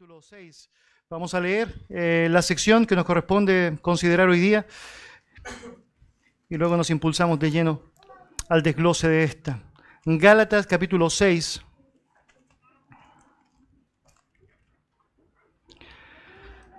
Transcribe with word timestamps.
capítulo 0.00 0.22
6. 0.22 0.70
Vamos 1.10 1.34
a 1.34 1.40
leer 1.40 1.74
eh, 1.90 2.28
la 2.30 2.40
sección 2.40 2.86
que 2.86 2.96
nos 2.96 3.04
corresponde 3.04 3.76
considerar 3.82 4.30
hoy 4.30 4.40
día 4.40 4.66
y 6.48 6.56
luego 6.56 6.74
nos 6.78 6.88
impulsamos 6.88 7.38
de 7.38 7.50
lleno 7.50 7.82
al 8.48 8.62
desglose 8.62 9.08
de 9.10 9.24
esta. 9.24 9.62
Gálatas 10.06 10.66
capítulo 10.66 11.10
6. 11.10 11.60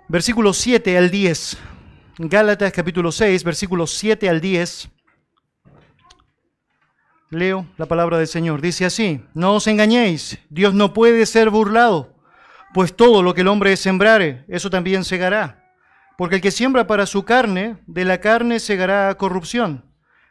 Versículos 0.08 0.56
7 0.56 0.98
al 0.98 1.08
10. 1.08 1.58
Gálatas 2.18 2.72
capítulo 2.72 3.12
6, 3.12 3.44
versículos 3.44 3.92
7 3.92 4.28
al 4.28 4.40
10. 4.40 4.90
Leo 7.30 7.68
la 7.76 7.86
palabra 7.86 8.18
del 8.18 8.26
Señor. 8.26 8.60
Dice 8.60 8.84
así, 8.84 9.24
no 9.32 9.54
os 9.54 9.68
engañéis, 9.68 10.40
Dios 10.50 10.74
no 10.74 10.92
puede 10.92 11.24
ser 11.24 11.50
burlado, 11.50 12.11
pues 12.74 12.96
todo 12.96 13.22
lo 13.22 13.34
que 13.34 13.42
el 13.42 13.48
hombre 13.48 13.76
sembrare, 13.76 14.44
eso 14.48 14.70
también 14.70 15.04
segará. 15.04 15.70
Porque 16.16 16.36
el 16.36 16.40
que 16.40 16.50
siembra 16.50 16.86
para 16.86 17.06
su 17.06 17.24
carne, 17.24 17.78
de 17.86 18.04
la 18.04 18.18
carne 18.18 18.60
segará 18.60 19.14
corrupción, 19.16 19.84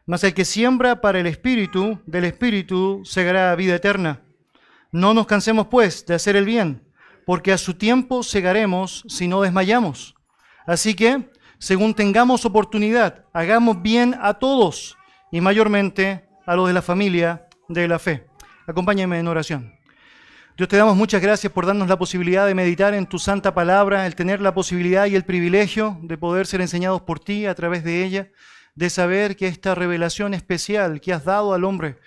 mas 0.05 0.23
el 0.23 0.33
que 0.33 0.45
siembra 0.45 1.01
para 1.01 1.19
el 1.19 1.27
espíritu, 1.27 1.99
del 2.05 2.25
espíritu 2.25 3.01
segará 3.03 3.55
vida 3.55 3.75
eterna. 3.75 4.21
No 4.91 5.13
nos 5.13 5.27
cansemos 5.27 5.67
pues 5.67 6.05
de 6.05 6.15
hacer 6.15 6.35
el 6.35 6.45
bien, 6.45 6.83
porque 7.25 7.51
a 7.51 7.57
su 7.57 7.75
tiempo 7.75 8.23
segaremos 8.23 9.03
si 9.07 9.27
no 9.27 9.41
desmayamos. 9.41 10.15
Así 10.65 10.95
que, 10.95 11.29
según 11.59 11.93
tengamos 11.93 12.45
oportunidad, 12.45 13.25
hagamos 13.33 13.81
bien 13.81 14.15
a 14.19 14.35
todos 14.35 14.97
y 15.31 15.41
mayormente 15.41 16.27
a 16.45 16.55
los 16.55 16.67
de 16.67 16.73
la 16.73 16.81
familia 16.81 17.47
de 17.69 17.87
la 17.87 17.99
fe. 17.99 18.27
Acompáñenme 18.67 19.19
en 19.19 19.27
oración. 19.27 19.80
Dios 20.57 20.67
te 20.67 20.75
damos 20.75 20.97
muchas 20.97 21.21
gracias 21.21 21.51
por 21.51 21.65
darnos 21.65 21.87
la 21.87 21.97
posibilidad 21.97 22.45
de 22.45 22.53
meditar 22.53 22.93
en 22.93 23.05
tu 23.05 23.19
santa 23.19 23.53
palabra, 23.53 24.05
el 24.05 24.15
tener 24.15 24.41
la 24.41 24.53
posibilidad 24.53 25.05
y 25.05 25.15
el 25.15 25.23
privilegio 25.23 25.97
de 26.01 26.17
poder 26.17 26.45
ser 26.45 26.59
enseñados 26.59 27.01
por 27.01 27.19
ti 27.19 27.45
a 27.45 27.55
través 27.55 27.85
de 27.85 28.03
ella, 28.03 28.29
de 28.75 28.89
saber 28.89 29.37
que 29.37 29.47
esta 29.47 29.75
revelación 29.75 30.33
especial 30.33 30.99
que 30.99 31.13
has 31.13 31.23
dado 31.23 31.53
al 31.53 31.63
hombre 31.63 31.97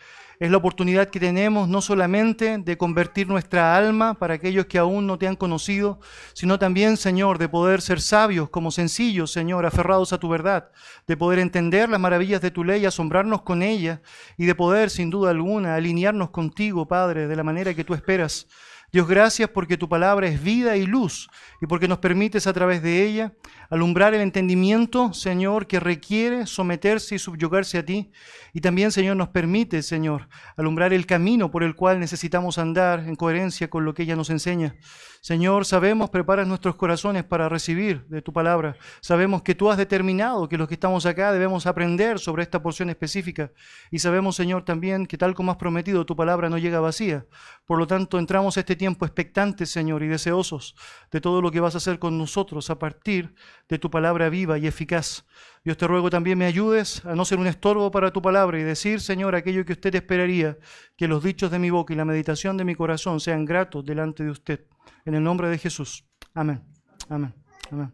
es 0.41 0.51
la 0.51 0.57
oportunidad 0.57 1.09
que 1.09 1.21
tenemos 1.21 1.69
no 1.69 1.81
solamente 1.81 2.59
de 2.59 2.77
convertir 2.77 3.29
nuestra 3.29 3.77
alma 3.77 4.15
para 4.15 4.35
aquellos 4.35 4.67
que 4.67 4.79
aún 4.79 5.07
no 5.07 5.19
te 5.19 5.29
han 5.29 5.37
conocido, 5.37 6.01
sino 6.33 6.59
también, 6.59 6.97
Señor, 6.97 7.39
de 7.39 7.49
poder 7.49 7.81
ser 7.81 8.01
sabios 8.01 8.49
como 8.51 8.71
sencillos, 8.71 9.33
Señor, 9.33 9.67
aferrados 9.67 10.13
a 10.13 10.19
tu 10.19 10.29
verdad, 10.29 10.71
de 11.07 11.17
poder 11.17 11.39
entender 11.39 11.89
las 11.89 12.01
maravillas 12.01 12.41
de 12.41 12.51
tu 12.51 12.65
ley, 12.65 12.85
asombrarnos 12.87 13.43
con 13.43 13.63
ella 13.63 14.01
y 14.37 14.47
de 14.47 14.55
poder, 14.55 14.91
sin 14.91 15.11
duda 15.11 15.31
alguna, 15.31 15.75
alinearnos 15.75 16.31
contigo, 16.31 16.87
Padre, 16.87 17.29
de 17.29 17.37
la 17.37 17.45
manera 17.45 17.75
que 17.75 17.85
tú 17.85 17.95
esperas. 17.95 18.47
Dios, 18.95 19.09
gracias 19.09 19.51
porque 19.51 19.77
tu 19.77 19.89
palabra 19.89 20.29
es 20.29 20.41
vida 20.41 20.77
y 20.77 20.87
luz 20.87 21.29
y 21.61 21.67
porque 21.67 21.89
nos 21.89 21.99
permites 21.99 22.47
a 22.47 22.53
través 22.53 22.81
de 22.81 23.05
ella 23.05 23.33
alumbrar 23.69 24.15
el 24.15 24.21
entendimiento, 24.21 25.13
Señor, 25.13 25.67
que 25.67 25.81
requiere 25.81 26.47
someterse 26.47 27.17
y 27.17 27.19
subyugarse 27.19 27.79
a 27.79 27.85
ti. 27.85 28.13
Y 28.53 28.61
también, 28.61 28.93
Señor, 28.93 29.17
nos 29.17 29.31
permite, 29.31 29.83
Señor, 29.83 30.29
alumbrar 30.57 30.93
el 30.93 31.07
camino 31.07 31.51
por 31.51 31.65
el 31.65 31.75
cual 31.75 31.99
necesitamos 31.99 32.57
andar 32.57 33.01
en 33.01 33.17
coherencia 33.17 33.69
con 33.69 33.85
lo 33.85 33.95
que 33.95 34.05
ella 34.05 34.15
nos 34.15 34.31
enseña. 34.31 34.77
Señor, 35.25 35.65
sabemos, 35.65 36.11
preparas 36.11 36.47
nuestros 36.47 36.77
corazones 36.77 37.25
para 37.25 37.49
recibir 37.49 38.05
de 38.09 38.21
tu 38.21 38.31
palabra. 38.31 38.77
Sabemos 39.01 39.41
que 39.43 39.55
tú 39.55 39.71
has 39.71 39.79
determinado 39.79 40.51
que 40.51 40.59
los 40.59 40.69
que 40.69 40.75
estamos 40.75 41.07
acá 41.07 41.33
debemos 41.33 41.65
aprender 41.65 42.19
sobre 42.19 42.43
esta 42.43 42.63
porción 42.63 42.91
específica. 42.91 43.51
Y 43.91 44.01
sabemos, 44.01 44.37
Señor, 44.37 44.67
también 44.67 45.07
que 45.07 45.17
tal 45.17 45.33
como 45.33 45.51
has 45.51 45.57
prometido, 45.57 46.05
tu 46.05 46.15
palabra 46.15 46.51
no 46.51 46.59
llega 46.59 46.79
vacía. 46.79 47.25
Por 47.65 47.79
lo 47.79 47.87
tanto, 47.87 48.19
entramos 48.19 48.59
este 48.59 48.77
tiempo 48.77 49.07
expectantes, 49.07 49.71
Señor, 49.71 50.03
y 50.03 50.09
deseosos 50.09 50.75
de 51.11 51.23
todo 51.23 51.41
lo 51.41 51.51
que 51.51 51.61
vas 51.61 51.75
a 51.75 51.79
hacer 51.79 51.99
con 51.99 52.19
nosotros 52.19 52.69
a 52.69 52.79
partir 52.79 53.35
de 53.67 53.79
tu 53.79 53.91
palabra 53.91 54.29
viva 54.29 54.59
y 54.59 54.67
eficaz. 54.67 55.25
Dios 55.65 55.79
te 55.79 55.87
ruego 55.87 56.11
también 56.11 56.37
me 56.37 56.45
ayudes 56.45 57.03
a 57.07 57.15
no 57.15 57.25
ser 57.25 57.39
un 57.39 57.47
estorbo 57.47 57.91
para 57.91 58.13
tu 58.13 58.21
palabra 58.21 58.61
y 58.61 58.63
decir, 58.63 59.01
Señor, 59.01 59.35
aquello 59.35 59.65
que 59.65 59.73
usted 59.73 59.95
esperaría, 59.95 60.59
que 60.99 61.09
los 61.09 61.25
dichos 61.25 61.51
de 61.51 61.59
mi 61.59 61.71
boca 61.71 61.95
y 61.95 61.97
la 61.97 62.05
meditación 62.05 62.59
de 62.59 62.67
mi 62.67 62.75
corazón 62.75 63.21
sean 63.21 63.47
gratos 63.47 63.87
delante 63.87 64.23
de 64.23 64.31
usted. 64.31 64.67
En 65.05 65.15
el 65.15 65.23
nombre 65.23 65.49
de 65.49 65.59
Jesús. 65.59 66.05
Amén. 66.33 66.63
Amén. 67.09 67.35
Amén. 67.71 67.93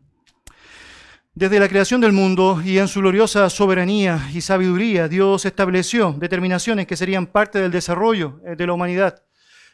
Desde 1.35 1.59
la 1.61 1.69
creación 1.69 2.01
del 2.01 2.13
mundo 2.13 2.61
y 2.65 2.79
en 2.79 2.89
su 2.89 3.01
gloriosa 3.01 3.49
soberanía 3.51 4.31
y 4.33 4.41
sabiduría, 4.41 5.09
Dios 5.09 5.45
estableció 5.45 6.13
determinaciones 6.13 6.87
que 6.87 6.97
serían 6.97 7.27
parte 7.27 7.61
del 7.61 7.71
desarrollo 7.71 8.41
eh, 8.45 8.57
de 8.57 8.67
la 8.67 8.73
humanidad. 8.73 9.23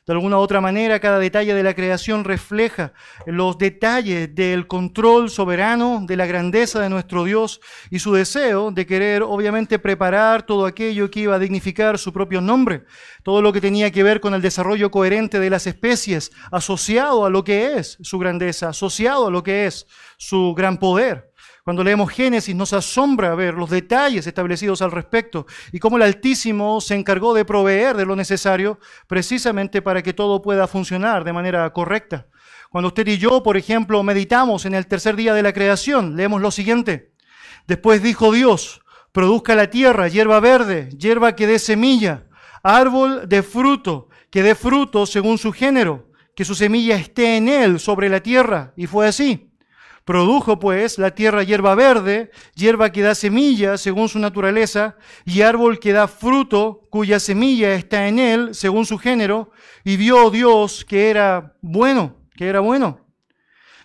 De 0.07 0.13
alguna 0.13 0.39
u 0.39 0.41
otra 0.41 0.61
manera, 0.61 1.01
cada 1.01 1.19
detalle 1.19 1.53
de 1.53 1.65
la 1.65 1.75
creación 1.75 2.23
refleja 2.23 2.93
los 3.27 3.59
detalles 3.59 4.33
del 4.33 4.69
control 4.69 5.31
soberano, 5.31 6.05
de 6.07 6.17
la 6.17 6.27
grandeza 6.27 6.79
de 6.79 6.89
nuestro 6.89 7.25
Dios 7.25 7.61
y 7.91 7.99
su 7.99 8.13
deseo 8.15 8.71
de 8.71 8.87
querer, 8.87 9.25
obviamente, 9.25 9.81
preparar 9.81 10.45
todo 10.45 10.65
aquello 10.65 11.11
que 11.11 11.19
iba 11.19 11.35
a 11.35 11.41
dignificar 11.41 11.99
su 11.99 12.13
propio 12.13 12.41
nombre, 12.41 12.85
todo 13.25 13.43
lo 13.43 13.53
que 13.53 13.61
tenía 13.61 13.91
que 13.91 14.05
ver 14.05 14.21
con 14.21 14.33
el 14.33 14.43
desarrollo 14.43 14.93
coherente 14.93 15.41
de 15.41 15.51
las 15.51 15.67
especies, 15.67 16.31
asociado 16.53 17.25
a 17.25 17.31
lo 17.31 17.43
que 17.43 17.77
es 17.77 17.99
su 18.01 18.21
grandeza, 18.21 18.69
asociado 18.69 19.27
a 19.27 19.31
lo 19.33 19.43
que 19.43 19.67
es 19.67 19.89
su 20.19 20.55
gran 20.57 20.79
poder. 20.79 21.33
Cuando 21.67 21.83
leemos 21.83 22.13
Génesis 22.13 22.55
nos 22.55 22.73
asombra 22.73 23.35
ver 23.35 23.55
los 23.55 23.69
detalles 23.69 24.25
establecidos 24.25 24.83
al 24.83 24.93
respecto 24.93 25.47
y 25.73 25.81
cómo 25.81 25.97
el 25.97 26.05
Altísimo 26.05 26.81
se 26.81 26.95
encargó 26.95 27.35
de 27.35 27.45
proveer 27.45 27.97
de 27.97 28.07
lo 28.07 28.15
necesario 28.15 28.79
precisamente 29.09 29.83
para 29.83 30.01
que 30.01 30.13
todo 30.13 30.43
pueda 30.43 30.69
funcionar 30.69 31.25
de 31.25 31.33
manera 31.33 31.69
correcta. 31.73 32.29
Cuando 32.71 32.87
usted 32.87 33.09
y 33.09 33.19
yo, 33.19 33.43
por 33.43 33.57
ejemplo, 33.57 34.01
meditamos 34.05 34.65
en 34.65 34.75
el 34.75 34.87
tercer 34.87 35.17
día 35.17 35.35
de 35.35 35.43
la 35.43 35.53
creación, 35.53 36.15
leemos 36.15 36.41
lo 36.41 36.53
siguiente. 36.53 37.11
Después 37.67 38.01
dijo 38.01 38.31
Dios, 38.31 38.81
produzca 39.11 39.57
la 39.57 39.69
tierra 39.69 40.07
hierba 40.07 40.39
verde, 40.39 40.91
hierba 40.97 41.35
que 41.35 41.49
dé 41.49 41.59
semilla, 41.59 42.29
árbol 42.63 43.29
de 43.29 43.43
fruto, 43.43 44.09
que 44.31 44.45
dé 44.45 44.55
fruto 44.55 45.05
según 45.05 45.37
su 45.37 45.51
género, 45.51 46.13
que 46.37 46.45
su 46.45 46.55
semilla 46.55 46.95
esté 46.95 47.37
en 47.37 47.49
él 47.49 47.81
sobre 47.81 48.09
la 48.09 48.21
tierra. 48.21 48.73
Y 48.77 48.87
fue 48.87 49.09
así. 49.09 49.51
Produjo 50.07 50.61
pues 50.61 50.99
la 50.99 51.17
tierra 51.17 51.43
hierba 51.43 51.75
verde, 51.75 52.31
hierba 52.55 52.93
que 52.93 53.03
da 53.03 53.17
semilla 53.17 53.77
según 53.77 54.09
su 54.09 54.21
naturaleza, 54.21 54.95
y 55.25 55.41
árbol 55.41 55.81
que 55.81 55.93
da 55.93 56.07
fruto 56.07 56.87
cuya 56.91 57.19
semilla 57.19 57.75
está 57.75 58.07
en 58.07 58.21
él 58.21 58.55
según 58.55 58.87
su 58.87 58.99
género, 58.99 59.51
y 59.83 59.97
vio 59.97 60.31
Dios 60.31 60.85
que 60.85 61.11
era 61.11 61.57
bueno, 61.61 62.15
que 62.37 62.47
era 62.47 62.61
bueno. 62.61 63.01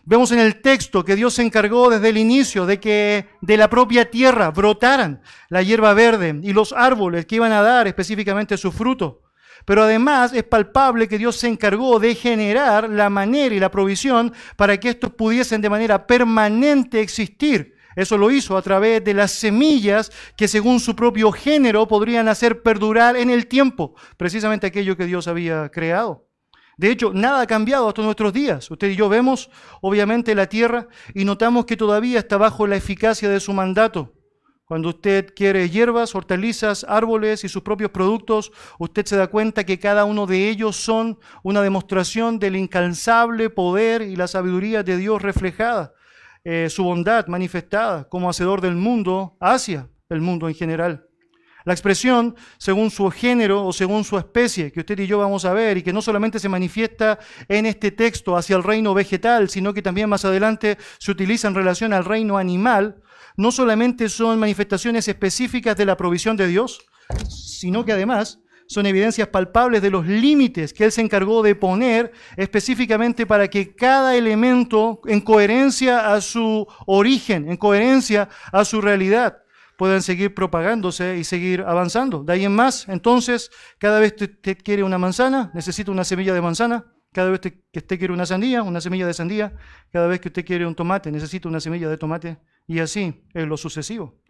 Vemos 0.04 0.32
en 0.32 0.38
el 0.38 0.62
texto 0.62 1.04
que 1.04 1.16
Dios 1.16 1.34
se 1.34 1.42
encargó 1.42 1.90
desde 1.90 2.10
el 2.10 2.18
inicio 2.18 2.68
de 2.68 2.80
que 2.80 3.26
de 3.42 3.58
la 3.58 3.68
propia 3.68 4.12
tierra 4.12 4.52
brotaran 4.52 5.24
la 5.50 5.64
hierba 5.64 5.96
verde 5.96 6.40
y 6.44 6.54
los 6.54 6.72
árboles 6.72 7.26
que 7.26 7.38
iban 7.38 7.52
a 7.52 7.64
dar 7.64 7.88
específicamente 7.88 8.58
su 8.58 8.72
fruto. 8.72 9.21
Pero 9.66 9.84
además 9.84 10.34
es 10.34 10.44
palpable 10.44 11.08
que 11.08 11.18
Dios 11.18 11.36
se 11.38 11.48
encargó 11.48 12.00
de 12.00 12.16
generar 12.16 12.90
la 12.90 13.10
manera 13.10 13.54
y 13.54 13.60
la 13.60 13.72
provisión 13.72 14.34
para 14.56 14.80
que 14.80 14.90
estos 14.90 15.14
pudiesen 15.14 15.62
de 15.62 15.70
manera 15.70 16.08
permanente 16.08 17.02
existir. 17.02 17.76
Eso 17.96 18.18
lo 18.18 18.32
hizo 18.32 18.58
a 18.58 18.62
través 18.62 19.04
de 19.04 19.14
las 19.14 19.32
semillas 19.32 20.12
que 20.38 20.48
según 20.48 20.80
su 20.80 20.96
propio 20.96 21.32
género 21.32 21.88
podrían 21.88 22.28
hacer 22.28 22.62
perdurar 22.62 23.18
en 23.18 23.30
el 23.30 23.48
tiempo, 23.48 23.96
precisamente 24.18 24.68
aquello 24.68 24.96
que 24.96 25.06
Dios 25.06 25.28
había 25.28 25.70
creado. 25.70 26.28
De 26.78 26.90
hecho, 26.90 27.12
nada 27.14 27.42
ha 27.42 27.48
cambiado 27.48 27.88
hasta 27.88 28.02
nuestros 28.02 28.34
días. 28.34 28.72
Usted 28.72 28.90
y 28.90 28.96
yo 28.96 29.10
vemos, 29.10 29.50
obviamente, 29.82 30.34
la 30.34 30.48
tierra 30.48 30.88
y 31.14 31.26
notamos 31.26 31.66
que 31.66 31.78
todavía 31.78 32.20
está 32.20 32.38
bajo 32.38 32.66
la 32.66 32.78
eficacia 32.78 33.30
de 33.30 33.40
su 33.40 33.54
mandato. 33.54 34.14
Cuando 34.72 34.88
usted 34.88 35.34
quiere 35.36 35.70
hierbas, 35.70 36.16
hortalizas, 36.16 36.86
árboles 36.88 37.44
y 37.44 37.50
sus 37.50 37.62
propios 37.62 37.92
productos, 37.92 38.54
usted 38.80 39.06
se 39.06 39.18
da 39.18 39.28
cuenta 39.28 39.66
que 39.66 39.80
cada 39.80 40.06
uno 40.06 40.26
de 40.26 40.48
ellos 40.48 40.78
son 40.78 41.20
una 41.44 41.62
demostración 41.62 42.40
del 42.40 42.56
incansable 42.56 43.50
poder 43.50 44.02
y 44.02 44.16
la 44.16 44.30
sabiduría 44.30 44.82
de 44.82 44.96
Dios 44.96 45.22
reflejada, 45.22 45.92
eh, 46.46 46.70
su 46.70 46.86
bondad 46.86 47.28
manifestada 47.28 48.08
como 48.08 48.30
hacedor 48.30 48.62
del 48.62 48.78
mundo 48.78 49.36
hacia 49.42 49.90
el 50.08 50.22
mundo 50.22 50.48
en 50.48 50.56
general. 50.56 51.06
La 51.66 51.74
expresión 51.74 52.38
según 52.58 52.92
su 52.92 53.12
género 53.12 53.66
o 53.66 53.74
según 53.74 54.06
su 54.06 54.18
especie, 54.18 54.72
que 54.72 54.80
usted 54.80 55.00
y 55.00 55.06
yo 55.06 55.18
vamos 55.18 55.44
a 55.44 55.52
ver, 55.52 55.80
y 55.80 55.84
que 55.84 55.92
no 55.92 56.02
solamente 56.02 56.40
se 56.40 56.48
manifiesta 56.48 57.20
en 57.50 57.66
este 57.66 57.92
texto 57.92 58.38
hacia 58.38 58.56
el 58.56 58.64
reino 58.64 58.94
vegetal, 58.94 59.50
sino 59.50 59.74
que 59.74 59.82
también 59.82 60.08
más 60.08 60.24
adelante 60.24 60.78
se 60.98 61.12
utiliza 61.12 61.50
en 61.50 61.56
relación 61.56 61.92
al 61.92 62.06
reino 62.06 62.38
animal, 62.38 63.02
no 63.42 63.52
solamente 63.52 64.08
son 64.08 64.40
manifestaciones 64.40 65.08
específicas 65.08 65.76
de 65.76 65.86
la 65.86 65.98
provisión 65.98 66.38
de 66.38 66.48
Dios, 66.48 66.86
sino 67.28 67.84
que 67.84 67.92
además 67.92 68.40
son 68.68 68.86
evidencias 68.86 69.28
palpables 69.28 69.82
de 69.82 69.90
los 69.90 70.06
límites 70.06 70.74
que 70.74 70.86
Él 70.86 70.92
se 70.92 71.02
encargó 71.02 71.42
de 71.42 71.56
poner 71.56 72.12
específicamente 72.38 73.26
para 73.26 73.50
que 73.50 73.76
cada 73.76 74.16
elemento, 74.16 75.02
en 75.06 75.20
coherencia 75.20 76.14
a 76.14 76.22
su 76.22 76.66
origen, 76.86 77.50
en 77.50 77.58
coherencia 77.58 78.30
a 78.54 78.64
su 78.64 78.80
realidad, 78.80 79.40
puedan 79.76 80.04
seguir 80.04 80.36
propagándose 80.36 81.18
y 81.18 81.24
seguir 81.24 81.62
avanzando. 81.68 82.24
De 82.24 82.34
ahí 82.34 82.46
en 82.46 82.56
más, 82.56 82.88
entonces, 82.88 83.50
cada 83.80 84.00
vez 84.00 84.14
que 84.14 84.26
usted 84.26 84.58
quiere 84.64 84.84
una 84.84 85.00
manzana, 85.00 85.52
necesita 85.56 85.92
una 85.92 86.04
semilla 86.04 86.34
de 86.34 86.42
manzana, 86.42 86.86
Cada 87.14 87.30
vez 87.30 87.42
que 87.42 87.80
usted 87.80 87.98
quiere 88.00 88.14
una 88.14 88.26
sandía, 88.26 88.64
una 88.64 88.80
semilla 88.80 89.06
de 89.06 89.14
sandía. 89.14 89.54
Cada 89.92 90.08
vez 90.08 90.22
que 90.22 90.30
usted 90.30 90.46
quiere 90.46 90.66
un 90.66 90.76
tomate, 90.76 91.12
necesita 91.12 91.50
una 91.50 91.60
semilla 91.60 91.90
de 91.90 91.98
tomate. 91.98 92.38
Y 92.68 92.80
así 92.80 93.24
es 93.34 93.48
lo 93.48 93.58
sucesivo. 93.58 94.22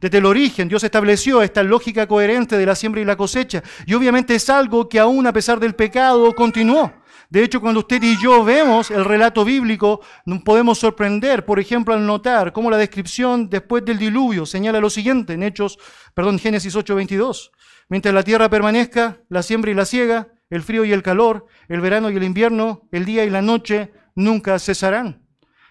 Desde 0.00 0.18
el 0.18 0.26
origen 0.26 0.68
Dios 0.68 0.82
estableció 0.84 1.42
esta 1.42 1.62
lógica 1.62 2.06
coherente 2.06 2.56
de 2.56 2.66
la 2.66 2.74
siembra 2.74 3.00
y 3.00 3.04
la 3.04 3.16
cosecha. 3.16 3.62
Y 3.86 3.94
obviamente 3.94 4.34
es 4.34 4.48
algo 4.48 4.88
que 4.88 4.98
aún 4.98 5.26
a 5.26 5.32
pesar 5.32 5.60
del 5.60 5.74
pecado 5.74 6.34
continuó. 6.34 6.92
De 7.28 7.44
hecho, 7.44 7.60
cuando 7.60 7.80
usted 7.80 8.02
y 8.02 8.20
yo 8.20 8.44
vemos 8.44 8.90
el 8.90 9.04
relato 9.04 9.44
bíblico, 9.44 10.00
nos 10.26 10.42
podemos 10.42 10.78
sorprender, 10.78 11.44
por 11.44 11.60
ejemplo, 11.60 11.94
al 11.94 12.04
notar 12.04 12.52
cómo 12.52 12.70
la 12.70 12.76
descripción 12.76 13.48
después 13.48 13.84
del 13.84 13.98
diluvio 13.98 14.46
señala 14.46 14.80
lo 14.80 14.90
siguiente 14.90 15.34
en 15.34 15.44
Hechos, 15.44 15.78
perdón, 16.12 16.40
Génesis 16.40 16.74
8:22. 16.74 17.52
Mientras 17.88 18.12
la 18.14 18.24
tierra 18.24 18.50
permanezca, 18.50 19.20
la 19.28 19.44
siembra 19.44 19.70
y 19.70 19.74
la 19.74 19.84
siega, 19.84 20.28
el 20.50 20.62
frío 20.62 20.84
y 20.84 20.92
el 20.92 21.04
calor, 21.04 21.46
el 21.68 21.80
verano 21.80 22.10
y 22.10 22.16
el 22.16 22.24
invierno, 22.24 22.88
el 22.90 23.04
día 23.04 23.24
y 23.24 23.30
la 23.30 23.42
noche 23.42 23.92
nunca 24.16 24.58
cesarán. 24.58 25.24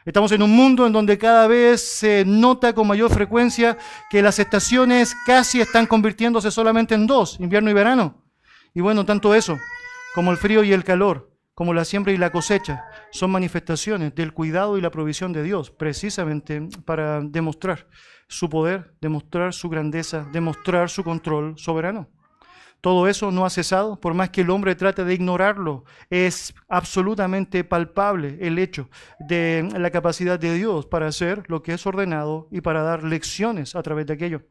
Estamos 0.05 0.31
en 0.31 0.41
un 0.41 0.51
mundo 0.51 0.87
en 0.87 0.93
donde 0.93 1.17
cada 1.17 1.45
vez 1.47 1.81
se 1.81 2.23
nota 2.25 2.73
con 2.73 2.87
mayor 2.87 3.11
frecuencia 3.11 3.77
que 4.09 4.21
las 4.21 4.39
estaciones 4.39 5.13
casi 5.25 5.59
están 5.59 5.85
convirtiéndose 5.87 6.51
solamente 6.51 6.95
en 6.95 7.05
dos, 7.05 7.37
invierno 7.39 7.69
y 7.69 7.73
verano. 7.73 8.23
Y 8.73 8.81
bueno, 8.81 9.05
tanto 9.05 9.35
eso 9.35 9.57
como 10.15 10.31
el 10.31 10.37
frío 10.37 10.63
y 10.63 10.71
el 10.71 10.85
calor, 10.85 11.31
como 11.53 11.73
la 11.73 11.83
siembra 11.83 12.13
y 12.13 12.17
la 12.17 12.31
cosecha, 12.31 12.85
son 13.11 13.31
manifestaciones 13.31 14.15
del 14.15 14.33
cuidado 14.33 14.77
y 14.77 14.81
la 14.81 14.89
provisión 14.89 15.33
de 15.33 15.43
Dios, 15.43 15.69
precisamente 15.69 16.67
para 16.85 17.19
demostrar 17.21 17.87
su 18.27 18.49
poder, 18.49 18.93
demostrar 19.01 19.53
su 19.53 19.69
grandeza, 19.69 20.27
demostrar 20.31 20.89
su 20.89 21.03
control 21.03 21.57
soberano. 21.57 22.09
Todo 22.81 23.07
eso 23.07 23.31
no 23.31 23.45
ha 23.45 23.49
cesado, 23.49 23.99
por 23.99 24.13
más 24.13 24.29
que 24.29 24.41
el 24.41 24.49
hombre 24.49 24.75
trate 24.75 25.03
de 25.03 25.13
ignorarlo. 25.13 25.83
Es 26.09 26.53
absolutamente 26.67 27.63
palpable 27.63 28.37
el 28.41 28.57
hecho 28.57 28.89
de 29.19 29.67
la 29.77 29.91
capacidad 29.91 30.39
de 30.39 30.53
Dios 30.53 30.85
para 30.85 31.07
hacer 31.07 31.43
lo 31.47 31.61
que 31.61 31.73
es 31.73 31.85
ordenado 31.85 32.47
y 32.51 32.61
para 32.61 32.83
dar 32.83 33.03
lecciones 33.03 33.75
a 33.75 33.83
través 33.83 34.05
de 34.05 34.13
aquello. 34.13 34.43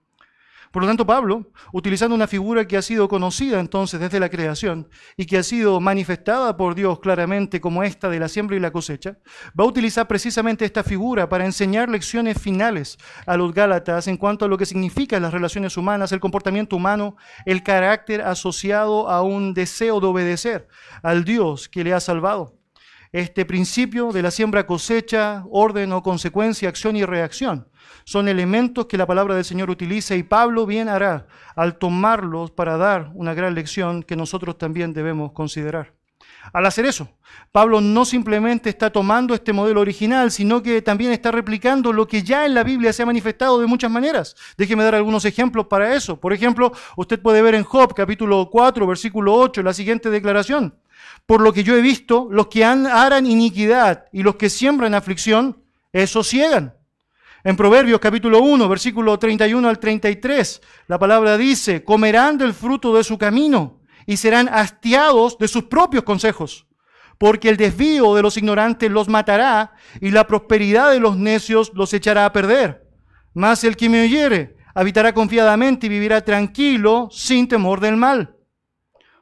Por 0.72 0.82
lo 0.82 0.88
tanto, 0.88 1.06
Pablo, 1.06 1.50
utilizando 1.72 2.14
una 2.14 2.26
figura 2.26 2.66
que 2.66 2.76
ha 2.76 2.82
sido 2.82 3.08
conocida 3.08 3.60
entonces 3.60 4.00
desde 4.00 4.20
la 4.20 4.28
creación 4.28 4.88
y 5.16 5.26
que 5.26 5.38
ha 5.38 5.42
sido 5.42 5.80
manifestada 5.80 6.56
por 6.56 6.74
Dios 6.74 7.00
claramente 7.00 7.60
como 7.60 7.82
esta 7.82 8.08
de 8.08 8.18
la 8.18 8.28
siembra 8.28 8.56
y 8.56 8.60
la 8.60 8.70
cosecha, 8.70 9.18
va 9.58 9.64
a 9.64 9.68
utilizar 9.68 10.06
precisamente 10.06 10.64
esta 10.64 10.84
figura 10.84 11.28
para 11.28 11.46
enseñar 11.46 11.88
lecciones 11.88 12.40
finales 12.40 12.98
a 13.26 13.36
los 13.36 13.54
Gálatas 13.54 14.08
en 14.08 14.16
cuanto 14.16 14.44
a 14.44 14.48
lo 14.48 14.58
que 14.58 14.66
significan 14.66 15.22
las 15.22 15.32
relaciones 15.32 15.76
humanas, 15.76 16.12
el 16.12 16.20
comportamiento 16.20 16.76
humano, 16.76 17.16
el 17.46 17.62
carácter 17.62 18.22
asociado 18.22 19.08
a 19.08 19.22
un 19.22 19.54
deseo 19.54 20.00
de 20.00 20.06
obedecer 20.06 20.68
al 21.02 21.24
Dios 21.24 21.68
que 21.68 21.84
le 21.84 21.94
ha 21.94 22.00
salvado 22.00 22.58
este 23.12 23.46
principio 23.46 24.12
de 24.12 24.22
la 24.22 24.30
siembra 24.30 24.66
cosecha, 24.66 25.44
orden 25.50 25.92
o 25.92 26.02
consecuencia, 26.02 26.68
acción 26.68 26.96
y 26.96 27.04
reacción. 27.04 27.68
Son 28.08 28.26
elementos 28.26 28.86
que 28.86 28.96
la 28.96 29.04
palabra 29.04 29.34
del 29.34 29.44
Señor 29.44 29.68
utiliza 29.68 30.14
y 30.16 30.22
Pablo 30.22 30.64
bien 30.64 30.88
hará 30.88 31.26
al 31.54 31.76
tomarlos 31.76 32.50
para 32.50 32.78
dar 32.78 33.10
una 33.12 33.34
gran 33.34 33.54
lección 33.54 34.02
que 34.02 34.16
nosotros 34.16 34.56
también 34.56 34.94
debemos 34.94 35.32
considerar. 35.32 35.92
Al 36.54 36.64
hacer 36.64 36.86
eso, 36.86 37.10
Pablo 37.52 37.82
no 37.82 38.06
simplemente 38.06 38.70
está 38.70 38.88
tomando 38.88 39.34
este 39.34 39.52
modelo 39.52 39.82
original, 39.82 40.30
sino 40.30 40.62
que 40.62 40.80
también 40.80 41.12
está 41.12 41.30
replicando 41.30 41.92
lo 41.92 42.08
que 42.08 42.22
ya 42.22 42.46
en 42.46 42.54
la 42.54 42.64
Biblia 42.64 42.94
se 42.94 43.02
ha 43.02 43.04
manifestado 43.04 43.60
de 43.60 43.66
muchas 43.66 43.90
maneras. 43.90 44.34
Déjeme 44.56 44.84
dar 44.84 44.94
algunos 44.94 45.26
ejemplos 45.26 45.66
para 45.66 45.94
eso. 45.94 46.18
Por 46.18 46.32
ejemplo, 46.32 46.72
usted 46.96 47.20
puede 47.20 47.42
ver 47.42 47.56
en 47.56 47.64
Job 47.64 47.92
capítulo 47.92 48.48
4, 48.50 48.86
versículo 48.86 49.34
8, 49.34 49.62
la 49.62 49.74
siguiente 49.74 50.08
declaración. 50.08 50.74
Por 51.26 51.42
lo 51.42 51.52
que 51.52 51.62
yo 51.62 51.76
he 51.76 51.82
visto, 51.82 52.26
los 52.30 52.46
que 52.46 52.64
harán 52.64 53.26
iniquidad 53.26 54.06
y 54.12 54.22
los 54.22 54.36
que 54.36 54.48
siembran 54.48 54.94
aflicción, 54.94 55.62
esos 55.92 56.26
ciegan. 56.26 56.77
En 57.48 57.56
Proverbios 57.56 57.98
capítulo 57.98 58.42
1, 58.42 58.68
versículo 58.68 59.18
31 59.18 59.70
al 59.70 59.78
33, 59.78 60.60
la 60.86 60.98
palabra 60.98 61.38
dice, 61.38 61.82
comerán 61.82 62.36
del 62.36 62.52
fruto 62.52 62.94
de 62.94 63.02
su 63.02 63.16
camino 63.16 63.80
y 64.04 64.18
serán 64.18 64.50
hastiados 64.50 65.38
de 65.38 65.48
sus 65.48 65.64
propios 65.64 66.04
consejos, 66.04 66.66
porque 67.16 67.48
el 67.48 67.56
desvío 67.56 68.14
de 68.14 68.20
los 68.20 68.36
ignorantes 68.36 68.90
los 68.90 69.08
matará 69.08 69.72
y 69.98 70.10
la 70.10 70.26
prosperidad 70.26 70.90
de 70.90 71.00
los 71.00 71.16
necios 71.16 71.72
los 71.72 71.94
echará 71.94 72.26
a 72.26 72.34
perder. 72.34 72.86
Mas 73.32 73.64
el 73.64 73.78
que 73.78 73.88
me 73.88 74.02
oyere 74.02 74.58
habitará 74.74 75.14
confiadamente 75.14 75.86
y 75.86 75.88
vivirá 75.88 76.20
tranquilo 76.20 77.08
sin 77.10 77.48
temor 77.48 77.80
del 77.80 77.96
mal. 77.96 78.36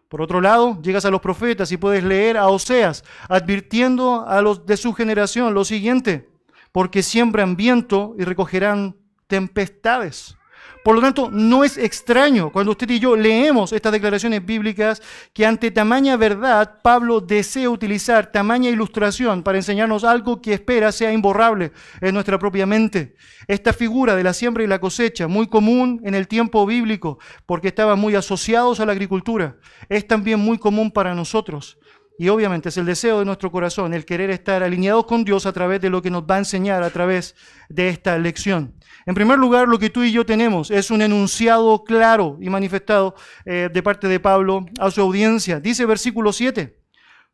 Por 0.08 0.20
otro 0.20 0.40
lado, 0.40 0.82
llegas 0.82 1.04
a 1.04 1.12
los 1.12 1.20
profetas 1.20 1.70
y 1.70 1.76
puedes 1.76 2.02
leer 2.02 2.38
a 2.38 2.48
Oseas 2.48 3.04
advirtiendo 3.28 4.26
a 4.26 4.42
los 4.42 4.66
de 4.66 4.76
su 4.76 4.94
generación 4.94 5.54
lo 5.54 5.64
siguiente, 5.64 6.28
porque 6.76 7.02
siembran 7.02 7.56
viento 7.56 8.14
y 8.18 8.24
recogerán 8.24 8.96
tempestades. 9.28 10.36
Por 10.84 10.94
lo 10.94 11.00
tanto, 11.00 11.30
no 11.32 11.64
es 11.64 11.78
extraño 11.78 12.52
cuando 12.52 12.72
usted 12.72 12.90
y 12.90 12.98
yo 12.98 13.16
leemos 13.16 13.72
estas 13.72 13.92
declaraciones 13.92 14.44
bíblicas 14.44 15.00
que 15.32 15.46
ante 15.46 15.70
tamaña 15.70 16.18
verdad 16.18 16.80
Pablo 16.82 17.22
desea 17.22 17.70
utilizar 17.70 18.30
tamaña 18.30 18.68
ilustración 18.68 19.42
para 19.42 19.56
enseñarnos 19.56 20.04
algo 20.04 20.42
que 20.42 20.52
espera 20.52 20.92
sea 20.92 21.14
imborrable 21.14 21.72
en 22.02 22.12
nuestra 22.12 22.38
propia 22.38 22.66
mente. 22.66 23.16
Esta 23.48 23.72
figura 23.72 24.14
de 24.14 24.24
la 24.24 24.34
siembra 24.34 24.62
y 24.62 24.66
la 24.66 24.78
cosecha, 24.78 25.28
muy 25.28 25.46
común 25.46 26.02
en 26.04 26.14
el 26.14 26.28
tiempo 26.28 26.66
bíblico 26.66 27.18
porque 27.46 27.68
estaban 27.68 27.98
muy 27.98 28.14
asociados 28.16 28.80
a 28.80 28.84
la 28.84 28.92
agricultura, 28.92 29.56
es 29.88 30.06
también 30.06 30.40
muy 30.40 30.58
común 30.58 30.90
para 30.90 31.14
nosotros. 31.14 31.78
Y 32.18 32.28
obviamente 32.28 32.70
es 32.70 32.76
el 32.78 32.86
deseo 32.86 33.18
de 33.18 33.24
nuestro 33.24 33.50
corazón, 33.52 33.92
el 33.92 34.06
querer 34.06 34.30
estar 34.30 34.62
alineados 34.62 35.04
con 35.04 35.24
Dios 35.24 35.44
a 35.44 35.52
través 35.52 35.80
de 35.80 35.90
lo 35.90 36.00
que 36.00 36.10
nos 36.10 36.22
va 36.22 36.36
a 36.36 36.38
enseñar 36.38 36.82
a 36.82 36.90
través 36.90 37.34
de 37.68 37.88
esta 37.88 38.18
lección. 38.18 38.74
En 39.04 39.14
primer 39.14 39.38
lugar, 39.38 39.68
lo 39.68 39.78
que 39.78 39.90
tú 39.90 40.02
y 40.02 40.12
yo 40.12 40.24
tenemos 40.24 40.70
es 40.70 40.90
un 40.90 41.02
enunciado 41.02 41.84
claro 41.84 42.38
y 42.40 42.48
manifestado 42.48 43.14
eh, 43.44 43.68
de 43.72 43.82
parte 43.82 44.08
de 44.08 44.18
Pablo 44.18 44.66
a 44.80 44.90
su 44.90 45.02
audiencia. 45.02 45.60
Dice 45.60 45.84
versículo 45.84 46.32
7, 46.32 46.80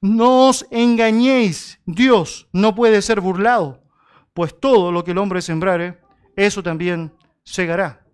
no 0.00 0.48
os 0.48 0.66
engañéis, 0.72 1.80
Dios 1.86 2.48
no 2.52 2.74
puede 2.74 3.00
ser 3.02 3.20
burlado, 3.20 3.84
pues 4.34 4.58
todo 4.58 4.90
lo 4.90 5.04
que 5.04 5.12
el 5.12 5.18
hombre 5.18 5.40
sembrare, 5.40 6.00
eso 6.34 6.60
también 6.60 7.12
segará. 7.44 8.04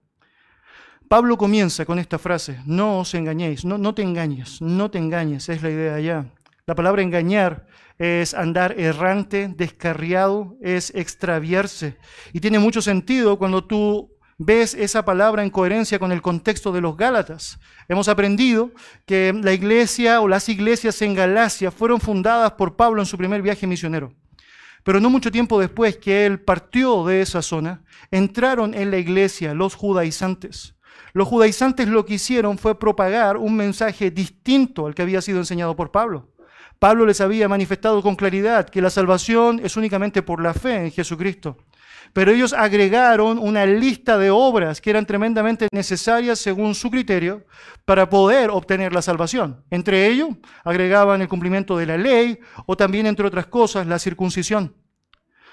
Pablo 1.08 1.38
comienza 1.38 1.86
con 1.86 1.98
esta 1.98 2.18
frase, 2.18 2.60
no 2.66 2.98
os 2.98 3.14
engañéis, 3.14 3.64
no, 3.64 3.78
no 3.78 3.94
te 3.94 4.02
engañes, 4.02 4.60
no 4.60 4.90
te 4.90 4.98
engañes, 4.98 5.48
es 5.48 5.62
la 5.62 5.70
idea 5.70 5.94
allá. 5.94 6.26
La 6.68 6.74
palabra 6.74 7.00
engañar 7.00 7.64
es 7.96 8.34
andar 8.34 8.78
errante, 8.78 9.50
descarriado, 9.56 10.58
es 10.60 10.92
extraviarse. 10.94 11.96
Y 12.34 12.40
tiene 12.40 12.58
mucho 12.58 12.82
sentido 12.82 13.38
cuando 13.38 13.64
tú 13.64 14.12
ves 14.36 14.74
esa 14.74 15.02
palabra 15.02 15.42
en 15.42 15.48
coherencia 15.48 15.98
con 15.98 16.12
el 16.12 16.20
contexto 16.20 16.70
de 16.70 16.82
los 16.82 16.94
Gálatas. 16.94 17.58
Hemos 17.88 18.06
aprendido 18.08 18.70
que 19.06 19.32
la 19.32 19.54
iglesia 19.54 20.20
o 20.20 20.28
las 20.28 20.50
iglesias 20.50 21.00
en 21.00 21.14
Galacia 21.14 21.70
fueron 21.70 22.02
fundadas 22.02 22.52
por 22.52 22.76
Pablo 22.76 23.00
en 23.00 23.06
su 23.06 23.16
primer 23.16 23.40
viaje 23.40 23.66
misionero. 23.66 24.12
Pero 24.84 25.00
no 25.00 25.08
mucho 25.08 25.32
tiempo 25.32 25.58
después 25.58 25.96
que 25.96 26.26
él 26.26 26.38
partió 26.38 27.06
de 27.06 27.22
esa 27.22 27.40
zona, 27.40 27.82
entraron 28.10 28.74
en 28.74 28.90
la 28.90 28.98
iglesia 28.98 29.54
los 29.54 29.74
judaizantes. 29.74 30.76
Los 31.14 31.28
judaizantes 31.28 31.88
lo 31.88 32.04
que 32.04 32.14
hicieron 32.14 32.58
fue 32.58 32.78
propagar 32.78 33.38
un 33.38 33.56
mensaje 33.56 34.10
distinto 34.10 34.86
al 34.86 34.94
que 34.94 35.00
había 35.00 35.22
sido 35.22 35.38
enseñado 35.38 35.74
por 35.74 35.92
Pablo. 35.92 36.34
Pablo 36.78 37.06
les 37.06 37.20
había 37.20 37.48
manifestado 37.48 38.02
con 38.02 38.14
claridad 38.14 38.68
que 38.68 38.80
la 38.80 38.90
salvación 38.90 39.60
es 39.64 39.76
únicamente 39.76 40.22
por 40.22 40.40
la 40.40 40.54
fe 40.54 40.76
en 40.76 40.92
Jesucristo. 40.92 41.56
Pero 42.12 42.30
ellos 42.30 42.52
agregaron 42.52 43.38
una 43.38 43.66
lista 43.66 44.16
de 44.16 44.30
obras 44.30 44.80
que 44.80 44.90
eran 44.90 45.04
tremendamente 45.04 45.68
necesarias 45.72 46.38
según 46.38 46.74
su 46.74 46.90
criterio 46.90 47.44
para 47.84 48.08
poder 48.08 48.50
obtener 48.50 48.92
la 48.92 49.02
salvación. 49.02 49.64
Entre 49.70 50.06
ellos 50.06 50.30
agregaban 50.64 51.20
el 51.20 51.28
cumplimiento 51.28 51.76
de 51.76 51.86
la 51.86 51.98
ley 51.98 52.38
o 52.66 52.76
también, 52.76 53.06
entre 53.06 53.26
otras 53.26 53.46
cosas, 53.46 53.86
la 53.86 53.98
circuncisión. 53.98 54.74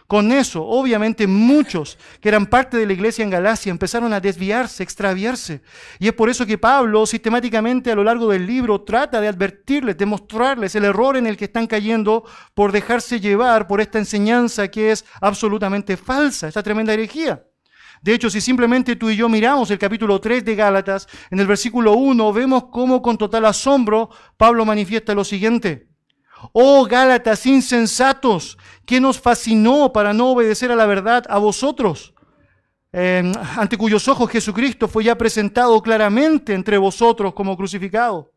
Con 0.07 0.31
eso, 0.31 0.63
obviamente, 0.63 1.25
muchos 1.25 1.97
que 2.21 2.29
eran 2.29 2.45
parte 2.45 2.77
de 2.77 2.85
la 2.85 2.93
iglesia 2.93 3.23
en 3.23 3.31
Galacia 3.31 3.71
empezaron 3.71 4.13
a 4.13 4.19
desviarse, 4.19 4.83
extraviarse. 4.83 5.61
Y 5.97 6.07
es 6.07 6.13
por 6.13 6.29
eso 6.29 6.45
que 6.45 6.59
Pablo 6.59 7.07
sistemáticamente 7.07 7.91
a 7.91 7.95
lo 7.95 8.03
largo 8.03 8.29
del 8.29 8.45
libro 8.45 8.81
trata 8.81 9.19
de 9.19 9.27
advertirles, 9.27 9.97
de 9.97 10.05
mostrarles 10.05 10.75
el 10.75 10.85
error 10.85 11.17
en 11.17 11.25
el 11.25 11.37
que 11.37 11.45
están 11.45 11.65
cayendo 11.65 12.23
por 12.53 12.71
dejarse 12.71 13.19
llevar 13.19 13.67
por 13.67 13.81
esta 13.81 13.97
enseñanza 13.97 14.67
que 14.67 14.91
es 14.91 15.05
absolutamente 15.21 15.97
falsa, 15.97 16.47
esta 16.47 16.61
tremenda 16.61 16.93
herejía. 16.93 17.43
De 18.03 18.13
hecho, 18.13 18.29
si 18.29 18.41
simplemente 18.41 18.95
tú 18.95 19.09
y 19.09 19.15
yo 19.15 19.27
miramos 19.27 19.71
el 19.71 19.79
capítulo 19.79 20.21
3 20.21 20.45
de 20.45 20.55
Gálatas, 20.55 21.07
en 21.31 21.39
el 21.39 21.47
versículo 21.47 21.93
1 21.93 22.31
vemos 22.31 22.65
cómo 22.65 23.01
con 23.01 23.17
total 23.17 23.45
asombro 23.45 24.11
Pablo 24.37 24.65
manifiesta 24.65 25.15
lo 25.15 25.23
siguiente. 25.23 25.94
Oh 26.51 26.85
Gálatas 26.85 27.45
insensatos, 27.45 28.57
¿qué 28.85 28.99
nos 28.99 29.19
fascinó 29.19 29.91
para 29.91 30.13
no 30.13 30.31
obedecer 30.31 30.71
a 30.71 30.75
la 30.75 30.85
verdad 30.85 31.23
a 31.29 31.37
vosotros? 31.37 32.13
Em, 32.91 33.33
ante 33.57 33.77
cuyos 33.77 34.07
ojos 34.07 34.29
Jesucristo 34.29 34.87
fue 34.87 35.03
ya 35.03 35.17
presentado 35.17 35.81
claramente 35.81 36.53
entre 36.53 36.77
vosotros 36.77 37.33
como 37.33 37.57
crucificado. 37.57 38.31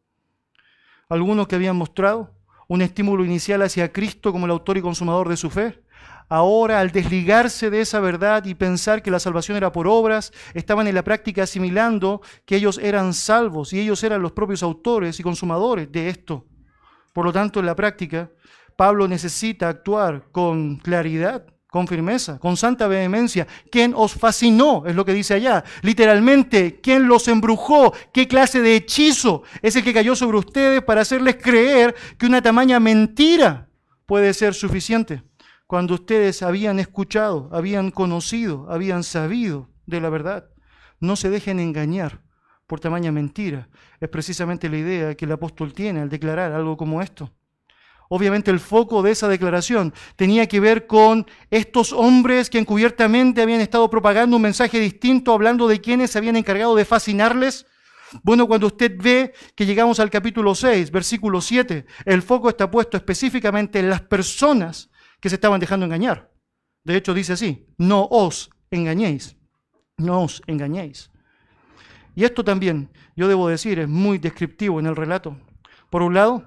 Algunos 1.08 1.46
que 1.46 1.54
habían 1.54 1.76
mostrado 1.76 2.34
un 2.66 2.82
estímulo 2.82 3.24
inicial 3.24 3.62
hacia 3.62 3.92
Cristo 3.92 4.32
como 4.32 4.46
el 4.46 4.52
autor 4.52 4.76
y 4.76 4.82
consumador 4.82 5.28
de 5.28 5.36
su 5.36 5.48
fe. 5.48 5.80
Ahora, 6.28 6.80
al 6.80 6.90
desligarse 6.90 7.70
de 7.70 7.80
esa 7.80 8.00
verdad 8.00 8.44
y 8.44 8.54
pensar 8.54 9.02
que 9.02 9.10
la 9.10 9.18
salvación 9.18 9.56
era 9.56 9.72
por 9.72 9.88
obras, 9.88 10.32
estaban 10.52 10.86
en 10.86 10.94
la 10.94 11.02
práctica 11.02 11.44
asimilando 11.44 12.20
que 12.44 12.56
ellos 12.56 12.78
eran 12.82 13.14
salvos 13.14 13.72
y 13.72 13.80
ellos 13.80 14.02
eran 14.04 14.20
los 14.20 14.32
propios 14.32 14.62
autores 14.62 15.18
y 15.18 15.22
consumadores 15.22 15.90
de 15.90 16.10
esto. 16.10 16.44
Por 17.18 17.26
lo 17.26 17.32
tanto, 17.32 17.58
en 17.58 17.66
la 17.66 17.74
práctica, 17.74 18.30
Pablo 18.76 19.08
necesita 19.08 19.68
actuar 19.68 20.26
con 20.30 20.76
claridad, 20.76 21.44
con 21.66 21.88
firmeza, 21.88 22.38
con 22.38 22.56
santa 22.56 22.86
vehemencia. 22.86 23.44
¿Quién 23.72 23.92
os 23.92 24.14
fascinó? 24.14 24.84
Es 24.86 24.94
lo 24.94 25.04
que 25.04 25.14
dice 25.14 25.34
allá. 25.34 25.64
Literalmente, 25.82 26.78
¿quién 26.80 27.08
los 27.08 27.26
embrujó? 27.26 27.92
¿Qué 28.12 28.28
clase 28.28 28.62
de 28.62 28.76
hechizo 28.76 29.42
es 29.62 29.74
el 29.74 29.82
que 29.82 29.92
cayó 29.92 30.14
sobre 30.14 30.38
ustedes 30.38 30.80
para 30.84 31.00
hacerles 31.00 31.38
creer 31.42 31.92
que 32.16 32.26
una 32.26 32.40
tamaña 32.40 32.78
mentira 32.78 33.68
puede 34.06 34.32
ser 34.32 34.54
suficiente? 34.54 35.24
cuando 35.66 35.94
ustedes 35.94 36.42
habían 36.44 36.78
escuchado, 36.78 37.50
habían 37.50 37.90
conocido, 37.90 38.68
habían 38.70 39.02
sabido 39.02 39.68
de 39.86 40.00
la 40.00 40.08
verdad. 40.08 40.50
No 41.00 41.16
se 41.16 41.30
dejen 41.30 41.58
engañar 41.58 42.22
por 42.68 42.78
tamaña 42.78 43.10
mentira. 43.10 43.68
Es 43.98 44.08
precisamente 44.08 44.68
la 44.68 44.76
idea 44.76 45.14
que 45.16 45.24
el 45.24 45.32
apóstol 45.32 45.72
tiene 45.72 46.00
al 46.00 46.08
declarar 46.08 46.52
algo 46.52 46.76
como 46.76 47.02
esto. 47.02 47.32
Obviamente 48.10 48.50
el 48.50 48.60
foco 48.60 49.02
de 49.02 49.10
esa 49.10 49.26
declaración 49.26 49.92
tenía 50.16 50.46
que 50.46 50.60
ver 50.60 50.86
con 50.86 51.26
estos 51.50 51.92
hombres 51.92 52.48
que 52.48 52.58
encubiertamente 52.58 53.42
habían 53.42 53.60
estado 53.60 53.90
propagando 53.90 54.36
un 54.36 54.42
mensaje 54.42 54.78
distinto, 54.78 55.32
hablando 55.32 55.66
de 55.66 55.80
quienes 55.80 56.10
se 56.10 56.18
habían 56.18 56.36
encargado 56.36 56.74
de 56.74 56.84
fascinarles. 56.84 57.66
Bueno, 58.22 58.46
cuando 58.46 58.68
usted 58.68 58.96
ve 58.98 59.34
que 59.54 59.66
llegamos 59.66 59.98
al 60.00 60.10
capítulo 60.10 60.54
6, 60.54 60.90
versículo 60.90 61.40
7, 61.40 61.84
el 62.04 62.22
foco 62.22 62.48
está 62.48 62.70
puesto 62.70 62.96
específicamente 62.96 63.78
en 63.78 63.90
las 63.90 64.02
personas 64.02 64.90
que 65.20 65.28
se 65.28 65.34
estaban 65.34 65.60
dejando 65.60 65.86
engañar. 65.86 66.30
De 66.84 66.96
hecho, 66.96 67.12
dice 67.12 67.34
así, 67.34 67.66
no 67.76 68.08
os 68.10 68.50
engañéis, 68.70 69.36
no 69.98 70.22
os 70.22 70.42
engañéis. 70.46 71.10
Y 72.18 72.24
esto 72.24 72.42
también, 72.42 72.90
yo 73.14 73.28
debo 73.28 73.46
decir, 73.46 73.78
es 73.78 73.88
muy 73.88 74.18
descriptivo 74.18 74.80
en 74.80 74.86
el 74.86 74.96
relato. 74.96 75.36
Por 75.88 76.02
un 76.02 76.14
lado, 76.14 76.42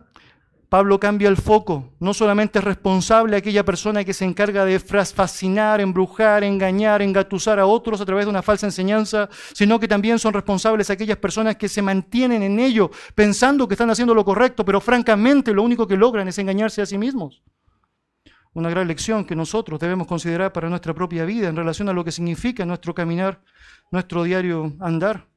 Pablo 0.67 0.99
cambia 0.99 1.29
el 1.29 1.37
foco. 1.37 1.93
No 1.97 2.13
solamente 2.13 2.59
es 2.59 2.65
responsable 2.65 3.37
aquella 3.37 3.63
persona 3.63 4.03
que 4.03 4.13
se 4.13 4.25
encarga 4.25 4.65
de 4.65 4.81
fascinar, 4.81 5.79
embrujar, 5.79 6.43
engañar, 6.43 7.01
engatusar 7.01 7.57
a 7.57 7.65
otros 7.65 8.01
a 8.01 8.05
través 8.05 8.25
de 8.25 8.31
una 8.31 8.41
falsa 8.41 8.65
enseñanza, 8.65 9.29
sino 9.53 9.79
que 9.79 9.87
también 9.87 10.19
son 10.19 10.33
responsables 10.33 10.89
aquellas 10.89 11.15
personas 11.15 11.55
que 11.55 11.69
se 11.69 11.81
mantienen 11.81 12.43
en 12.43 12.59
ello 12.59 12.91
pensando 13.15 13.65
que 13.65 13.75
están 13.75 13.91
haciendo 13.91 14.13
lo 14.13 14.25
correcto, 14.25 14.65
pero 14.65 14.81
francamente 14.81 15.53
lo 15.53 15.63
único 15.63 15.87
que 15.87 15.95
logran 15.95 16.27
es 16.27 16.37
engañarse 16.37 16.81
a 16.81 16.85
sí 16.85 16.97
mismos 16.97 17.43
una 18.53 18.69
gran 18.69 18.89
lección 18.89 19.23
que 19.23 19.37
nosotros 19.37 19.79
debemos 19.79 20.05
considerar 20.07 20.51
para 20.51 20.67
nuestra 20.67 20.93
propia 20.93 21.23
vida 21.23 21.47
en 21.47 21.55
relación 21.55 21.87
a 21.87 21.93
lo 21.93 22.03
que 22.03 22.11
significa 22.11 22.65
nuestro 22.65 22.93
caminar, 22.93 23.41
nuestro 23.89 24.23
diario 24.23 24.73
andar. 24.81 25.30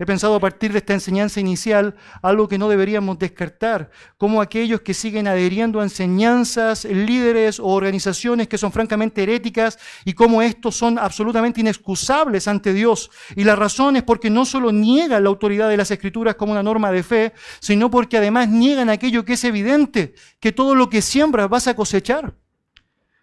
He 0.00 0.06
pensado 0.06 0.34
a 0.34 0.40
partir 0.40 0.72
de 0.72 0.78
esta 0.78 0.94
enseñanza 0.94 1.40
inicial 1.40 1.94
algo 2.22 2.48
que 2.48 2.56
no 2.56 2.70
deberíamos 2.70 3.18
descartar, 3.18 3.90
como 4.16 4.40
aquellos 4.40 4.80
que 4.80 4.94
siguen 4.94 5.28
adheriendo 5.28 5.78
a 5.78 5.82
enseñanzas, 5.82 6.86
líderes 6.86 7.60
o 7.60 7.66
organizaciones 7.66 8.48
que 8.48 8.56
son 8.56 8.72
francamente 8.72 9.22
heréticas 9.22 9.78
y 10.06 10.14
como 10.14 10.40
estos 10.40 10.74
son 10.74 10.98
absolutamente 10.98 11.60
inexcusables 11.60 12.48
ante 12.48 12.72
Dios. 12.72 13.10
Y 13.36 13.44
la 13.44 13.56
razón 13.56 13.94
es 13.96 14.02
porque 14.02 14.30
no 14.30 14.46
solo 14.46 14.72
niegan 14.72 15.22
la 15.22 15.28
autoridad 15.28 15.68
de 15.68 15.76
las 15.76 15.90
escrituras 15.90 16.34
como 16.36 16.52
una 16.52 16.62
norma 16.62 16.90
de 16.90 17.02
fe, 17.02 17.34
sino 17.60 17.90
porque 17.90 18.16
además 18.16 18.48
niegan 18.48 18.88
aquello 18.88 19.26
que 19.26 19.34
es 19.34 19.44
evidente, 19.44 20.14
que 20.40 20.50
todo 20.50 20.74
lo 20.74 20.88
que 20.88 21.02
siembras 21.02 21.50
vas 21.50 21.68
a 21.68 21.76
cosechar. 21.76 22.32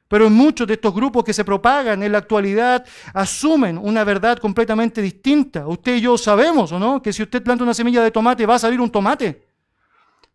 Pero 0.07 0.29
muchos 0.29 0.67
de 0.67 0.75
estos 0.75 0.93
grupos 0.93 1.23
que 1.23 1.33
se 1.33 1.43
propagan 1.43 2.01
en 2.01 2.11
la 2.11 2.19
actualidad 2.19 2.85
asumen 3.13 3.77
una 3.77 4.03
verdad 4.03 4.37
completamente 4.37 5.01
distinta. 5.01 5.67
Usted 5.67 5.97
y 5.97 6.01
yo 6.01 6.17
sabemos, 6.17 6.71
¿o 6.71 6.79
no? 6.79 7.01
Que 7.01 7.11
si 7.11 7.23
usted 7.23 7.43
planta 7.43 7.63
una 7.63 7.73
semilla 7.73 8.01
de 8.01 8.11
tomate 8.11 8.45
va 8.45 8.55
a 8.55 8.59
salir 8.59 8.79
un 8.79 8.89
tomate. 8.89 9.47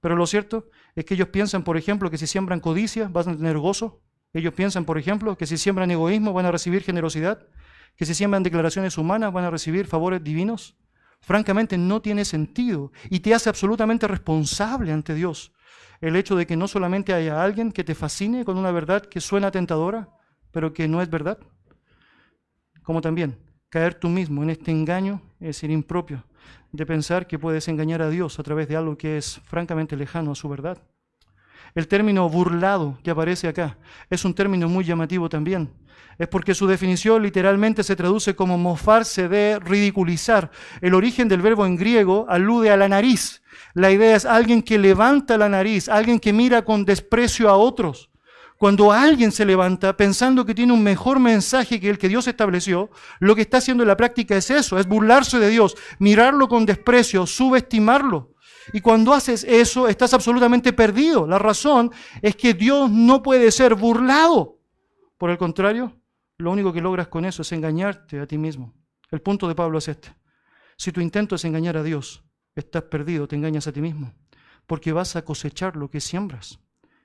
Pero 0.00 0.16
lo 0.16 0.26
cierto 0.26 0.68
es 0.94 1.04
que 1.04 1.14
ellos 1.14 1.28
piensan, 1.28 1.64
por 1.64 1.76
ejemplo, 1.76 2.10
que 2.10 2.18
si 2.18 2.26
siembran 2.26 2.60
codicia 2.60 3.08
van 3.08 3.28
a 3.30 3.36
tener 3.36 3.56
gozo. 3.56 4.02
Ellos 4.34 4.52
piensan, 4.52 4.84
por 4.84 4.98
ejemplo, 4.98 5.36
que 5.36 5.46
si 5.46 5.56
siembran 5.56 5.90
egoísmo 5.90 6.32
van 6.32 6.46
a 6.46 6.52
recibir 6.52 6.82
generosidad. 6.82 7.46
Que 7.96 8.04
si 8.04 8.14
siembran 8.14 8.42
declaraciones 8.42 8.98
humanas 8.98 9.32
van 9.32 9.44
a 9.44 9.50
recibir 9.50 9.86
favores 9.86 10.22
divinos. 10.22 10.76
Francamente 11.20 11.78
no 11.78 12.02
tiene 12.02 12.24
sentido 12.24 12.92
y 13.08 13.20
te 13.20 13.32
hace 13.32 13.48
absolutamente 13.48 14.08
responsable 14.08 14.92
ante 14.92 15.14
Dios 15.14 15.52
el 16.02 16.16
hecho 16.16 16.36
de 16.36 16.46
que 16.46 16.56
no 16.56 16.68
solamente 16.68 17.14
haya 17.14 17.42
alguien 17.42 17.72
que 17.72 17.84
te 17.84 17.94
fascine 17.94 18.44
con 18.44 18.58
una 18.58 18.72
verdad 18.72 19.02
que 19.02 19.20
suena 19.20 19.52
tentadora, 19.52 20.08
pero 20.50 20.74
que 20.74 20.88
no 20.88 21.00
es 21.00 21.08
verdad, 21.08 21.38
como 22.82 23.00
también 23.00 23.38
caer 23.70 23.94
tú 23.94 24.08
mismo 24.08 24.42
en 24.42 24.50
este 24.50 24.72
engaño, 24.72 25.22
es 25.40 25.46
decir, 25.46 25.70
impropio, 25.70 26.24
de 26.72 26.84
pensar 26.84 27.26
que 27.26 27.38
puedes 27.38 27.68
engañar 27.68 28.02
a 28.02 28.10
Dios 28.10 28.38
a 28.38 28.42
través 28.42 28.68
de 28.68 28.76
algo 28.76 28.98
que 28.98 29.16
es 29.16 29.40
francamente 29.44 29.96
lejano 29.96 30.32
a 30.32 30.34
su 30.34 30.48
verdad. 30.48 30.76
El 31.74 31.86
término 31.86 32.28
burlado 32.28 32.98
que 33.02 33.10
aparece 33.10 33.48
acá 33.48 33.78
es 34.10 34.24
un 34.24 34.34
término 34.34 34.68
muy 34.68 34.84
llamativo 34.84 35.28
también. 35.28 35.70
Es 36.18 36.28
porque 36.28 36.54
su 36.54 36.66
definición 36.66 37.22
literalmente 37.22 37.82
se 37.82 37.96
traduce 37.96 38.34
como 38.34 38.58
mofarse 38.58 39.28
de 39.28 39.58
ridiculizar. 39.58 40.50
El 40.80 40.94
origen 40.94 41.28
del 41.28 41.40
verbo 41.40 41.64
en 41.64 41.76
griego 41.76 42.26
alude 42.28 42.70
a 42.70 42.76
la 42.76 42.88
nariz, 42.88 43.41
la 43.74 43.90
idea 43.90 44.16
es 44.16 44.24
alguien 44.24 44.62
que 44.62 44.78
levanta 44.78 45.38
la 45.38 45.48
nariz, 45.48 45.88
alguien 45.88 46.20
que 46.20 46.32
mira 46.32 46.64
con 46.64 46.84
desprecio 46.84 47.48
a 47.48 47.56
otros. 47.56 48.10
Cuando 48.58 48.92
alguien 48.92 49.32
se 49.32 49.44
levanta 49.44 49.96
pensando 49.96 50.46
que 50.46 50.54
tiene 50.54 50.72
un 50.72 50.84
mejor 50.84 51.18
mensaje 51.18 51.80
que 51.80 51.90
el 51.90 51.98
que 51.98 52.08
Dios 52.08 52.28
estableció, 52.28 52.90
lo 53.18 53.34
que 53.34 53.42
está 53.42 53.56
haciendo 53.56 53.82
en 53.82 53.88
la 53.88 53.96
práctica 53.96 54.36
es 54.36 54.50
eso, 54.50 54.78
es 54.78 54.86
burlarse 54.86 55.40
de 55.40 55.50
Dios, 55.50 55.76
mirarlo 55.98 56.48
con 56.48 56.64
desprecio, 56.64 57.26
subestimarlo. 57.26 58.34
Y 58.72 58.80
cuando 58.80 59.12
haces 59.12 59.44
eso, 59.44 59.88
estás 59.88 60.14
absolutamente 60.14 60.72
perdido. 60.72 61.26
La 61.26 61.38
razón 61.38 61.90
es 62.20 62.36
que 62.36 62.54
Dios 62.54 62.88
no 62.90 63.20
puede 63.20 63.50
ser 63.50 63.74
burlado. 63.74 64.60
Por 65.18 65.30
el 65.30 65.38
contrario, 65.38 66.00
lo 66.38 66.52
único 66.52 66.72
que 66.72 66.80
logras 66.80 67.08
con 67.08 67.24
eso 67.24 67.42
es 67.42 67.50
engañarte 67.52 68.20
a 68.20 68.26
ti 68.26 68.38
mismo. 68.38 68.74
El 69.10 69.20
punto 69.20 69.48
de 69.48 69.54
Pablo 69.54 69.78
es 69.78 69.88
este. 69.88 70.14
Si 70.76 70.92
tu 70.92 71.00
intento 71.00 71.34
es 71.34 71.44
engañar 71.44 71.76
a 71.76 71.82
Dios, 71.82 72.24
estás 72.54 72.84
perdido, 72.84 73.28
te 73.28 73.36
engañas 73.36 73.66
a 73.66 73.72
ti 73.72 73.80
mismo, 73.80 74.12
porque 74.66 74.92
vas 74.92 75.16
a 75.16 75.24
cosechar 75.24 75.76
lo 75.76 75.90
que 75.90 76.00
siembras. 76.00 76.58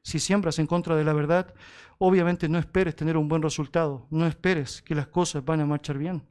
Si 0.04 0.20
siembras 0.20 0.60
en 0.60 0.68
contra 0.68 0.96
de 0.96 1.04
la 1.04 1.13
verdad, 1.13 1.54
obviamente 1.98 2.48
no 2.48 2.58
esperes 2.58 2.96
tener 2.96 3.18
un 3.18 3.27
buen 3.27 3.42
resultado, 3.42 4.08
no 4.10 4.25
esperes 4.25 4.82
que 4.82 4.96
las 4.96 5.08
cosas 5.08 5.44
van 5.44 5.60
a 5.62 5.66
marchar 5.66 5.98
bien. 5.98 6.24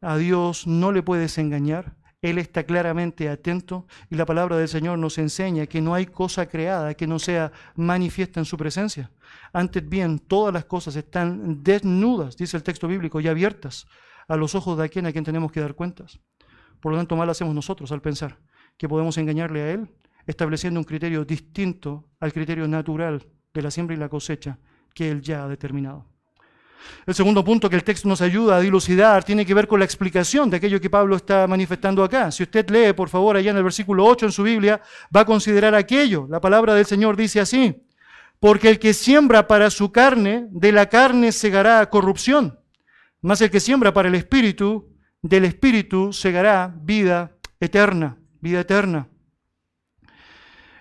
A 0.00 0.16
Dios 0.16 0.66
no 0.66 0.92
le 0.92 1.02
puedes 1.02 1.36
engañar, 1.38 1.96
Él 2.22 2.38
está 2.38 2.64
claramente 2.64 3.28
atento 3.28 3.86
y 4.08 4.14
la 4.14 4.26
palabra 4.26 4.56
del 4.56 4.68
Señor 4.68 4.98
nos 4.98 5.18
enseña 5.18 5.66
que 5.66 5.80
no 5.80 5.94
hay 5.94 6.06
cosa 6.06 6.46
creada 6.46 6.94
que 6.94 7.08
no 7.08 7.18
sea 7.18 7.50
manifiesta 7.74 8.38
en 8.38 8.44
su 8.44 8.56
presencia. 8.56 9.10
Antes 9.52 9.88
bien, 9.88 10.20
todas 10.20 10.54
las 10.54 10.66
cosas 10.66 10.94
están 10.94 11.62
desnudas, 11.64 12.36
dice 12.36 12.56
el 12.56 12.62
texto 12.62 12.86
bíblico, 12.86 13.20
y 13.20 13.26
abiertas 13.26 13.86
a 14.28 14.36
los 14.36 14.54
ojos 14.54 14.78
de 14.78 14.84
aquel 14.84 15.06
a 15.06 15.12
quien 15.12 15.24
tenemos 15.24 15.50
que 15.50 15.60
dar 15.60 15.74
cuentas. 15.74 16.20
Por 16.80 16.92
lo 16.92 16.98
tanto, 16.98 17.16
mal 17.16 17.28
hacemos 17.30 17.54
nosotros 17.54 17.90
al 17.90 18.00
pensar 18.00 18.38
que 18.78 18.88
podemos 18.88 19.18
engañarle 19.18 19.62
a 19.62 19.70
Él, 19.72 19.88
estableciendo 20.26 20.78
un 20.78 20.84
criterio 20.84 21.24
distinto 21.24 22.04
al 22.20 22.32
criterio 22.32 22.68
natural 22.68 23.26
de 23.52 23.62
la 23.62 23.70
siembra 23.70 23.96
y 23.96 23.98
la 23.98 24.08
cosecha 24.08 24.58
que 24.94 25.10
Él 25.10 25.20
ya 25.20 25.44
ha 25.44 25.48
determinado. 25.48 26.06
El 27.06 27.14
segundo 27.14 27.44
punto 27.44 27.68
que 27.68 27.76
el 27.76 27.84
texto 27.84 28.08
nos 28.08 28.20
ayuda 28.20 28.56
a 28.56 28.60
dilucidar 28.60 29.24
tiene 29.24 29.44
que 29.44 29.52
ver 29.52 29.66
con 29.66 29.80
la 29.80 29.84
explicación 29.84 30.48
de 30.48 30.58
aquello 30.58 30.80
que 30.80 30.88
Pablo 30.88 31.16
está 31.16 31.46
manifestando 31.46 32.04
acá. 32.04 32.30
Si 32.30 32.44
usted 32.44 32.70
lee, 32.70 32.92
por 32.92 33.08
favor, 33.08 33.36
allá 33.36 33.50
en 33.50 33.56
el 33.56 33.64
versículo 33.64 34.06
8 34.06 34.26
en 34.26 34.32
su 34.32 34.42
Biblia, 34.44 34.80
va 35.14 35.22
a 35.22 35.24
considerar 35.24 35.74
aquello. 35.74 36.26
La 36.30 36.40
palabra 36.40 36.74
del 36.74 36.86
Señor 36.86 37.16
dice 37.16 37.40
así, 37.40 37.84
porque 38.38 38.70
el 38.70 38.78
que 38.78 38.94
siembra 38.94 39.48
para 39.48 39.70
su 39.70 39.90
carne, 39.90 40.46
de 40.50 40.70
la 40.70 40.88
carne 40.88 41.32
segará 41.32 41.90
corrupción, 41.90 42.60
mas 43.20 43.40
el 43.40 43.50
que 43.50 43.60
siembra 43.60 43.92
para 43.92 44.08
el 44.08 44.14
Espíritu, 44.14 44.94
del 45.20 45.44
Espíritu 45.44 46.12
segará 46.12 46.72
vida 46.80 47.32
eterna 47.58 48.18
vida 48.40 48.60
eterna. 48.60 49.08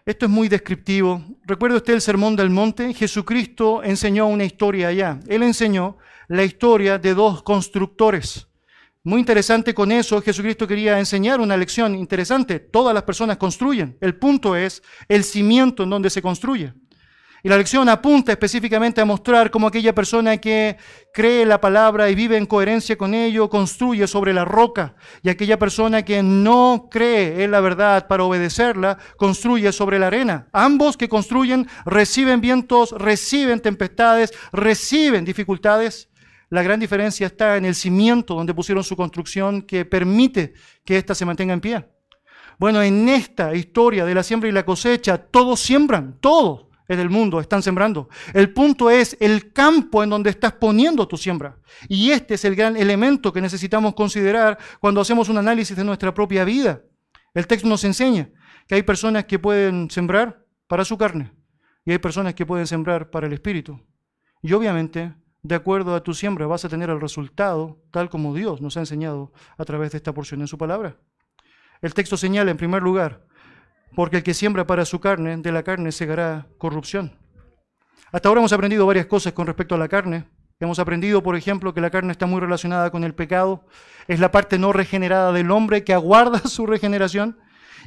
Esto 0.05 0.25
es 0.25 0.31
muy 0.31 0.47
descriptivo. 0.47 1.21
¿Recuerda 1.43 1.77
usted 1.77 1.93
el 1.93 2.01
sermón 2.01 2.35
del 2.35 2.49
monte? 2.49 2.93
Jesucristo 2.93 3.83
enseñó 3.83 4.27
una 4.27 4.45
historia 4.45 4.87
allá. 4.87 5.19
Él 5.27 5.43
enseñó 5.43 5.97
la 6.29 6.43
historia 6.43 6.97
de 6.97 7.13
dos 7.13 7.43
constructores. 7.43 8.47
Muy 9.03 9.19
interesante 9.19 9.73
con 9.73 9.91
eso, 9.91 10.21
Jesucristo 10.21 10.67
quería 10.67 10.99
enseñar 10.99 11.39
una 11.39 11.55
lección 11.55 11.95
interesante. 11.95 12.59
Todas 12.59 12.93
las 12.93 13.03
personas 13.03 13.37
construyen. 13.37 13.97
El 14.01 14.15
punto 14.15 14.55
es 14.55 14.81
el 15.07 15.23
cimiento 15.23 15.83
en 15.83 15.89
donde 15.89 16.09
se 16.09 16.21
construye. 16.21 16.73
Y 17.43 17.49
la 17.49 17.57
lección 17.57 17.87
apunta 17.87 18.31
específicamente 18.31 18.99
a 18.99 19.05
mostrar 19.05 19.51
cómo 19.51 19.67
aquella 19.67 19.93
persona 19.93 20.37
que 20.37 20.77
cree 21.13 21.45
la 21.45 21.61
palabra 21.61 22.09
y 22.09 22.15
vive 22.15 22.35
en 22.35 22.47
coherencia 22.47 22.97
con 22.97 23.13
ello 23.13 23.47
construye 23.49 24.07
sobre 24.07 24.33
la 24.33 24.43
roca. 24.43 24.95
Y 25.21 25.29
aquella 25.29 25.59
persona 25.59 26.03
que 26.03 26.23
no 26.23 26.87
cree 26.89 27.43
en 27.43 27.51
la 27.51 27.61
verdad 27.61 28.07
para 28.07 28.23
obedecerla 28.23 28.97
construye 29.17 29.71
sobre 29.71 29.99
la 29.99 30.07
arena. 30.07 30.47
Ambos 30.51 30.97
que 30.97 31.07
construyen 31.07 31.67
reciben 31.85 32.41
vientos, 32.41 32.91
reciben 32.91 33.59
tempestades, 33.59 34.33
reciben 34.51 35.23
dificultades. 35.23 36.09
La 36.49 36.63
gran 36.63 36.79
diferencia 36.79 37.27
está 37.27 37.57
en 37.57 37.65
el 37.65 37.75
cimiento 37.75 38.33
donde 38.33 38.53
pusieron 38.53 38.83
su 38.83 38.95
construcción 38.95 39.61
que 39.61 39.85
permite 39.85 40.53
que 40.83 40.97
ésta 40.97 41.13
se 41.13 41.25
mantenga 41.25 41.53
en 41.53 41.61
pie. 41.61 41.85
Bueno, 42.57 42.81
en 42.81 43.07
esta 43.09 43.53
historia 43.53 44.05
de 44.05 44.15
la 44.15 44.23
siembra 44.23 44.49
y 44.49 44.53
la 44.53 44.65
cosecha, 44.65 45.17
todos 45.19 45.59
siembran, 45.59 46.17
todos 46.19 46.66
en 46.87 46.99
el 46.99 47.09
mundo 47.09 47.39
están 47.39 47.61
sembrando. 47.61 48.09
El 48.33 48.53
punto 48.53 48.89
es 48.89 49.17
el 49.19 49.51
campo 49.53 50.03
en 50.03 50.09
donde 50.09 50.29
estás 50.29 50.53
poniendo 50.53 51.07
tu 51.07 51.17
siembra. 51.17 51.57
Y 51.87 52.11
este 52.11 52.35
es 52.35 52.45
el 52.45 52.55
gran 52.55 52.77
elemento 52.77 53.33
que 53.33 53.41
necesitamos 53.41 53.93
considerar 53.93 54.57
cuando 54.79 55.01
hacemos 55.01 55.29
un 55.29 55.37
análisis 55.37 55.75
de 55.75 55.83
nuestra 55.83 56.13
propia 56.13 56.45
vida. 56.45 56.81
El 57.33 57.47
texto 57.47 57.67
nos 57.67 57.83
enseña 57.83 58.29
que 58.67 58.75
hay 58.75 58.83
personas 58.83 59.25
que 59.25 59.39
pueden 59.39 59.89
sembrar 59.91 60.45
para 60.67 60.85
su 60.85 60.97
carne 60.97 61.31
y 61.85 61.91
hay 61.91 61.99
personas 61.99 62.33
que 62.33 62.45
pueden 62.45 62.67
sembrar 62.67 63.09
para 63.09 63.27
el 63.27 63.33
espíritu. 63.33 63.79
Y 64.41 64.53
obviamente, 64.53 65.13
de 65.41 65.55
acuerdo 65.55 65.95
a 65.95 66.03
tu 66.03 66.13
siembra, 66.13 66.47
vas 66.47 66.65
a 66.65 66.69
tener 66.69 66.89
el 66.89 67.01
resultado 67.01 67.81
tal 67.91 68.09
como 68.09 68.33
Dios 68.33 68.61
nos 68.61 68.77
ha 68.77 68.81
enseñado 68.81 69.31
a 69.57 69.65
través 69.65 69.91
de 69.91 69.97
esta 69.97 70.13
porción 70.13 70.41
en 70.41 70.47
su 70.47 70.57
palabra. 70.57 70.97
El 71.81 71.93
texto 71.93 72.17
señala, 72.17 72.51
en 72.51 72.57
primer 72.57 72.81
lugar, 72.81 73.26
porque 73.95 74.17
el 74.17 74.23
que 74.23 74.33
siembra 74.33 74.67
para 74.67 74.85
su 74.85 74.99
carne, 74.99 75.37
de 75.37 75.51
la 75.51 75.63
carne 75.63 75.91
segará 75.91 76.47
corrupción. 76.57 77.17
Hasta 78.11 78.29
ahora 78.29 78.39
hemos 78.39 78.53
aprendido 78.53 78.85
varias 78.85 79.07
cosas 79.07 79.33
con 79.33 79.47
respecto 79.47 79.75
a 79.75 79.77
la 79.77 79.87
carne. 79.87 80.25
Hemos 80.59 80.79
aprendido, 80.79 81.21
por 81.21 81.35
ejemplo, 81.35 81.73
que 81.73 81.81
la 81.81 81.89
carne 81.89 82.11
está 82.11 82.25
muy 82.25 82.39
relacionada 82.39 82.89
con 82.89 83.03
el 83.03 83.13
pecado, 83.13 83.65
es 84.07 84.19
la 84.19 84.31
parte 84.31 84.57
no 84.57 84.73
regenerada 84.73 85.31
del 85.31 85.51
hombre 85.51 85.83
que 85.83 85.93
aguarda 85.93 86.39
su 86.47 86.65
regeneración 86.65 87.37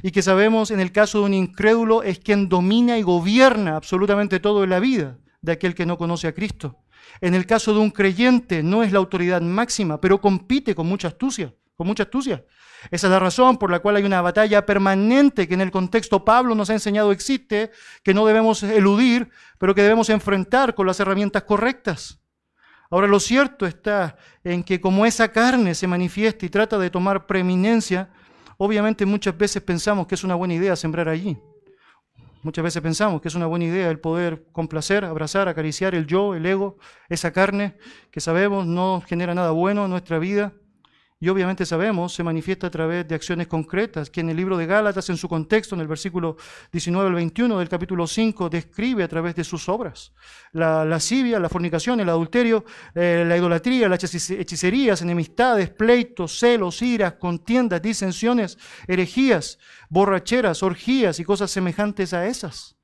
y 0.02 0.12
que 0.12 0.22
sabemos 0.22 0.70
en 0.70 0.80
el 0.80 0.92
caso 0.92 1.20
de 1.20 1.24
un 1.26 1.34
incrédulo 1.34 2.02
es 2.02 2.20
quien 2.20 2.48
domina 2.48 2.96
y 2.96 3.02
gobierna 3.02 3.76
absolutamente 3.76 4.38
todo 4.38 4.62
en 4.62 4.70
la 4.70 4.78
vida 4.78 5.18
de 5.42 5.52
aquel 5.52 5.74
que 5.74 5.86
no 5.86 5.98
conoce 5.98 6.28
a 6.28 6.34
Cristo. 6.34 6.78
En 7.20 7.34
el 7.34 7.46
caso 7.46 7.72
de 7.72 7.80
un 7.80 7.90
creyente 7.90 8.62
no 8.62 8.82
es 8.82 8.92
la 8.92 8.98
autoridad 8.98 9.40
máxima, 9.40 10.00
pero 10.00 10.20
compite 10.20 10.74
con 10.74 10.86
mucha 10.86 11.08
astucia, 11.08 11.52
con 11.74 11.86
mucha 11.86 12.04
astucia. 12.04 12.44
Esa 12.90 13.06
es 13.06 13.10
la 13.10 13.18
razón 13.18 13.58
por 13.58 13.70
la 13.70 13.80
cual 13.80 13.96
hay 13.96 14.04
una 14.04 14.22
batalla 14.22 14.64
permanente 14.64 15.46
que 15.46 15.54
en 15.54 15.60
el 15.60 15.70
contexto 15.70 16.24
Pablo 16.24 16.54
nos 16.54 16.70
ha 16.70 16.74
enseñado 16.74 17.12
existe, 17.12 17.70
que 18.02 18.14
no 18.14 18.26
debemos 18.26 18.62
eludir, 18.62 19.30
pero 19.58 19.74
que 19.74 19.82
debemos 19.82 20.08
enfrentar 20.10 20.74
con 20.74 20.86
las 20.86 21.00
herramientas 21.00 21.42
correctas. 21.44 22.20
Ahora 22.90 23.06
lo 23.06 23.20
cierto 23.20 23.66
está 23.66 24.16
en 24.42 24.64
que 24.64 24.80
como 24.80 25.06
esa 25.06 25.30
carne 25.30 25.74
se 25.74 25.86
manifiesta 25.86 26.44
y 26.44 26.48
trata 26.48 26.78
de 26.78 26.90
tomar 26.90 27.26
preeminencia, 27.26 28.10
obviamente 28.56 29.06
muchas 29.06 29.36
veces 29.36 29.62
pensamos 29.62 30.06
que 30.06 30.16
es 30.16 30.24
una 30.24 30.34
buena 30.34 30.54
idea 30.54 30.74
sembrar 30.74 31.08
allí. 31.08 31.38
Muchas 32.42 32.64
veces 32.64 32.82
pensamos 32.82 33.20
que 33.20 33.28
es 33.28 33.34
una 33.34 33.46
buena 33.46 33.66
idea 33.66 33.90
el 33.90 34.00
poder 34.00 34.46
complacer, 34.50 35.04
abrazar, 35.04 35.46
acariciar 35.46 35.94
el 35.94 36.06
yo, 36.06 36.34
el 36.34 36.46
ego, 36.46 36.78
esa 37.10 37.32
carne 37.32 37.76
que 38.10 38.20
sabemos 38.20 38.66
no 38.66 39.02
genera 39.06 39.34
nada 39.34 39.50
bueno 39.50 39.84
en 39.84 39.90
nuestra 39.90 40.18
vida. 40.18 40.54
Y 41.22 41.28
obviamente 41.28 41.66
sabemos, 41.66 42.14
se 42.14 42.22
manifiesta 42.22 42.68
a 42.68 42.70
través 42.70 43.06
de 43.06 43.14
acciones 43.14 43.46
concretas, 43.46 44.08
que 44.08 44.22
en 44.22 44.30
el 44.30 44.38
libro 44.38 44.56
de 44.56 44.64
Gálatas, 44.64 45.10
en 45.10 45.18
su 45.18 45.28
contexto, 45.28 45.74
en 45.74 45.82
el 45.82 45.86
versículo 45.86 46.38
19 46.72 47.08
al 47.08 47.14
21 47.14 47.58
del 47.58 47.68
capítulo 47.68 48.06
5, 48.06 48.48
describe 48.48 49.04
a 49.04 49.08
través 49.08 49.34
de 49.34 49.44
sus 49.44 49.68
obras. 49.68 50.14
La 50.52 50.82
lascivia, 50.86 51.38
la 51.38 51.50
fornicación, 51.50 52.00
el 52.00 52.08
adulterio, 52.08 52.64
eh, 52.94 53.26
la 53.28 53.36
idolatría, 53.36 53.86
las 53.90 54.02
hechicerías, 54.02 55.02
enemistades, 55.02 55.68
pleitos, 55.68 56.38
celos, 56.38 56.80
iras, 56.80 57.12
contiendas, 57.20 57.82
disensiones, 57.82 58.56
herejías, 58.88 59.58
borracheras, 59.90 60.62
orgías 60.62 61.20
y 61.20 61.24
cosas 61.24 61.50
semejantes 61.50 62.14
a 62.14 62.26
esas. 62.28 62.79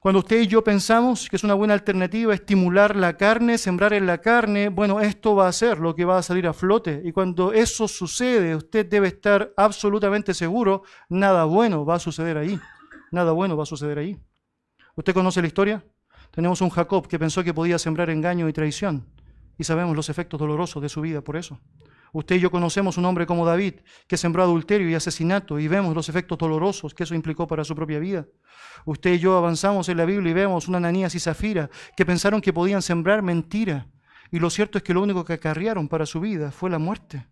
Cuando 0.00 0.20
usted 0.20 0.40
y 0.40 0.46
yo 0.46 0.64
pensamos 0.64 1.28
que 1.28 1.36
es 1.36 1.44
una 1.44 1.52
buena 1.52 1.74
alternativa 1.74 2.32
estimular 2.32 2.96
la 2.96 3.18
carne, 3.18 3.58
sembrar 3.58 3.92
en 3.92 4.06
la 4.06 4.16
carne, 4.22 4.70
bueno, 4.70 4.98
esto 4.98 5.34
va 5.34 5.46
a 5.46 5.52
ser 5.52 5.78
lo 5.78 5.94
que 5.94 6.06
va 6.06 6.16
a 6.16 6.22
salir 6.22 6.46
a 6.46 6.54
flote. 6.54 7.02
Y 7.04 7.12
cuando 7.12 7.52
eso 7.52 7.86
sucede, 7.86 8.56
usted 8.56 8.86
debe 8.86 9.08
estar 9.08 9.52
absolutamente 9.58 10.32
seguro, 10.32 10.84
nada 11.10 11.44
bueno 11.44 11.84
va 11.84 11.96
a 11.96 11.98
suceder 11.98 12.38
ahí. 12.38 12.58
Nada 13.10 13.32
bueno 13.32 13.58
va 13.58 13.64
a 13.64 13.66
suceder 13.66 13.98
ahí. 13.98 14.18
¿Usted 14.96 15.12
conoce 15.12 15.42
la 15.42 15.48
historia? 15.48 15.84
Tenemos 16.30 16.62
un 16.62 16.70
Jacob 16.70 17.06
que 17.06 17.18
pensó 17.18 17.44
que 17.44 17.52
podía 17.52 17.78
sembrar 17.78 18.08
engaño 18.08 18.48
y 18.48 18.54
traición. 18.54 19.04
Y 19.58 19.64
sabemos 19.64 19.94
los 19.94 20.08
efectos 20.08 20.40
dolorosos 20.40 20.80
de 20.80 20.88
su 20.88 21.02
vida 21.02 21.20
por 21.20 21.36
eso. 21.36 21.60
Usted 22.12 22.36
y 22.36 22.40
yo 22.40 22.50
conocemos 22.50 22.96
un 22.98 23.04
hombre 23.04 23.26
como 23.26 23.46
David, 23.46 23.74
que 24.06 24.16
sembró 24.16 24.42
adulterio 24.42 24.88
y 24.88 24.94
asesinato, 24.94 25.58
y 25.58 25.68
vemos 25.68 25.94
los 25.94 26.08
efectos 26.08 26.38
dolorosos 26.38 26.94
que 26.94 27.04
eso 27.04 27.14
implicó 27.14 27.46
para 27.46 27.64
su 27.64 27.74
propia 27.74 27.98
vida. 27.98 28.26
Usted 28.84 29.14
y 29.14 29.18
yo 29.18 29.36
avanzamos 29.36 29.88
en 29.88 29.96
la 29.96 30.04
Biblia 30.04 30.30
y 30.30 30.34
vemos 30.34 30.68
una 30.68 30.78
Ananías 30.78 31.14
y 31.14 31.20
Zafira 31.20 31.70
que 31.96 32.06
pensaron 32.06 32.40
que 32.40 32.52
podían 32.52 32.82
sembrar 32.82 33.22
mentira, 33.22 33.86
y 34.30 34.38
lo 34.38 34.50
cierto 34.50 34.78
es 34.78 34.84
que 34.84 34.94
lo 34.94 35.02
único 35.02 35.24
que 35.24 35.34
acarrearon 35.34 35.88
para 35.88 36.06
su 36.06 36.20
vida 36.20 36.50
fue 36.50 36.70
la 36.70 36.78
muerte. 36.78 37.26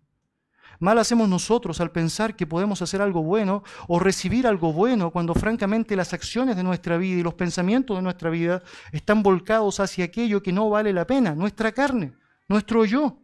Mal 0.80 0.98
hacemos 0.98 1.28
nosotros 1.28 1.80
al 1.80 1.90
pensar 1.90 2.36
que 2.36 2.46
podemos 2.46 2.82
hacer 2.82 3.02
algo 3.02 3.22
bueno 3.22 3.64
o 3.88 3.98
recibir 3.98 4.46
algo 4.46 4.72
bueno 4.72 5.10
cuando 5.10 5.34
francamente 5.34 5.96
las 5.96 6.12
acciones 6.12 6.56
de 6.56 6.62
nuestra 6.62 6.96
vida 6.98 7.18
y 7.18 7.22
los 7.24 7.34
pensamientos 7.34 7.96
de 7.96 8.02
nuestra 8.02 8.30
vida 8.30 8.62
están 8.92 9.24
volcados 9.24 9.80
hacia 9.80 10.04
aquello 10.04 10.40
que 10.40 10.52
no 10.52 10.70
vale 10.70 10.92
la 10.92 11.04
pena, 11.04 11.34
nuestra 11.34 11.72
carne, 11.72 12.12
nuestro 12.48 12.84
yo. 12.84 13.18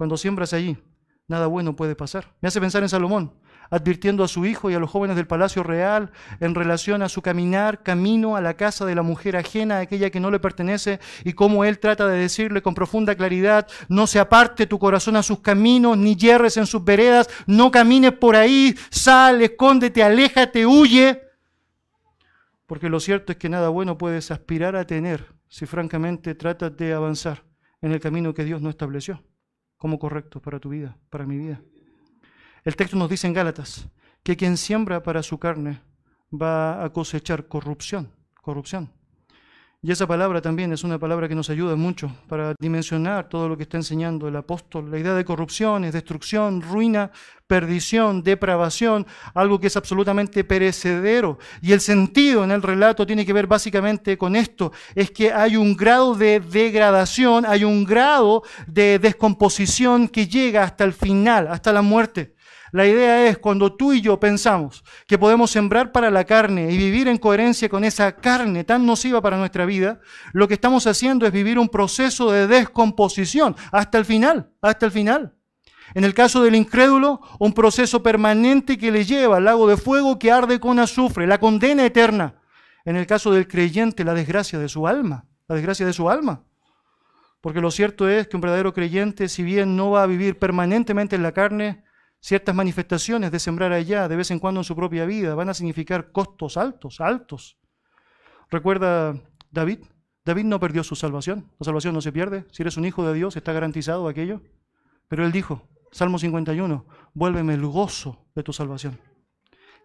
Cuando 0.00 0.16
siembras 0.16 0.54
allí, 0.54 0.78
nada 1.28 1.46
bueno 1.46 1.76
puede 1.76 1.94
pasar. 1.94 2.32
Me 2.40 2.48
hace 2.48 2.58
pensar 2.58 2.82
en 2.82 2.88
Salomón, 2.88 3.34
advirtiendo 3.68 4.24
a 4.24 4.28
su 4.28 4.46
hijo 4.46 4.70
y 4.70 4.74
a 4.74 4.78
los 4.78 4.88
jóvenes 4.88 5.14
del 5.14 5.26
palacio 5.26 5.62
real 5.62 6.10
en 6.40 6.54
relación 6.54 7.02
a 7.02 7.10
su 7.10 7.20
caminar 7.20 7.82
camino 7.82 8.34
a 8.34 8.40
la 8.40 8.54
casa 8.54 8.86
de 8.86 8.94
la 8.94 9.02
mujer 9.02 9.36
ajena, 9.36 9.78
aquella 9.78 10.08
que 10.08 10.18
no 10.18 10.30
le 10.30 10.40
pertenece, 10.40 11.00
y 11.22 11.34
cómo 11.34 11.66
él 11.66 11.78
trata 11.78 12.08
de 12.08 12.16
decirle 12.16 12.62
con 12.62 12.72
profunda 12.72 13.14
claridad, 13.14 13.68
no 13.90 14.06
se 14.06 14.18
aparte 14.18 14.66
tu 14.66 14.78
corazón 14.78 15.16
a 15.16 15.22
sus 15.22 15.40
caminos, 15.40 15.98
ni 15.98 16.16
yerres 16.16 16.56
en 16.56 16.64
sus 16.64 16.82
veredas, 16.82 17.28
no 17.46 17.70
camines 17.70 18.12
por 18.12 18.36
ahí, 18.36 18.74
sal, 18.88 19.42
escóndete, 19.42 20.02
aléjate, 20.02 20.64
huye. 20.64 21.24
Porque 22.66 22.88
lo 22.88 23.00
cierto 23.00 23.32
es 23.32 23.38
que 23.38 23.50
nada 23.50 23.68
bueno 23.68 23.98
puedes 23.98 24.30
aspirar 24.30 24.76
a 24.76 24.86
tener 24.86 25.26
si 25.46 25.66
francamente 25.66 26.34
tratas 26.34 26.74
de 26.74 26.94
avanzar 26.94 27.44
en 27.82 27.92
el 27.92 28.00
camino 28.00 28.32
que 28.32 28.44
Dios 28.44 28.62
no 28.62 28.70
estableció 28.70 29.22
como 29.80 29.98
correcto 29.98 30.42
para 30.42 30.60
tu 30.60 30.68
vida, 30.68 30.98
para 31.08 31.24
mi 31.24 31.38
vida. 31.38 31.62
El 32.64 32.76
texto 32.76 32.98
nos 32.98 33.08
dice 33.08 33.26
en 33.26 33.32
Gálatas 33.32 33.88
que 34.22 34.36
quien 34.36 34.58
siembra 34.58 35.02
para 35.02 35.22
su 35.22 35.38
carne 35.38 35.80
va 36.30 36.84
a 36.84 36.92
cosechar 36.92 37.48
corrupción, 37.48 38.12
corrupción. 38.42 38.92
Y 39.82 39.90
esa 39.90 40.06
palabra 40.06 40.42
también 40.42 40.74
es 40.74 40.84
una 40.84 40.98
palabra 40.98 41.26
que 41.26 41.34
nos 41.34 41.48
ayuda 41.48 41.74
mucho 41.74 42.14
para 42.28 42.52
dimensionar 42.60 43.30
todo 43.30 43.48
lo 43.48 43.56
que 43.56 43.62
está 43.62 43.78
enseñando 43.78 44.28
el 44.28 44.36
apóstol. 44.36 44.90
La 44.90 44.98
idea 44.98 45.14
de 45.14 45.24
corrupción 45.24 45.86
es 45.86 45.94
destrucción, 45.94 46.60
ruina, 46.60 47.10
perdición, 47.46 48.22
depravación, 48.22 49.06
algo 49.32 49.58
que 49.58 49.68
es 49.68 49.76
absolutamente 49.78 50.44
perecedero. 50.44 51.38
Y 51.62 51.72
el 51.72 51.80
sentido 51.80 52.44
en 52.44 52.50
el 52.50 52.60
relato 52.60 53.06
tiene 53.06 53.24
que 53.24 53.32
ver 53.32 53.46
básicamente 53.46 54.18
con 54.18 54.36
esto, 54.36 54.70
es 54.94 55.10
que 55.12 55.32
hay 55.32 55.56
un 55.56 55.74
grado 55.74 56.14
de 56.14 56.40
degradación, 56.40 57.46
hay 57.46 57.64
un 57.64 57.86
grado 57.86 58.42
de 58.66 58.98
descomposición 58.98 60.08
que 60.08 60.26
llega 60.26 60.62
hasta 60.62 60.84
el 60.84 60.92
final, 60.92 61.48
hasta 61.48 61.72
la 61.72 61.80
muerte. 61.80 62.34
La 62.72 62.86
idea 62.86 63.26
es 63.26 63.38
cuando 63.38 63.74
tú 63.74 63.92
y 63.92 64.00
yo 64.00 64.20
pensamos 64.20 64.84
que 65.06 65.18
podemos 65.18 65.50
sembrar 65.50 65.90
para 65.92 66.10
la 66.10 66.24
carne 66.24 66.70
y 66.70 66.78
vivir 66.78 67.08
en 67.08 67.18
coherencia 67.18 67.68
con 67.68 67.84
esa 67.84 68.16
carne 68.16 68.64
tan 68.64 68.86
nociva 68.86 69.20
para 69.20 69.36
nuestra 69.36 69.66
vida, 69.66 70.00
lo 70.32 70.46
que 70.46 70.54
estamos 70.54 70.86
haciendo 70.86 71.26
es 71.26 71.32
vivir 71.32 71.58
un 71.58 71.68
proceso 71.68 72.30
de 72.30 72.46
descomposición 72.46 73.56
hasta 73.72 73.98
el 73.98 74.04
final, 74.04 74.50
hasta 74.62 74.86
el 74.86 74.92
final. 74.92 75.34
En 75.94 76.04
el 76.04 76.14
caso 76.14 76.42
del 76.44 76.54
incrédulo, 76.54 77.20
un 77.40 77.52
proceso 77.52 78.02
permanente 78.02 78.78
que 78.78 78.92
le 78.92 79.04
lleva 79.04 79.38
al 79.38 79.44
lago 79.44 79.66
de 79.66 79.76
fuego 79.76 80.18
que 80.18 80.30
arde 80.30 80.60
con 80.60 80.78
azufre, 80.78 81.26
la 81.26 81.38
condena 81.38 81.84
eterna. 81.84 82.36
En 82.84 82.96
el 82.96 83.06
caso 83.06 83.32
del 83.32 83.48
creyente, 83.48 84.04
la 84.04 84.14
desgracia 84.14 84.58
de 84.58 84.68
su 84.68 84.86
alma, 84.86 85.26
la 85.48 85.56
desgracia 85.56 85.84
de 85.84 85.92
su 85.92 86.08
alma. 86.08 86.44
Porque 87.40 87.60
lo 87.60 87.70
cierto 87.70 88.08
es 88.08 88.28
que 88.28 88.36
un 88.36 88.42
verdadero 88.42 88.72
creyente, 88.72 89.28
si 89.28 89.42
bien 89.42 89.76
no 89.76 89.90
va 89.90 90.04
a 90.04 90.06
vivir 90.06 90.38
permanentemente 90.38 91.16
en 91.16 91.22
la 91.22 91.32
carne, 91.32 91.82
Ciertas 92.20 92.54
manifestaciones 92.54 93.32
de 93.32 93.38
sembrar 93.38 93.72
allá 93.72 94.06
de 94.06 94.16
vez 94.16 94.30
en 94.30 94.38
cuando 94.38 94.60
en 94.60 94.64
su 94.64 94.76
propia 94.76 95.06
vida 95.06 95.34
van 95.34 95.48
a 95.48 95.54
significar 95.54 96.12
costos 96.12 96.58
altos, 96.58 97.00
altos. 97.00 97.58
Recuerda 98.50 99.14
David, 99.50 99.78
David 100.24 100.44
no 100.44 100.60
perdió 100.60 100.84
su 100.84 100.96
salvación, 100.96 101.50
la 101.58 101.64
salvación 101.64 101.94
no 101.94 102.02
se 102.02 102.12
pierde, 102.12 102.44
si 102.52 102.62
eres 102.62 102.76
un 102.76 102.84
hijo 102.84 103.06
de 103.06 103.14
Dios 103.14 103.36
está 103.36 103.54
garantizado 103.54 104.06
aquello. 104.06 104.42
Pero 105.08 105.24
él 105.24 105.32
dijo, 105.32 105.66
Salmo 105.92 106.18
51, 106.18 106.86
vuélveme 107.14 107.54
el 107.54 107.66
gozo 107.66 108.26
de 108.34 108.42
tu 108.42 108.52
salvación. 108.52 109.00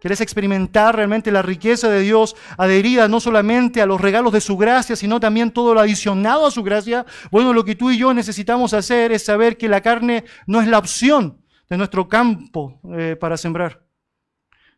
¿Querés 0.01 0.19
experimentar 0.19 0.93
realmente 0.93 1.31
la 1.31 1.41
riqueza 1.41 1.89
de 1.89 2.01
Dios 2.01 2.35
adherida 2.57 3.07
no 3.07 3.21
solamente 3.21 3.81
a 3.81 3.85
los 3.85 4.01
regalos 4.01 4.33
de 4.33 4.41
su 4.41 4.57
gracia, 4.57 4.97
sino 4.97 5.21
también 5.21 5.51
todo 5.51 5.73
lo 5.73 5.79
adicionado 5.79 6.45
a 6.45 6.51
su 6.51 6.63
gracia? 6.63 7.05
Bueno, 7.31 7.53
lo 7.53 7.63
que 7.63 7.75
tú 7.75 7.89
y 7.89 7.97
yo 7.97 8.13
necesitamos 8.13 8.73
hacer 8.73 9.13
es 9.13 9.23
saber 9.23 9.57
que 9.57 9.69
la 9.69 9.81
carne 9.81 10.25
no 10.47 10.61
es 10.61 10.67
la 10.67 10.79
opción 10.79 11.44
de 11.69 11.77
nuestro 11.77 12.07
campo 12.07 12.79
eh, 12.93 13.15
para 13.19 13.37
sembrar. 13.37 13.85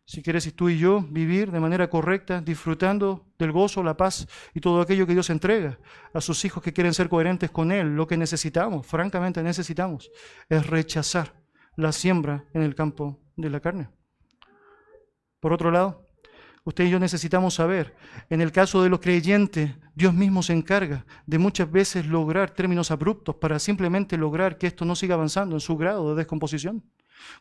Si 0.06 0.23
quieres 0.23 0.54
tú 0.56 0.69
y 0.69 0.78
yo 0.78 1.02
vivir 1.02 1.52
de 1.52 1.60
manera 1.60 1.89
correcta, 1.89 2.39
disfrutando 2.39 3.26
del 3.38 3.52
gozo, 3.52 3.84
la 3.84 3.97
paz 3.97 4.26
y 4.54 4.62
todo 4.62 4.80
aquello 4.80 5.06
que 5.06 5.13
Dios 5.13 5.30
entrega 5.30 5.80
a 6.13 6.21
sus 6.21 6.45
hijos 6.45 6.63
que 6.63 6.71
quieren 6.71 6.93
ser 6.93 7.10
coherentes 7.10 7.52
con 7.52 7.73
Él, 7.73 7.93
lo 7.93 8.08
que 8.08 8.15
necesitamos, 8.15 8.88
francamente 8.88 9.43
necesitamos, 9.43 10.10
es 10.47 10.65
rechazar 10.65 11.34
la 11.76 11.91
siembra 11.91 12.45
en 12.54 12.62
el 12.62 12.73
campo 12.73 13.19
de 13.36 13.50
la 13.50 13.60
carne. 13.60 13.89
Por 15.41 15.52
otro 15.52 15.71
lado, 15.71 16.07
usted 16.67 16.84
y 16.84 16.89
yo 16.89 16.99
necesitamos 16.99 17.53
saber, 17.53 17.95
en 18.30 18.41
el 18.41 18.51
caso 18.51 18.84
de 18.84 18.89
los 18.89 18.99
creyentes, 18.99 19.71
Dios 19.95 20.13
mismo 20.13 20.43
se 20.43 20.51
encarga 20.51 21.06
de 21.25 21.38
muchas 21.38 21.71
veces 21.71 22.06
lograr 22.06 22.49
términos 22.49 22.91
abruptos 22.91 23.36
para 23.36 23.58
simplemente 23.58 24.17
lograr 24.17 24.58
que 24.58 24.67
esto 24.67 24.84
no 24.84 24.93
siga 24.93 25.15
avanzando 25.15 25.56
en 25.56 25.62
su 25.62 25.77
grado 25.77 26.10
de 26.10 26.17
descomposición. 26.17 26.84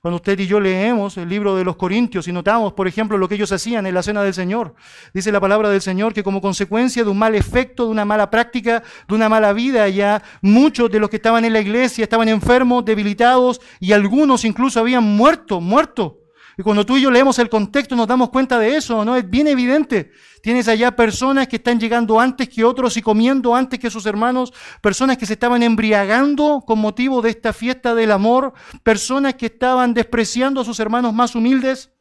Cuando 0.00 0.16
usted 0.16 0.38
y 0.38 0.46
yo 0.46 0.60
leemos 0.60 1.16
el 1.16 1.28
libro 1.28 1.56
de 1.56 1.64
los 1.64 1.74
Corintios 1.74 2.28
y 2.28 2.32
notamos, 2.32 2.72
por 2.74 2.86
ejemplo, 2.86 3.18
lo 3.18 3.28
que 3.28 3.34
ellos 3.34 3.50
hacían 3.50 3.84
en 3.84 3.94
la 3.94 4.02
cena 4.04 4.22
del 4.22 4.32
Señor, 4.32 4.76
dice 5.12 5.32
la 5.32 5.40
palabra 5.40 5.70
del 5.70 5.82
Señor 5.82 6.14
que 6.14 6.22
como 6.22 6.40
consecuencia 6.40 7.02
de 7.02 7.10
un 7.10 7.18
mal 7.18 7.34
efecto, 7.34 7.86
de 7.86 7.90
una 7.90 8.04
mala 8.04 8.30
práctica, 8.30 8.84
de 9.08 9.14
una 9.14 9.28
mala 9.28 9.52
vida, 9.52 9.88
ya 9.88 10.22
muchos 10.40 10.88
de 10.88 11.00
los 11.00 11.10
que 11.10 11.16
estaban 11.16 11.44
en 11.44 11.52
la 11.52 11.60
iglesia 11.60 12.04
estaban 12.04 12.28
enfermos, 12.28 12.84
debilitados 12.84 13.60
y 13.80 13.90
algunos 13.90 14.44
incluso 14.44 14.78
habían 14.78 15.02
muerto, 15.02 15.60
muerto. 15.60 16.25
Y 16.58 16.62
cuando 16.62 16.86
tú 16.86 16.96
y 16.96 17.02
yo 17.02 17.10
leemos 17.10 17.38
el 17.38 17.50
contexto 17.50 17.94
nos 17.94 18.06
damos 18.06 18.30
cuenta 18.30 18.58
de 18.58 18.76
eso, 18.76 19.04
¿no? 19.04 19.14
Es 19.14 19.28
bien 19.28 19.46
evidente. 19.46 20.10
Tienes 20.42 20.68
allá 20.68 20.96
personas 20.96 21.48
que 21.48 21.56
están 21.56 21.78
llegando 21.78 22.18
antes 22.18 22.48
que 22.48 22.64
otros 22.64 22.96
y 22.96 23.02
comiendo 23.02 23.54
antes 23.54 23.78
que 23.78 23.90
sus 23.90 24.06
hermanos, 24.06 24.54
personas 24.80 25.18
que 25.18 25.26
se 25.26 25.34
estaban 25.34 25.62
embriagando 25.62 26.64
con 26.66 26.78
motivo 26.78 27.20
de 27.20 27.30
esta 27.30 27.52
fiesta 27.52 27.94
del 27.94 28.10
amor, 28.10 28.54
personas 28.82 29.34
que 29.34 29.46
estaban 29.46 29.92
despreciando 29.92 30.62
a 30.62 30.64
sus 30.64 30.80
hermanos 30.80 31.12
más 31.12 31.34
humildes. 31.34 31.92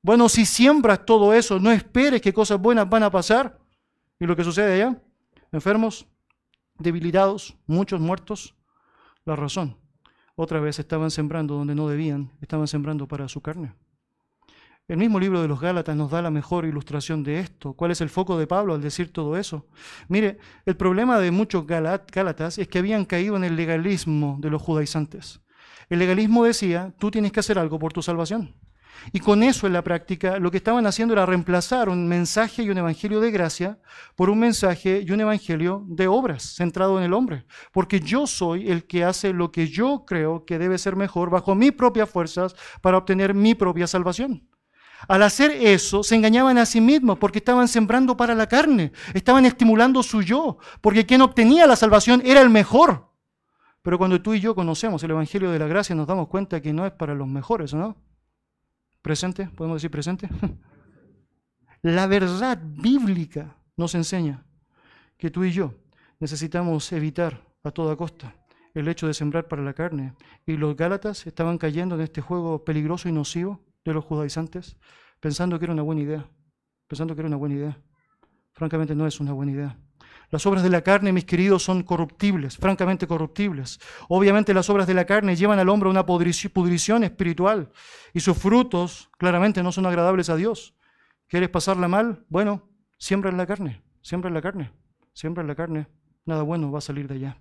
Bueno, 0.00 0.30
si 0.30 0.46
siembras 0.46 1.04
todo 1.04 1.34
eso, 1.34 1.60
no 1.60 1.70
esperes 1.70 2.22
que 2.22 2.32
cosas 2.32 2.58
buenas 2.58 2.88
van 2.88 3.02
a 3.02 3.10
pasar. 3.10 3.58
¿Y 4.18 4.24
lo 4.24 4.34
que 4.34 4.44
sucede 4.44 4.74
allá? 4.74 5.02
Enfermos, 5.52 6.06
debilitados, 6.78 7.54
muchos 7.66 8.00
muertos. 8.00 8.54
La 9.26 9.36
razón 9.36 9.85
otra 10.36 10.60
vez 10.60 10.78
estaban 10.78 11.10
sembrando 11.10 11.54
donde 11.54 11.74
no 11.74 11.88
debían, 11.88 12.30
estaban 12.40 12.68
sembrando 12.68 13.08
para 13.08 13.28
su 13.28 13.40
carne. 13.40 13.72
El 14.88 14.98
mismo 14.98 15.18
libro 15.18 15.42
de 15.42 15.48
los 15.48 15.60
Gálatas 15.60 15.96
nos 15.96 16.12
da 16.12 16.22
la 16.22 16.30
mejor 16.30 16.64
ilustración 16.64 17.24
de 17.24 17.40
esto. 17.40 17.72
¿Cuál 17.72 17.90
es 17.90 18.00
el 18.00 18.08
foco 18.08 18.38
de 18.38 18.46
Pablo 18.46 18.74
al 18.74 18.80
decir 18.80 19.12
todo 19.12 19.36
eso? 19.36 19.66
Mire, 20.06 20.38
el 20.64 20.76
problema 20.76 21.18
de 21.18 21.32
muchos 21.32 21.66
Gálatas 21.66 22.58
es 22.58 22.68
que 22.68 22.78
habían 22.78 23.04
caído 23.04 23.36
en 23.36 23.42
el 23.42 23.56
legalismo 23.56 24.36
de 24.40 24.50
los 24.50 24.62
judaizantes. 24.62 25.40
El 25.88 25.98
legalismo 25.98 26.44
decía, 26.44 26.94
tú 26.98 27.10
tienes 27.10 27.32
que 27.32 27.40
hacer 27.40 27.58
algo 27.58 27.80
por 27.80 27.92
tu 27.92 28.00
salvación. 28.00 28.54
Y 29.12 29.20
con 29.20 29.42
eso 29.42 29.66
en 29.66 29.72
la 29.72 29.82
práctica 29.82 30.38
lo 30.38 30.50
que 30.50 30.56
estaban 30.58 30.86
haciendo 30.86 31.14
era 31.14 31.26
reemplazar 31.26 31.88
un 31.88 32.08
mensaje 32.08 32.62
y 32.62 32.70
un 32.70 32.78
evangelio 32.78 33.20
de 33.20 33.30
gracia 33.30 33.78
por 34.14 34.30
un 34.30 34.38
mensaje 34.38 35.02
y 35.06 35.10
un 35.10 35.20
evangelio 35.20 35.84
de 35.88 36.08
obras 36.08 36.42
centrado 36.42 36.98
en 36.98 37.04
el 37.04 37.12
hombre. 37.12 37.46
Porque 37.72 38.00
yo 38.00 38.26
soy 38.26 38.70
el 38.70 38.86
que 38.86 39.04
hace 39.04 39.32
lo 39.32 39.52
que 39.52 39.68
yo 39.68 40.04
creo 40.06 40.44
que 40.44 40.58
debe 40.58 40.78
ser 40.78 40.96
mejor 40.96 41.30
bajo 41.30 41.54
mis 41.54 41.72
propias 41.72 42.10
fuerzas 42.10 42.54
para 42.80 42.98
obtener 42.98 43.34
mi 43.34 43.54
propia 43.54 43.86
salvación. 43.86 44.48
Al 45.08 45.22
hacer 45.22 45.50
eso, 45.50 46.02
se 46.02 46.14
engañaban 46.14 46.58
a 46.58 46.66
sí 46.66 46.80
mismos 46.80 47.18
porque 47.18 47.38
estaban 47.38 47.68
sembrando 47.68 48.16
para 48.16 48.34
la 48.34 48.46
carne, 48.46 48.92
estaban 49.14 49.44
estimulando 49.44 50.02
su 50.02 50.22
yo, 50.22 50.58
porque 50.80 51.06
quien 51.06 51.20
obtenía 51.22 51.66
la 51.66 51.76
salvación 51.76 52.22
era 52.24 52.40
el 52.40 52.50
mejor. 52.50 53.10
Pero 53.82 53.98
cuando 53.98 54.20
tú 54.20 54.34
y 54.34 54.40
yo 54.40 54.54
conocemos 54.54 55.02
el 55.04 55.12
Evangelio 55.12 55.50
de 55.50 55.60
la 55.60 55.68
Gracia, 55.68 55.94
nos 55.94 56.08
damos 56.08 56.26
cuenta 56.28 56.60
que 56.60 56.72
no 56.72 56.86
es 56.86 56.92
para 56.92 57.14
los 57.14 57.28
mejores, 57.28 57.72
¿no? 57.72 57.96
Presente, 59.06 59.48
podemos 59.54 59.76
decir 59.76 59.92
presente. 59.92 60.28
La 61.82 62.08
verdad 62.08 62.60
bíblica 62.60 63.56
nos 63.76 63.94
enseña 63.94 64.44
que 65.16 65.30
tú 65.30 65.44
y 65.44 65.52
yo 65.52 65.74
necesitamos 66.18 66.90
evitar 66.90 67.40
a 67.62 67.70
toda 67.70 67.94
costa 67.94 68.34
el 68.74 68.88
hecho 68.88 69.06
de 69.06 69.14
sembrar 69.14 69.46
para 69.46 69.62
la 69.62 69.74
carne. 69.74 70.16
Y 70.44 70.56
los 70.56 70.74
Gálatas 70.74 71.24
estaban 71.28 71.56
cayendo 71.56 71.94
en 71.94 72.00
este 72.00 72.20
juego 72.20 72.64
peligroso 72.64 73.08
y 73.08 73.12
nocivo 73.12 73.60
de 73.84 73.94
los 73.94 74.04
judaizantes, 74.04 74.76
pensando 75.20 75.56
que 75.60 75.66
era 75.66 75.74
una 75.74 75.82
buena 75.82 76.00
idea, 76.00 76.28
pensando 76.88 77.14
que 77.14 77.20
era 77.20 77.28
una 77.28 77.36
buena 77.36 77.54
idea. 77.54 77.78
Francamente 78.54 78.96
no 78.96 79.06
es 79.06 79.20
una 79.20 79.34
buena 79.34 79.52
idea. 79.52 79.78
Las 80.30 80.44
obras 80.46 80.62
de 80.62 80.70
la 80.70 80.82
carne, 80.82 81.12
mis 81.12 81.24
queridos, 81.24 81.62
son 81.62 81.82
corruptibles, 81.82 82.56
francamente 82.56 83.06
corruptibles. 83.06 83.78
Obviamente 84.08 84.52
las 84.52 84.68
obras 84.68 84.86
de 84.86 84.94
la 84.94 85.04
carne 85.04 85.36
llevan 85.36 85.58
al 85.58 85.68
hombre 85.68 85.88
una 85.88 86.04
pudrición 86.04 87.04
espiritual 87.04 87.70
y 88.12 88.20
sus 88.20 88.36
frutos 88.36 89.08
claramente 89.18 89.62
no 89.62 89.70
son 89.72 89.86
agradables 89.86 90.28
a 90.28 90.36
Dios. 90.36 90.74
¿Quieres 91.28 91.48
pasarla 91.48 91.88
mal? 91.88 92.24
Bueno, 92.28 92.68
siembra 92.98 93.30
en 93.30 93.36
la 93.36 93.46
carne, 93.46 93.82
siembra 94.02 94.28
en 94.28 94.34
la 94.34 94.42
carne, 94.42 94.72
siembra 95.12 95.42
en 95.42 95.48
la 95.48 95.54
carne. 95.54 95.86
Nada 96.24 96.42
bueno 96.42 96.72
va 96.72 96.78
a 96.78 96.82
salir 96.82 97.06
de 97.06 97.14
allá. 97.14 97.38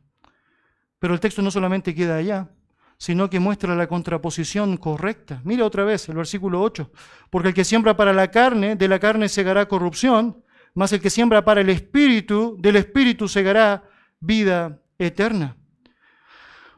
Pero 0.99 1.13
el 1.13 1.19
texto 1.19 1.41
no 1.41 1.51
solamente 1.51 1.93
queda 1.93 2.17
allá, 2.17 2.49
sino 2.97 3.29
que 3.29 3.39
muestra 3.39 3.75
la 3.75 3.87
contraposición 3.87 4.77
correcta. 4.77 5.41
Mira 5.43 5.65
otra 5.65 5.83
vez 5.83 6.07
el 6.09 6.15
versículo 6.15 6.61
8. 6.61 6.91
Porque 7.29 7.49
el 7.49 7.53
que 7.53 7.63
siembra 7.63 7.97
para 7.97 8.13
la 8.13 8.31
carne, 8.31 8.75
de 8.75 8.87
la 8.87 8.99
carne 8.99 9.27
segará 9.27 9.67
corrupción, 9.67 10.43
mas 10.75 10.93
el 10.93 11.01
que 11.01 11.09
siembra 11.09 11.43
para 11.43 11.61
el 11.61 11.69
Espíritu, 11.69 12.55
del 12.59 12.75
Espíritu 12.75 13.27
segará 13.27 13.89
vida 14.19 14.81
eterna. 14.99 15.57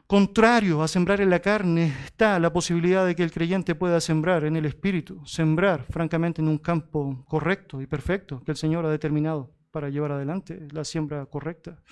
Contrario 0.06 0.82
a 0.82 0.88
sembrar 0.88 1.20
en 1.20 1.28
la 1.28 1.40
carne 1.40 1.92
está 2.06 2.38
la 2.38 2.50
posibilidad 2.50 3.04
de 3.04 3.14
que 3.14 3.22
el 3.22 3.30
creyente 3.30 3.74
pueda 3.74 4.00
sembrar 4.00 4.44
en 4.44 4.56
el 4.56 4.64
Espíritu, 4.64 5.20
sembrar 5.26 5.84
francamente 5.90 6.40
en 6.40 6.48
un 6.48 6.56
campo 6.56 7.24
correcto 7.28 7.82
y 7.82 7.86
perfecto 7.86 8.42
que 8.42 8.52
el 8.52 8.56
Señor 8.56 8.86
ha 8.86 8.90
determinado 8.90 9.52
para 9.70 9.90
llevar 9.90 10.12
adelante 10.12 10.66
la 10.70 10.84
siembra 10.84 11.26
correcta. 11.26 11.82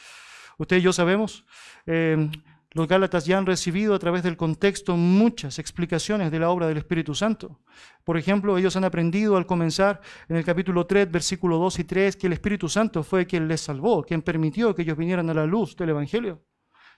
Usted 0.57 0.79
y 0.79 0.81
yo 0.81 0.95
sabemos, 0.95 1.45
eh, 1.85 2.31
los 2.77 2.89
Gálatas 2.89 3.25
ya 3.25 3.39
han 3.39 3.47
recibido 3.47 3.95
a 3.95 3.99
través 3.99 4.23
del 4.23 4.37
contexto 4.37 4.99
muchas 4.99 5.59
explicaciones 5.59 6.31
de 6.31 6.39
la 6.39 6.51
obra 6.51 6.67
del 6.67 6.77
Espíritu 6.77 7.15
Santo. 7.15 7.59
Por 8.05 8.19
ejemplo, 8.19 8.59
ellos 8.59 8.77
han 8.77 8.85
aprendido 8.85 9.39
al 9.39 9.47
comenzar 9.47 10.03
en 10.29 10.37
el 10.37 10.45
capítulo 10.45 10.87
3, 10.87 11.11
versículo 11.11 11.57
2 11.57 11.79
y 11.79 11.85
3, 11.85 12.17
que 12.17 12.27
el 12.27 12.35
Espíritu 12.35 12.69
Santo 12.69 13.03
fue 13.03 13.25
quien 13.25 13.49
les 13.49 13.63
salvó, 13.63 14.03
quien 14.03 14.21
permitió 14.21 14.75
que 14.75 14.83
ellos 14.83 14.99
vinieran 14.99 15.31
a 15.31 15.33
la 15.33 15.47
luz 15.47 15.75
del 15.75 15.89
Evangelio. 15.89 16.45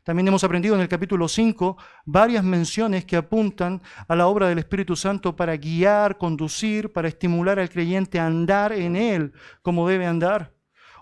También 0.02 0.26
hemos 0.26 0.42
aprendido 0.42 0.74
en 0.74 0.80
el 0.80 0.88
capítulo 0.88 1.28
5 1.28 1.76
varias 2.06 2.42
menciones 2.42 3.04
que 3.04 3.14
apuntan 3.14 3.80
a 4.08 4.16
la 4.16 4.26
obra 4.26 4.48
del 4.48 4.58
Espíritu 4.58 4.96
Santo 4.96 5.36
para 5.36 5.56
guiar, 5.56 6.18
conducir, 6.18 6.92
para 6.92 7.06
estimular 7.06 7.60
al 7.60 7.70
creyente 7.70 8.18
a 8.18 8.26
andar 8.26 8.72
en 8.72 8.96
Él 8.96 9.32
como 9.62 9.88
debe 9.88 10.06
andar. 10.06 10.57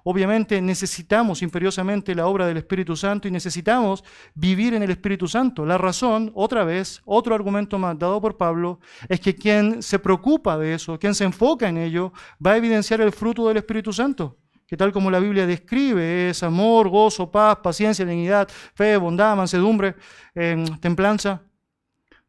Obviamente 0.08 0.62
necesitamos 0.62 1.42
imperiosamente 1.42 2.14
la 2.14 2.28
obra 2.28 2.46
del 2.46 2.58
Espíritu 2.58 2.94
Santo 2.94 3.26
y 3.26 3.32
necesitamos 3.32 4.04
vivir 4.36 4.72
en 4.74 4.84
el 4.84 4.92
Espíritu 4.92 5.26
Santo. 5.26 5.66
La 5.66 5.78
razón, 5.78 6.30
otra 6.32 6.62
vez, 6.62 7.02
otro 7.04 7.34
argumento 7.34 7.76
más 7.76 7.98
dado 7.98 8.20
por 8.20 8.36
Pablo, 8.36 8.78
es 9.08 9.18
que 9.18 9.34
quien 9.34 9.82
se 9.82 9.98
preocupa 9.98 10.56
de 10.58 10.74
eso, 10.74 10.96
quien 10.96 11.12
se 11.12 11.24
enfoca 11.24 11.68
en 11.68 11.78
ello, 11.78 12.12
va 12.44 12.52
a 12.52 12.56
evidenciar 12.56 13.00
el 13.00 13.10
fruto 13.10 13.48
del 13.48 13.56
Espíritu 13.56 13.92
Santo 13.92 14.38
que 14.68 14.76
tal 14.76 14.92
como 14.92 15.10
la 15.10 15.20
Biblia 15.20 15.46
describe, 15.46 16.30
es 16.30 16.42
amor, 16.42 16.88
gozo, 16.88 17.30
paz, 17.30 17.58
paciencia, 17.62 18.04
dignidad, 18.04 18.48
fe, 18.74 18.96
bondad, 18.96 19.36
mansedumbre, 19.36 19.94
em, 20.34 20.64
templanza, 20.78 21.42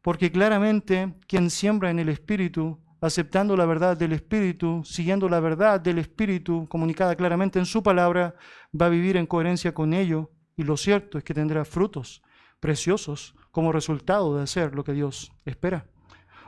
porque 0.02 0.32
claramente 0.32 1.14
quien 1.28 1.50
siembra 1.50 1.90
en 1.90 1.98
el 1.98 2.10
Espíritu 2.10 2.80
aceptando 3.02 3.56
la 3.56 3.66
verdad 3.66 3.98
del 3.98 4.14
Espíritu, 4.14 4.84
siguiendo 4.84 5.30
la 5.30 5.40
verdad 5.40 5.80
del 5.80 6.00
Espíritu 6.00 6.68
comunicada 6.68 7.16
claramente 7.16 7.60
en 7.60 7.66
su 7.66 7.84
palabra, 7.84 8.36
va 8.80 8.88
a 8.88 8.90
vivir 8.90 9.18
en 9.18 9.28
coherencia 9.28 9.74
con 9.74 9.94
ello 9.94 10.32
y 10.56 10.64
lo 10.64 10.78
cierto 10.78 11.18
es 11.18 11.24
que 11.24 11.34
tendrá 11.34 11.66
frutos 11.66 12.22
preciosos 12.60 13.36
como 13.52 13.72
resultado 13.72 14.36
de 14.36 14.44
hacer 14.44 14.74
lo 14.74 14.84
que 14.84 14.94
Dios 14.94 15.32
espera. 15.46 15.86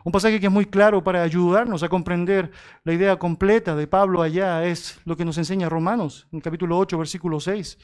Un 0.03 0.11
pasaje 0.11 0.39
que 0.39 0.47
es 0.47 0.51
muy 0.51 0.65
claro 0.65 1.03
para 1.03 1.21
ayudarnos 1.21 1.83
a 1.83 1.89
comprender 1.89 2.51
la 2.83 2.93
idea 2.93 3.19
completa 3.19 3.75
de 3.75 3.85
Pablo 3.85 4.21
allá 4.21 4.63
es 4.65 4.99
lo 5.05 5.17
que 5.17 5.25
nos 5.25 5.37
enseña 5.37 5.69
Romanos, 5.69 6.27
en 6.31 6.39
capítulo 6.39 6.77
8, 6.77 6.97
versículo 6.97 7.39
6. 7.39 7.77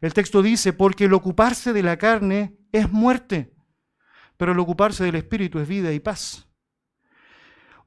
El 0.00 0.14
texto 0.14 0.42
dice, 0.42 0.72
porque 0.72 1.04
el 1.04 1.14
ocuparse 1.14 1.72
de 1.72 1.82
la 1.82 1.98
carne 1.98 2.56
es 2.72 2.90
muerte, 2.90 3.52
pero 4.36 4.52
el 4.52 4.58
ocuparse 4.58 5.04
del 5.04 5.16
Espíritu 5.16 5.58
es 5.58 5.68
vida 5.68 5.92
y 5.92 6.00
paz. 6.00 6.47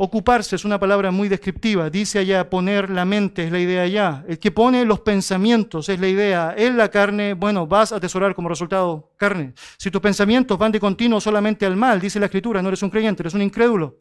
Ocuparse 0.03 0.55
es 0.55 0.65
una 0.65 0.79
palabra 0.79 1.11
muy 1.11 1.29
descriptiva. 1.29 1.91
Dice 1.91 2.17
allá 2.17 2.49
poner 2.49 2.89
la 2.89 3.05
mente, 3.05 3.43
es 3.43 3.51
la 3.51 3.59
idea 3.59 3.83
allá. 3.83 4.25
El 4.27 4.39
que 4.39 4.49
pone 4.49 4.83
los 4.83 5.01
pensamientos 5.01 5.89
es 5.89 5.99
la 5.99 6.07
idea. 6.07 6.55
En 6.57 6.75
la 6.75 6.89
carne, 6.89 7.35
bueno, 7.35 7.67
vas 7.67 7.91
a 7.91 7.97
atesorar 7.97 8.33
como 8.33 8.49
resultado 8.49 9.11
carne. 9.15 9.53
Si 9.77 9.91
tus 9.91 10.01
pensamientos 10.01 10.57
van 10.57 10.71
de 10.71 10.79
continuo 10.79 11.21
solamente 11.21 11.67
al 11.67 11.75
mal, 11.75 12.01
dice 12.01 12.19
la 12.19 12.25
Escritura, 12.25 12.63
no 12.63 12.69
eres 12.69 12.81
un 12.81 12.89
creyente, 12.89 13.21
eres 13.21 13.35
un 13.35 13.43
incrédulo. 13.43 13.99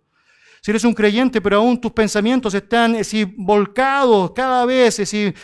Si 0.63 0.71
eres 0.71 0.85
un 0.85 0.95
creyente, 0.95 1.43
pero 1.43 1.59
aún 1.59 1.79
tus 1.79 1.93
pensamientos 1.93 2.55
están 2.55 2.97
volcados 3.37 4.31
cada 4.31 4.65
vez, 4.65 5.03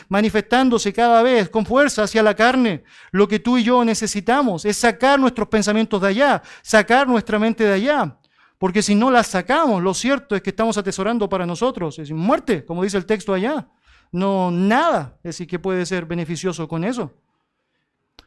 manifestándose 0.09 0.91
cada 0.91 1.23
vez 1.23 1.51
con 1.51 1.67
fuerza 1.67 2.05
hacia 2.05 2.23
la 2.23 2.35
carne, 2.35 2.83
lo 3.11 3.29
que 3.29 3.41
tú 3.41 3.59
y 3.59 3.65
yo 3.65 3.85
necesitamos 3.85 4.65
es 4.65 4.79
sacar 4.79 5.21
nuestros 5.21 5.49
pensamientos 5.49 6.01
de 6.01 6.09
allá, 6.09 6.43
sacar 6.63 7.07
nuestra 7.07 7.39
mente 7.39 7.63
de 7.63 7.75
allá. 7.75 8.17
Porque 8.59 8.83
si 8.83 8.95
no 8.95 9.11
la 9.11 9.23
sacamos, 9.23 9.83
lo 9.83 9.93
cierto 9.95 10.35
es 10.35 10.43
que 10.43 10.51
estamos 10.51 10.79
atesorando 10.79 11.29
para 11.29 11.47
nosotros, 11.47 11.99
es 11.99 12.11
muerte, 12.11 12.65
como 12.65 12.83
dice 12.83 12.97
el 12.97 13.07
texto 13.07 13.35
allá. 13.35 13.69
No, 14.13 14.51
nada, 14.51 15.19
es 15.19 15.37
decir, 15.37 15.47
que 15.47 15.59
puede 15.59 15.85
ser 15.85 16.07
beneficioso 16.07 16.67
con 16.69 16.85
eso. 16.85 17.13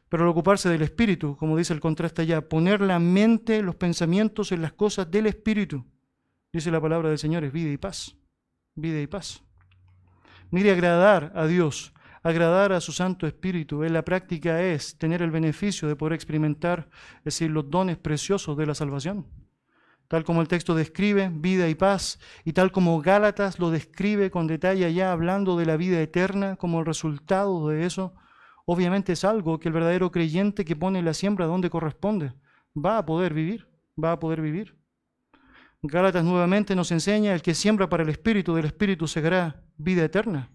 Pero 0.08 0.24
al 0.24 0.30
ocuparse 0.30 0.70
del 0.70 0.82
espíritu, 0.82 1.36
como 1.38 1.58
dice 1.58 1.74
el 1.74 1.80
contraste 1.80 2.24
allá, 2.24 2.48
poner 2.48 2.82
la 2.82 3.00
mente, 3.00 3.62
los 3.62 3.76
pensamientos 3.76 4.52
en 4.52 4.62
las 4.62 4.74
cosas 4.74 5.10
del 5.10 5.28
espíritu 5.28 5.86
Dice 6.52 6.72
la 6.72 6.82
palabra 6.82 7.10
del 7.10 7.20
Señor, 7.20 7.44
es 7.44 7.52
vida 7.52 7.70
y 7.70 7.78
paz. 7.78 8.16
Vida 8.76 9.00
y 9.00 9.08
paz. 9.08 9.44
Mire, 10.50 10.72
agradar 10.72 11.32
a 11.36 11.46
Dios, 11.46 11.94
agradar 12.24 12.72
a 12.72 12.82
su 12.82 12.92
Santo 12.92 13.28
Espíritu, 13.28 13.84
en 13.84 13.94
la 13.94 14.04
práctica 14.04 14.64
es 14.64 14.98
tener 14.98 15.22
el 15.22 15.30
beneficio 15.30 15.88
de 15.88 15.96
poder 15.96 16.14
experimentar, 16.14 16.90
es 17.20 17.26
decir, 17.26 17.52
los 17.52 17.70
dones 17.70 17.98
preciosos 17.98 18.58
de 18.58 18.66
la 18.66 18.74
salvación. 18.74 19.28
Tal 20.10 20.24
como 20.24 20.42
el 20.42 20.48
texto 20.48 20.74
describe 20.74 21.30
vida 21.32 21.70
y 21.70 21.76
paz, 21.76 22.20
y 22.44 22.54
tal 22.54 22.72
como 22.72 23.00
Gálatas 23.00 23.60
lo 23.60 23.70
describe 23.70 24.32
con 24.32 24.48
detalle 24.48 24.86
allá, 24.86 25.12
hablando 25.12 25.56
de 25.56 25.68
la 25.68 25.78
vida 25.78 26.02
eterna 26.02 26.56
como 26.56 26.80
el 26.80 26.88
resultado 26.88 27.68
de 27.68 27.86
eso, 27.86 28.16
obviamente 28.66 29.14
es 29.14 29.24
algo 29.24 29.60
que 29.60 29.70
el 29.70 29.74
verdadero 29.74 30.12
creyente 30.12 30.66
que 30.66 30.76
pone 30.76 31.04
la 31.04 31.14
siembra 31.14 31.46
donde 31.46 31.70
corresponde 31.70 32.34
va 32.76 32.98
a 32.98 33.06
poder 33.06 33.36
vivir, 33.36 33.68
va 34.04 34.14
a 34.14 34.20
poder 34.20 34.42
vivir. 34.42 34.76
Gálatas 35.84 36.24
nuevamente 36.24 36.76
nos 36.76 36.92
enseña, 36.92 37.36
el 37.36 37.44
que 37.44 37.54
siembra 37.54 37.88
para 37.88 38.02
el 38.02 38.10
Espíritu, 38.10 38.56
del 38.56 38.66
Espíritu 38.66 39.08
segará 39.08 39.62
vida 39.78 40.04
eterna. 40.04 40.50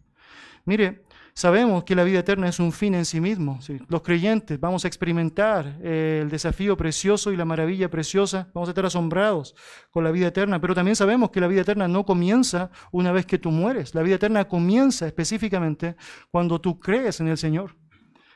Mire, 0.64 1.04
sabemos 1.34 1.84
que 1.84 1.94
la 1.94 2.04
vida 2.04 2.20
eterna 2.20 2.48
es 2.48 2.60
un 2.60 2.72
fin 2.72 2.94
en 2.94 3.04
sí 3.04 3.20
mismo. 3.20 3.58
Los 3.88 4.02
creyentes 4.02 4.58
vamos 4.60 4.84
a 4.84 4.88
experimentar 4.88 5.78
eh, 5.82 6.20
el 6.22 6.30
desafío 6.30 6.76
precioso 6.76 7.32
y 7.32 7.36
la 7.36 7.44
maravilla 7.44 7.90
preciosa, 7.90 8.48
vamos 8.54 8.68
a 8.68 8.72
estar 8.72 8.86
asombrados 8.86 9.54
con 9.90 10.04
la 10.04 10.10
vida 10.10 10.28
eterna, 10.28 10.60
pero 10.60 10.74
también 10.74 10.96
sabemos 10.96 11.30
que 11.30 11.40
la 11.40 11.48
vida 11.48 11.62
eterna 11.62 11.88
no 11.88 12.04
comienza 12.04 12.70
una 12.92 13.12
vez 13.12 13.26
que 13.26 13.38
tú 13.38 13.50
mueres. 13.50 13.94
La 13.94 14.02
vida 14.02 14.16
eterna 14.16 14.46
comienza 14.46 15.06
específicamente 15.06 15.96
cuando 16.30 16.60
tú 16.60 16.78
crees 16.78 17.20
en 17.20 17.28
el 17.28 17.38
Señor. 17.38 17.76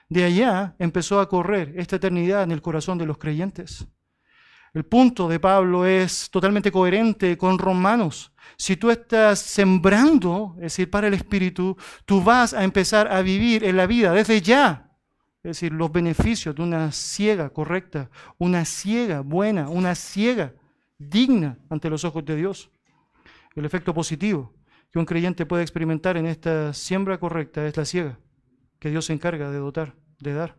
De 0.08 0.24
allá 0.24 0.74
empezó 0.78 1.20
a 1.20 1.28
correr 1.28 1.74
esta 1.76 1.96
eternidad 1.96 2.42
en 2.42 2.52
el 2.52 2.62
corazón 2.62 2.98
de 2.98 3.06
los 3.06 3.18
creyentes. 3.18 3.86
El 4.74 4.84
punto 4.84 5.28
de 5.28 5.40
Pablo 5.40 5.86
es 5.86 6.30
totalmente 6.30 6.70
coherente 6.70 7.36
con 7.38 7.58
Romanos. 7.58 8.32
Si 8.56 8.76
tú 8.76 8.90
estás 8.90 9.38
sembrando, 9.38 10.54
es 10.56 10.62
decir, 10.62 10.90
para 10.90 11.08
el 11.08 11.14
Espíritu, 11.14 11.76
tú 12.04 12.22
vas 12.22 12.54
a 12.54 12.64
empezar 12.64 13.12
a 13.12 13.22
vivir 13.22 13.64
en 13.64 13.76
la 13.76 13.86
vida 13.86 14.12
desde 14.12 14.40
ya. 14.40 14.92
Es 15.42 15.50
decir, 15.50 15.72
los 15.72 15.92
beneficios 15.92 16.54
de 16.54 16.62
una 16.62 16.90
ciega 16.92 17.50
correcta, 17.50 18.10
una 18.38 18.64
ciega 18.64 19.20
buena, 19.20 19.68
una 19.68 19.94
ciega 19.94 20.54
digna 20.98 21.58
ante 21.70 21.90
los 21.90 22.04
ojos 22.04 22.24
de 22.24 22.36
Dios. 22.36 22.70
El 23.54 23.64
efecto 23.64 23.94
positivo 23.94 24.54
que 24.90 24.98
un 24.98 25.04
creyente 25.04 25.46
puede 25.46 25.62
experimentar 25.62 26.16
en 26.16 26.26
esta 26.26 26.72
siembra 26.72 27.18
correcta 27.18 27.66
es 27.66 27.76
la 27.76 27.84
ciega 27.84 28.18
que 28.78 28.90
Dios 28.90 29.06
se 29.06 29.12
encarga 29.12 29.50
de 29.50 29.58
dotar, 29.58 29.94
de 30.18 30.32
dar. 30.34 30.56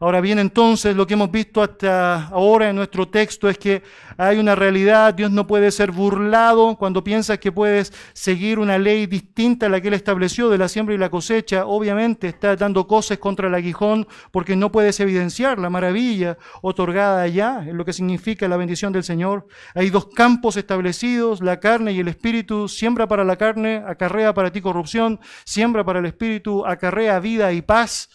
Ahora 0.00 0.20
bien, 0.20 0.40
entonces 0.40 0.96
lo 0.96 1.06
que 1.06 1.14
hemos 1.14 1.30
visto 1.30 1.62
hasta 1.62 2.26
ahora 2.26 2.68
en 2.68 2.76
nuestro 2.76 3.08
texto 3.08 3.48
es 3.48 3.56
que 3.58 3.82
hay 4.16 4.38
una 4.38 4.54
realidad, 4.56 5.14
Dios 5.14 5.30
no 5.30 5.46
puede 5.46 5.70
ser 5.70 5.92
burlado 5.92 6.76
cuando 6.76 7.04
piensas 7.04 7.38
que 7.38 7.52
puedes 7.52 7.92
seguir 8.12 8.58
una 8.58 8.76
ley 8.76 9.06
distinta 9.06 9.66
a 9.66 9.68
la 9.68 9.80
que 9.80 9.88
Él 9.88 9.94
estableció 9.94 10.48
de 10.50 10.58
la 10.58 10.68
siembra 10.68 10.94
y 10.94 10.98
la 10.98 11.10
cosecha. 11.10 11.66
Obviamente 11.66 12.28
está 12.28 12.56
dando 12.56 12.86
cosas 12.86 13.18
contra 13.18 13.48
el 13.48 13.54
aguijón 13.54 14.06
porque 14.32 14.56
no 14.56 14.72
puedes 14.72 14.98
evidenciar 14.98 15.58
la 15.58 15.70
maravilla 15.70 16.38
otorgada 16.60 17.22
allá, 17.22 17.64
en 17.66 17.76
lo 17.76 17.84
que 17.84 17.92
significa 17.92 18.48
la 18.48 18.56
bendición 18.56 18.92
del 18.92 19.04
Señor. 19.04 19.46
Hay 19.74 19.90
dos 19.90 20.06
campos 20.06 20.56
establecidos, 20.56 21.40
la 21.40 21.60
carne 21.60 21.92
y 21.92 22.00
el 22.00 22.08
espíritu. 22.08 22.68
Siembra 22.68 23.06
para 23.06 23.24
la 23.24 23.36
carne, 23.36 23.82
acarrea 23.86 24.34
para 24.34 24.50
ti 24.50 24.60
corrupción. 24.60 25.20
Siembra 25.44 25.84
para 25.84 26.00
el 26.00 26.06
espíritu, 26.06 26.66
acarrea 26.66 27.20
vida 27.20 27.52
y 27.52 27.62
paz. 27.62 28.10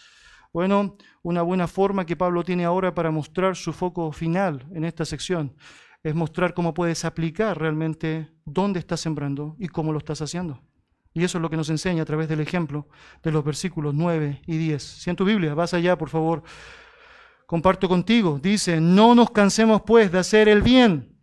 Bueno, 0.52 0.96
una 1.22 1.42
buena 1.42 1.66
forma 1.66 2.06
que 2.06 2.16
Pablo 2.16 2.44
tiene 2.44 2.64
ahora 2.64 2.94
para 2.94 3.10
mostrar 3.10 3.56
su 3.56 3.72
foco 3.72 4.12
final 4.12 4.66
en 4.72 4.84
esta 4.84 5.04
sección 5.04 5.54
es 6.02 6.14
mostrar 6.14 6.54
cómo 6.54 6.72
puedes 6.72 7.04
aplicar 7.04 7.58
realmente 7.58 8.30
dónde 8.44 8.78
estás 8.78 9.00
sembrando 9.00 9.56
y 9.58 9.68
cómo 9.68 9.92
lo 9.92 9.98
estás 9.98 10.22
haciendo. 10.22 10.62
Y 11.12 11.24
eso 11.24 11.38
es 11.38 11.42
lo 11.42 11.50
que 11.50 11.56
nos 11.56 11.68
enseña 11.70 12.02
a 12.02 12.06
través 12.06 12.28
del 12.28 12.40
ejemplo 12.40 12.88
de 13.22 13.32
los 13.32 13.44
versículos 13.44 13.94
9 13.94 14.42
y 14.46 14.56
10. 14.56 14.82
Si 14.82 15.10
en 15.10 15.16
tu 15.16 15.24
Biblia 15.24 15.54
vas 15.54 15.74
allá, 15.74 15.98
por 15.98 16.08
favor, 16.08 16.42
comparto 17.46 17.88
contigo. 17.88 18.38
Dice, 18.40 18.80
no 18.80 19.14
nos 19.14 19.30
cansemos 19.30 19.82
pues 19.82 20.10
de 20.12 20.20
hacer 20.20 20.48
el 20.48 20.62
bien, 20.62 21.18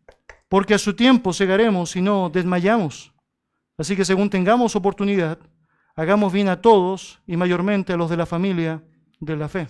porque 0.49 0.73
a 0.73 0.77
su 0.77 0.93
tiempo 0.93 1.33
segaremos 1.33 1.95
y 1.95 2.01
no 2.01 2.29
desmayamos. 2.29 3.13
Así 3.77 3.95
que 3.95 4.05
según 4.05 4.29
tengamos 4.29 4.75
oportunidad, 4.75 5.39
hagamos 5.95 6.33
bien 6.33 6.49
a 6.49 6.62
todos 6.62 7.21
y 7.25 7.38
mayormente 7.38 7.93
a 7.93 7.97
los 7.97 8.10
de 8.10 8.17
la 8.17 8.25
familia 8.25 8.83
de 9.19 9.36
la 9.38 9.47
fe. 9.47 9.67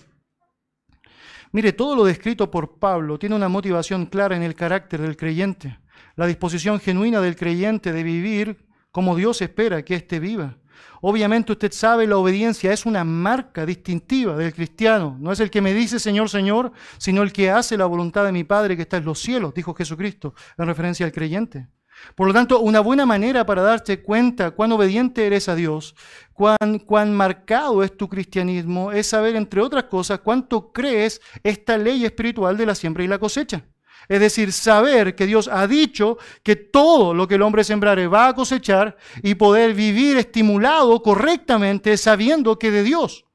Mire, 1.52 1.72
todo 1.72 1.96
lo 1.96 2.04
descrito 2.04 2.50
por 2.50 2.78
Pablo 2.78 3.18
tiene 3.18 3.34
una 3.34 3.48
motivación 3.48 4.06
clara 4.06 4.36
en 4.36 4.42
el 4.42 4.54
carácter 4.54 5.00
del 5.00 5.16
creyente, 5.16 5.78
la 6.16 6.26
disposición 6.26 6.80
genuina 6.80 7.20
del 7.20 7.36
creyente 7.36 7.92
de 7.92 8.02
vivir 8.02 8.66
como 8.90 9.16
Dios 9.16 9.40
espera 9.40 9.82
que 9.82 9.94
éste 9.94 10.20
viva. 10.20 10.56
Obviamente 11.00 11.52
usted 11.52 11.72
sabe, 11.72 12.06
la 12.06 12.16
obediencia 12.16 12.72
es 12.72 12.84
una 12.84 13.04
marca 13.04 13.64
distintiva 13.64 14.36
del 14.36 14.52
cristiano. 14.52 15.16
No 15.20 15.32
es 15.32 15.40
el 15.40 15.50
que 15.50 15.60
me 15.60 15.72
dice 15.72 15.98
Señor, 15.98 16.28
Señor, 16.28 16.72
sino 16.98 17.22
el 17.22 17.32
que 17.32 17.50
hace 17.50 17.76
la 17.76 17.86
voluntad 17.86 18.24
de 18.24 18.32
mi 18.32 18.44
Padre 18.44 18.76
que 18.76 18.82
está 18.82 18.96
en 18.96 19.04
los 19.04 19.20
cielos, 19.20 19.54
dijo 19.54 19.74
Jesucristo 19.74 20.34
en 20.56 20.66
referencia 20.66 21.06
al 21.06 21.12
creyente. 21.12 21.68
Por 22.14 22.26
lo 22.26 22.34
tanto, 22.34 22.60
una 22.60 22.80
buena 22.80 23.06
manera 23.06 23.46
para 23.46 23.62
darte 23.62 24.02
cuenta 24.02 24.50
cuán 24.50 24.72
obediente 24.72 25.26
eres 25.26 25.48
a 25.48 25.54
Dios, 25.54 25.94
cuán, 26.32 26.80
cuán 26.84 27.14
marcado 27.14 27.82
es 27.82 27.96
tu 27.96 28.08
cristianismo, 28.08 28.92
es 28.92 29.06
saber, 29.06 29.36
entre 29.36 29.60
otras 29.60 29.84
cosas, 29.84 30.20
cuánto 30.20 30.72
crees 30.72 31.20
esta 31.42 31.78
ley 31.78 32.04
espiritual 32.04 32.56
de 32.56 32.66
la 32.66 32.74
siembra 32.74 33.04
y 33.04 33.08
la 33.08 33.18
cosecha. 33.18 33.64
Es 34.08 34.20
decir, 34.20 34.52
saber 34.52 35.14
que 35.14 35.26
Dios 35.26 35.48
ha 35.48 35.66
dicho 35.66 36.16
que 36.42 36.56
todo 36.56 37.12
lo 37.12 37.28
que 37.28 37.34
el 37.34 37.42
hombre 37.42 37.62
sembrare 37.62 38.06
va 38.06 38.28
a 38.28 38.34
cosechar 38.34 38.96
y 39.22 39.34
poder 39.34 39.74
vivir 39.74 40.16
estimulado 40.16 41.02
correctamente 41.02 41.96
sabiendo 41.98 42.58
que 42.58 42.70
de 42.70 42.82
Dios 42.82 43.26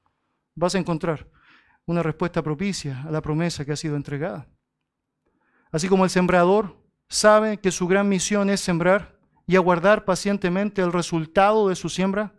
vas 0.55 0.73
a 0.73 0.79
encontrar 0.79 1.27
una 1.85 2.01
respuesta 2.01 2.41
propicia 2.41 3.03
a 3.03 3.11
la 3.11 3.21
promesa 3.21 3.65
que 3.65 3.73
ha 3.73 3.75
sido 3.75 3.95
entregada. 3.95 4.47
Así 5.71 5.87
como 5.87 6.05
el 6.05 6.09
sembrador 6.09 6.82
sabe 7.09 7.57
que 7.57 7.71
su 7.71 7.87
gran 7.87 8.09
misión 8.09 8.49
es 8.49 8.61
sembrar 8.61 9.19
y 9.45 9.55
aguardar 9.55 10.05
pacientemente 10.05 10.81
el 10.81 10.93
resultado 10.93 11.69
de 11.69 11.75
su 11.75 11.89
siembra. 11.89 12.33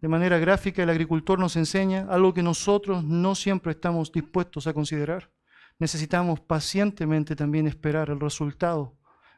De 0.00 0.08
manera 0.08 0.38
gráfica, 0.38 0.82
el 0.82 0.90
agricultor 0.90 1.38
nos 1.38 1.56
enseña 1.56 2.06
algo 2.08 2.32
que 2.32 2.42
nosotros 2.42 3.04
no 3.04 3.34
siempre 3.34 3.72
estamos 3.72 4.12
dispuestos 4.12 4.66
a 4.66 4.72
considerar. 4.72 5.30
Necesitamos 5.78 6.40
pacientemente 6.40 7.36
también 7.36 7.66
esperar 7.66 8.10
el 8.10 8.20
resultado 8.20 8.96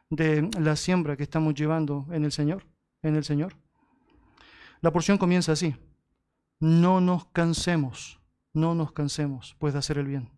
de 0.09 0.49
la 0.59 0.75
siembra 0.75 1.17
que 1.17 1.23
estamos 1.23 1.53
llevando 1.53 2.05
en 2.11 2.25
el 2.25 2.31
Señor, 2.31 2.65
en 3.01 3.15
el 3.15 3.23
Señor. 3.23 3.55
La 4.81 4.91
porción 4.91 5.17
comienza 5.17 5.53
así: 5.53 5.75
No 6.59 7.01
nos 7.01 7.25
cansemos, 7.27 8.21
no 8.53 8.75
nos 8.75 8.91
cansemos 8.91 9.55
pues 9.59 9.73
de 9.73 9.79
hacer 9.79 9.97
el 9.97 10.07
bien. 10.07 10.32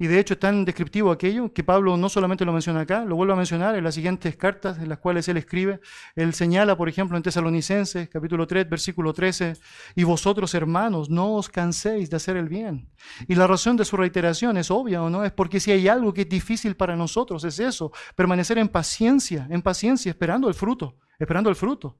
Y 0.00 0.06
de 0.06 0.20
hecho 0.20 0.34
es 0.34 0.40
tan 0.40 0.64
descriptivo 0.64 1.10
aquello 1.10 1.52
que 1.52 1.64
Pablo 1.64 1.96
no 1.96 2.08
solamente 2.08 2.44
lo 2.44 2.52
menciona 2.52 2.82
acá, 2.82 3.04
lo 3.04 3.16
vuelve 3.16 3.32
a 3.32 3.36
mencionar 3.36 3.74
en 3.74 3.82
las 3.82 3.96
siguientes 3.96 4.36
cartas 4.36 4.78
en 4.78 4.88
las 4.88 4.98
cuales 4.98 5.26
él 5.26 5.36
escribe. 5.36 5.80
Él 6.14 6.34
señala, 6.34 6.76
por 6.76 6.88
ejemplo, 6.88 7.16
en 7.16 7.24
Tesalonicenses, 7.24 8.08
capítulo 8.08 8.46
3, 8.46 8.70
versículo 8.70 9.12
13, 9.12 9.54
y 9.96 10.04
vosotros 10.04 10.54
hermanos, 10.54 11.10
no 11.10 11.34
os 11.34 11.48
canséis 11.48 12.10
de 12.10 12.16
hacer 12.16 12.36
el 12.36 12.48
bien. 12.48 12.88
Y 13.26 13.34
la 13.34 13.48
razón 13.48 13.76
de 13.76 13.84
su 13.84 13.96
reiteración 13.96 14.56
es 14.56 14.70
obvia, 14.70 15.02
¿o 15.02 15.10
no? 15.10 15.24
Es 15.24 15.32
porque 15.32 15.58
si 15.58 15.72
hay 15.72 15.88
algo 15.88 16.14
que 16.14 16.22
es 16.22 16.28
difícil 16.28 16.76
para 16.76 16.94
nosotros, 16.94 17.42
es 17.42 17.58
eso, 17.58 17.90
permanecer 18.14 18.58
en 18.58 18.68
paciencia, 18.68 19.48
en 19.50 19.62
paciencia, 19.62 20.10
esperando 20.10 20.46
el 20.46 20.54
fruto, 20.54 20.96
esperando 21.18 21.50
el 21.50 21.56
fruto 21.56 21.98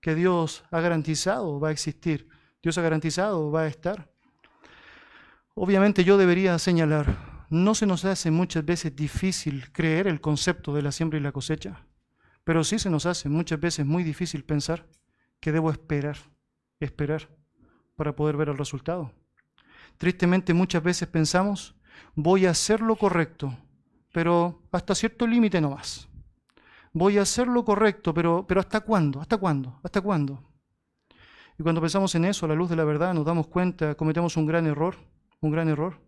que 0.00 0.16
Dios 0.16 0.64
ha 0.72 0.80
garantizado 0.80 1.60
va 1.60 1.68
a 1.68 1.72
existir, 1.72 2.28
Dios 2.60 2.76
ha 2.76 2.82
garantizado 2.82 3.52
va 3.52 3.62
a 3.62 3.66
estar. 3.68 4.10
Obviamente 5.54 6.02
yo 6.02 6.18
debería 6.18 6.58
señalar 6.58 7.35
no 7.48 7.74
se 7.74 7.86
nos 7.86 8.04
hace 8.04 8.30
muchas 8.30 8.64
veces 8.64 8.94
difícil 8.96 9.70
creer 9.72 10.06
el 10.06 10.20
concepto 10.20 10.74
de 10.74 10.82
la 10.82 10.92
siembra 10.92 11.18
y 11.18 11.22
la 11.22 11.32
cosecha, 11.32 11.86
pero 12.44 12.64
sí 12.64 12.78
se 12.78 12.90
nos 12.90 13.06
hace 13.06 13.28
muchas 13.28 13.60
veces 13.60 13.86
muy 13.86 14.02
difícil 14.02 14.44
pensar 14.44 14.86
que 15.40 15.52
debo 15.52 15.70
esperar, 15.70 16.16
esperar 16.80 17.28
para 17.94 18.14
poder 18.14 18.36
ver 18.36 18.48
el 18.48 18.58
resultado. 18.58 19.12
Tristemente 19.98 20.54
muchas 20.54 20.82
veces 20.82 21.08
pensamos, 21.08 21.74
voy 22.14 22.46
a 22.46 22.50
hacer 22.50 22.80
lo 22.80 22.96
correcto, 22.96 23.56
pero 24.12 24.62
hasta 24.72 24.94
cierto 24.94 25.26
límite 25.26 25.60
no 25.60 25.70
más. 25.70 26.08
voy 26.92 27.18
a 27.18 27.22
hacer 27.22 27.46
lo 27.46 27.64
correcto, 27.64 28.14
pero, 28.14 28.46
pero 28.46 28.60
¿hasta 28.60 28.80
cuándo? 28.80 29.20
¿Hasta 29.20 29.36
cuándo? 29.36 29.78
¿Hasta 29.82 30.00
cuándo? 30.00 30.42
Y 31.58 31.62
cuando 31.62 31.80
pensamos 31.80 32.14
en 32.14 32.24
eso, 32.26 32.46
a 32.46 32.48
la 32.48 32.54
luz 32.54 32.68
de 32.68 32.76
la 32.76 32.84
verdad, 32.84 33.14
nos 33.14 33.24
damos 33.24 33.46
cuenta, 33.46 33.94
cometemos 33.94 34.36
un 34.36 34.46
gran 34.46 34.66
error, 34.66 34.96
un 35.40 35.50
gran 35.50 35.68
error. 35.68 36.05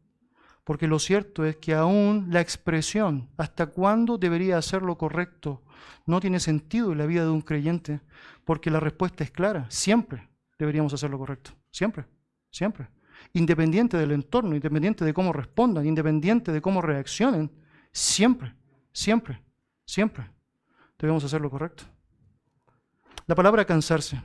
Porque 0.69 0.87
lo 0.87 0.99
cierto 0.99 1.47
es 1.47 1.57
que 1.57 1.73
aún 1.73 2.27
la 2.29 2.43
expresión 2.43 3.31
hasta 3.39 3.69
cuándo 3.69 4.19
debería 4.19 4.59
hacer 4.59 4.83
lo 4.83 4.99
correcto 4.99 5.63
no 6.05 6.21
tiene 6.21 6.41
sentido 6.41 6.93
en 6.93 6.99
la 6.99 7.07
vida 7.07 7.23
de 7.23 7.31
un 7.31 7.41
creyente, 7.41 8.03
porque 8.45 8.71
la 8.71 8.79
respuesta 8.79 9.25
es 9.25 9.31
clara, 9.31 9.65
siempre 9.71 10.29
deberíamos 10.59 10.93
hacer 10.93 11.09
lo 11.09 11.19
correcto, 11.19 11.53
siempre, 11.71 12.05
siempre. 12.51 12.91
Independiente 13.33 13.97
del 13.97 14.13
entorno, 14.13 14.55
independiente 14.55 15.07
de 15.07 15.15
cómo 15.15 15.33
respondan, 15.33 15.87
independiente 15.87 16.53
de 16.53 16.61
cómo 16.61 16.83
reaccionen, 16.83 17.51
siempre, 17.91 18.55
siempre, 18.93 19.41
siempre 19.87 20.31
debemos 20.99 21.25
hacer 21.25 21.41
lo 21.41 21.49
correcto. 21.49 21.85
La 23.27 23.35
palabra 23.35 23.65
cansarse 23.65 24.21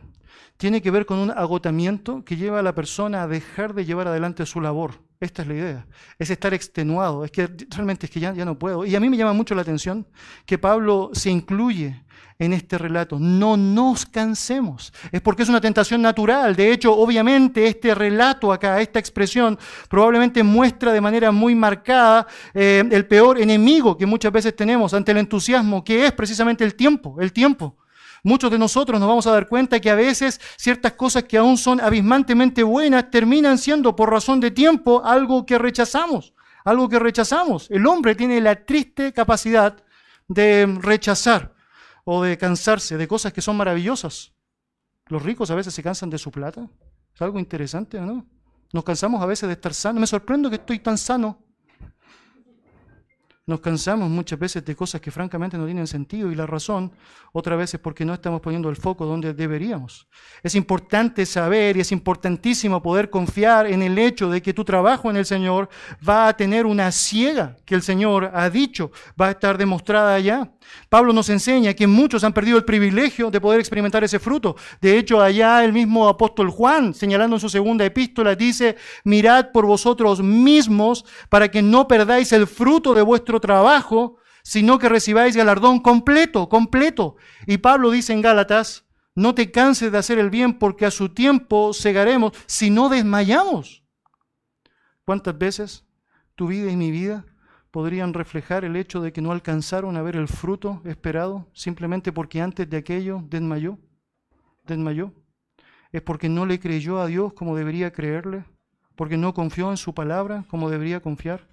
tiene 0.57 0.81
que 0.81 0.91
ver 0.91 1.05
con 1.05 1.19
un 1.19 1.31
agotamiento 1.31 2.25
que 2.25 2.35
lleva 2.35 2.59
a 2.59 2.63
la 2.63 2.75
persona 2.75 3.23
a 3.23 3.27
dejar 3.29 3.73
de 3.73 3.85
llevar 3.85 4.09
adelante 4.09 4.45
su 4.45 4.59
labor. 4.59 4.95
Esta 5.23 5.41
es 5.41 5.47
la 5.47 5.53
idea. 5.53 5.85
Es 6.19 6.29
estar 6.29 6.53
extenuado. 6.53 7.23
Es 7.23 7.31
que 7.31 7.49
realmente 7.69 8.07
es 8.07 8.11
que 8.11 8.19
ya, 8.19 8.33
ya 8.33 8.43
no 8.43 8.59
puedo. 8.59 8.85
Y 8.85 8.93
a 8.93 8.99
mí 8.99 9.09
me 9.09 9.15
llama 9.15 9.31
mucho 9.31 9.55
la 9.55 9.61
atención 9.61 10.05
que 10.45 10.57
Pablo 10.57 11.11
se 11.13 11.29
incluye 11.29 12.03
en 12.39 12.51
este 12.51 12.77
relato. 12.77 13.17
No 13.19 13.55
nos 13.55 14.05
cansemos. 14.05 14.91
Es 15.13 15.21
porque 15.21 15.43
es 15.43 15.49
una 15.49 15.61
tentación 15.61 16.01
natural. 16.01 16.57
De 16.57 16.73
hecho, 16.73 16.93
obviamente, 16.93 17.65
este 17.67 17.95
relato 17.95 18.51
acá, 18.51 18.81
esta 18.81 18.99
expresión, 18.99 19.57
probablemente 19.89 20.43
muestra 20.43 20.91
de 20.91 20.99
manera 20.99 21.31
muy 21.31 21.55
marcada 21.55 22.27
eh, 22.53 22.83
el 22.91 23.05
peor 23.05 23.39
enemigo 23.39 23.97
que 23.97 24.05
muchas 24.05 24.33
veces 24.33 24.53
tenemos 24.53 24.93
ante 24.93 25.13
el 25.13 25.19
entusiasmo, 25.19 25.85
que 25.85 26.05
es 26.05 26.11
precisamente 26.11 26.65
el 26.65 26.75
tiempo. 26.75 27.15
El 27.21 27.31
tiempo. 27.31 27.77
Muchos 28.25 28.49
de 28.49 28.57
nosotros 28.57 29.01
nos 29.01 29.09
vamos 29.09 29.27
a 29.27 29.31
dar 29.31 29.49
cuenta 29.49 29.81
que 29.81 29.89
a 29.89 29.95
veces 29.95 30.39
ciertas 30.55 30.93
cosas 30.93 31.25
que 31.25 31.37
aún 31.37 31.57
son 31.57 31.81
abismantemente 31.81 32.63
buenas 32.63 33.11
terminan 33.11 33.57
siendo 33.57 33.97
por 33.97 34.09
razón 34.09 34.39
de 34.39 34.49
tiempo 34.49 35.03
algo 35.03 35.45
que 35.45 35.57
rechazamos, 35.57 36.33
algo 36.63 36.87
que 36.87 36.99
rechazamos. 36.99 37.69
El 37.69 37.85
hombre 37.85 38.15
tiene 38.15 38.39
la 38.39 38.55
triste 38.55 39.11
capacidad 39.11 39.75
de 40.29 40.65
rechazar 40.81 41.53
o 42.05 42.23
de 42.23 42.37
cansarse 42.37 42.95
de 42.95 43.07
cosas 43.09 43.33
que 43.33 43.41
son 43.41 43.57
maravillosas. 43.57 44.31
Los 45.07 45.21
ricos 45.21 45.51
a 45.51 45.55
veces 45.55 45.73
se 45.73 45.83
cansan 45.83 46.09
de 46.09 46.17
su 46.17 46.31
plata. 46.31 46.69
Es 47.13 47.21
algo 47.21 47.39
interesante, 47.39 47.99
¿no? 47.99 48.25
Nos 48.71 48.85
cansamos 48.85 49.21
a 49.21 49.25
veces 49.25 49.47
de 49.47 49.53
estar 49.53 49.73
sanos. 49.73 49.99
Me 49.99 50.07
sorprendo 50.07 50.49
que 50.49 50.55
estoy 50.55 50.79
tan 50.79 50.97
sano. 50.97 51.43
Nos 53.45 53.59
cansamos 53.59 54.09
muchas 54.09 54.39
veces 54.39 54.63
de 54.63 54.73
cosas 54.73 55.01
que 55.01 55.11
francamente 55.11 55.57
no 55.57 55.65
tienen 55.65 55.85
sentido 55.85 56.31
y 56.31 56.35
la 56.35 56.45
razón 56.45 56.93
otra 57.33 57.57
vez 57.57 57.73
es 57.73 57.79
porque 57.81 58.05
no 58.05 58.13
estamos 58.13 58.39
poniendo 58.39 58.69
el 58.69 58.77
foco 58.77 59.05
donde 59.05 59.33
deberíamos. 59.33 60.07
Es 60.41 60.55
importante 60.55 61.25
saber 61.25 61.75
y 61.75 61.81
es 61.81 61.91
importantísimo 61.91 62.81
poder 62.81 63.09
confiar 63.09 63.67
en 63.67 63.81
el 63.81 63.99
hecho 63.99 64.29
de 64.29 64.41
que 64.41 64.53
tu 64.53 64.63
trabajo 64.63 65.09
en 65.09 65.17
el 65.17 65.25
Señor 65.25 65.67
va 66.07 66.29
a 66.29 66.37
tener 66.37 66.65
una 66.65 66.89
ciega 66.93 67.57
que 67.65 67.75
el 67.75 67.81
Señor 67.81 68.31
ha 68.33 68.49
dicho, 68.49 68.91
va 69.19 69.27
a 69.27 69.31
estar 69.31 69.57
demostrada 69.57 70.15
allá. 70.15 70.49
Pablo 70.87 71.11
nos 71.11 71.29
enseña 71.29 71.73
que 71.73 71.85
muchos 71.85 72.23
han 72.23 72.31
perdido 72.31 72.57
el 72.57 72.63
privilegio 72.63 73.29
de 73.29 73.41
poder 73.41 73.59
experimentar 73.59 74.05
ese 74.05 74.19
fruto. 74.19 74.55
De 74.79 74.97
hecho, 74.97 75.21
allá 75.21 75.65
el 75.65 75.73
mismo 75.73 76.07
apóstol 76.07 76.49
Juan, 76.49 76.93
señalando 76.93 77.35
en 77.35 77.39
su 77.41 77.49
segunda 77.49 77.83
epístola, 77.83 78.35
dice, 78.35 78.77
mirad 79.03 79.51
por 79.51 79.65
vosotros 79.65 80.21
mismos 80.21 81.03
para 81.27 81.49
que 81.49 81.61
no 81.61 81.87
perdáis 81.87 82.31
el 82.31 82.47
fruto 82.47 82.93
de 82.93 83.01
vuestro 83.01 83.32
trabajo, 83.39 84.17
sino 84.43 84.79
que 84.79 84.89
recibáis 84.89 85.35
galardón 85.35 85.79
completo, 85.79 86.49
completo. 86.49 87.15
Y 87.47 87.57
Pablo 87.57 87.91
dice 87.91 88.13
en 88.13 88.21
Gálatas, 88.21 88.85
no 89.15 89.35
te 89.35 89.51
canses 89.51 89.91
de 89.91 89.97
hacer 89.97 90.19
el 90.19 90.29
bien 90.29 90.57
porque 90.57 90.85
a 90.85 90.91
su 90.91 91.09
tiempo 91.09 91.73
cegaremos 91.73 92.33
si 92.45 92.69
no 92.69 92.89
desmayamos. 92.89 93.83
¿Cuántas 95.05 95.37
veces 95.37 95.85
tu 96.35 96.47
vida 96.47 96.71
y 96.71 96.75
mi 96.75 96.91
vida 96.91 97.25
podrían 97.73 98.13
reflejar 98.13 98.65
el 98.65 98.75
hecho 98.75 99.01
de 99.01 99.11
que 99.11 99.21
no 99.21 99.31
alcanzaron 99.31 99.97
a 99.97 100.03
ver 100.03 100.15
el 100.15 100.27
fruto 100.27 100.83
esperado 100.85 101.49
simplemente 101.53 102.11
porque 102.11 102.39
antes 102.39 102.69
de 102.69 102.77
aquello 102.77 103.23
desmayó, 103.27 103.79
desmayó. 104.63 105.11
Es 105.91 106.03
porque 106.03 106.29
no 106.29 106.45
le 106.45 106.59
creyó 106.59 106.99
a 106.99 107.07
Dios 107.07 107.33
como 107.33 107.55
debería 107.55 107.91
creerle, 107.91 108.45
porque 108.95 109.17
no 109.17 109.33
confió 109.33 109.71
en 109.71 109.77
su 109.77 109.95
palabra 109.95 110.45
como 110.49 110.69
debería 110.69 111.01
confiar, 111.01 111.47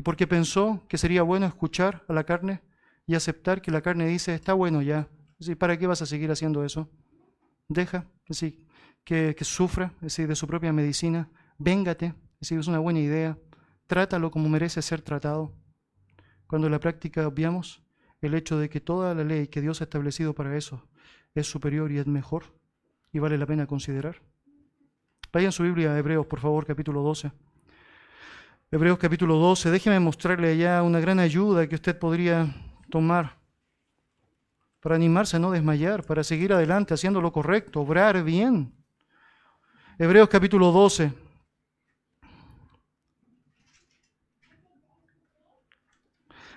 y 0.00 0.02
porque 0.02 0.26
pensó 0.26 0.82
que 0.88 0.96
sería 0.96 1.22
bueno 1.22 1.44
escuchar 1.44 2.06
a 2.08 2.14
la 2.14 2.24
carne 2.24 2.62
y 3.06 3.16
aceptar 3.16 3.60
que 3.60 3.70
la 3.70 3.82
carne 3.82 4.06
dice, 4.06 4.34
está 4.34 4.54
bueno 4.54 4.80
ya, 4.80 5.10
¿para 5.58 5.78
qué 5.78 5.86
vas 5.86 6.00
a 6.00 6.06
seguir 6.06 6.30
haciendo 6.30 6.64
eso? 6.64 6.88
Deja, 7.68 8.06
que, 9.04 9.34
que 9.34 9.44
sufra 9.44 9.92
de 10.00 10.34
su 10.34 10.46
propia 10.46 10.72
medicina, 10.72 11.28
véngate, 11.58 12.14
es 12.40 12.50
es 12.50 12.66
una 12.66 12.78
buena 12.78 13.00
idea, 13.00 13.36
trátalo 13.86 14.30
como 14.30 14.48
merece 14.48 14.80
ser 14.80 15.02
tratado. 15.02 15.54
Cuando 16.46 16.68
en 16.68 16.72
la 16.72 16.80
práctica 16.80 17.28
obviamos 17.28 17.82
el 18.22 18.32
hecho 18.32 18.56
de 18.56 18.70
que 18.70 18.80
toda 18.80 19.14
la 19.14 19.22
ley 19.22 19.48
que 19.48 19.60
Dios 19.60 19.82
ha 19.82 19.84
establecido 19.84 20.34
para 20.34 20.56
eso 20.56 20.88
es 21.34 21.46
superior 21.46 21.92
y 21.92 21.98
es 21.98 22.06
mejor 22.06 22.44
y 23.12 23.18
vale 23.18 23.36
la 23.36 23.44
pena 23.44 23.66
considerar. 23.66 24.22
Vayan 25.30 25.52
su 25.52 25.62
Biblia 25.62 25.92
a 25.92 25.98
Hebreos, 25.98 26.24
por 26.24 26.40
favor, 26.40 26.64
capítulo 26.64 27.02
12. 27.02 27.49
Hebreos 28.72 29.00
capítulo 29.00 29.34
12, 29.34 29.68
déjeme 29.68 29.98
mostrarle 29.98 30.52
allá 30.52 30.84
una 30.84 31.00
gran 31.00 31.18
ayuda 31.18 31.66
que 31.66 31.74
usted 31.74 31.98
podría 31.98 32.54
tomar 32.88 33.36
para 34.78 34.94
animarse 34.94 35.34
a 35.34 35.40
no 35.40 35.50
desmayar, 35.50 36.04
para 36.04 36.22
seguir 36.22 36.52
adelante 36.52 36.94
haciendo 36.94 37.20
lo 37.20 37.32
correcto, 37.32 37.80
obrar 37.80 38.22
bien. 38.22 38.72
Hebreos 39.98 40.28
capítulo 40.28 40.70
12. 40.70 41.12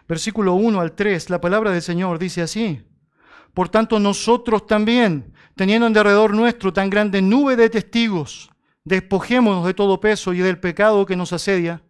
Versículo 0.08 0.54
1 0.54 0.82
al 0.82 0.92
3, 0.92 1.32
la 1.32 1.42
palabra 1.42 1.72
del 1.72 1.82
Señor 1.82 2.20
dice 2.20 2.44
así. 2.44 2.86
Por 3.56 3.70
tanto, 3.70 3.98
nosotros 3.98 4.68
también, 4.68 5.34
teniendo 5.56 5.88
en 5.88 5.94
derredor 5.94 6.36
nuestro 6.36 6.72
tan 6.72 6.92
grande 6.92 7.24
nube 7.24 7.56
de 7.56 7.72
testigos, 7.72 8.52
despojémonos 8.84 9.66
de 9.66 9.74
todo 9.74 10.00
peso 10.00 10.32
y 10.34 10.38
del 10.38 10.60
pecado 10.60 11.08
que 11.08 11.16
nos 11.16 11.34
asedia, 11.34 11.82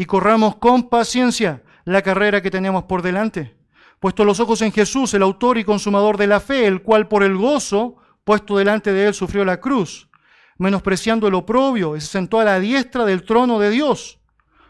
y 0.00 0.06
corramos 0.06 0.56
con 0.56 0.88
paciencia 0.88 1.62
la 1.84 2.00
carrera 2.00 2.40
que 2.40 2.50
tenemos 2.50 2.84
por 2.84 3.02
delante. 3.02 3.54
Puesto 3.98 4.24
los 4.24 4.40
ojos 4.40 4.62
en 4.62 4.72
Jesús, 4.72 5.12
el 5.12 5.22
autor 5.22 5.58
y 5.58 5.64
consumador 5.64 6.16
de 6.16 6.26
la 6.26 6.40
fe, 6.40 6.66
el 6.66 6.80
cual 6.80 7.06
por 7.06 7.22
el 7.22 7.36
gozo 7.36 7.96
puesto 8.24 8.56
delante 8.56 8.94
de 8.94 9.08
él 9.08 9.12
sufrió 9.12 9.44
la 9.44 9.60
cruz, 9.60 10.08
menospreciando 10.56 11.28
el 11.28 11.34
oprobio, 11.34 11.96
y 11.96 12.00
se 12.00 12.06
sentó 12.06 12.40
a 12.40 12.44
la 12.44 12.58
diestra 12.58 13.04
del 13.04 13.24
trono 13.26 13.58
de 13.58 13.68
Dios 13.68 14.16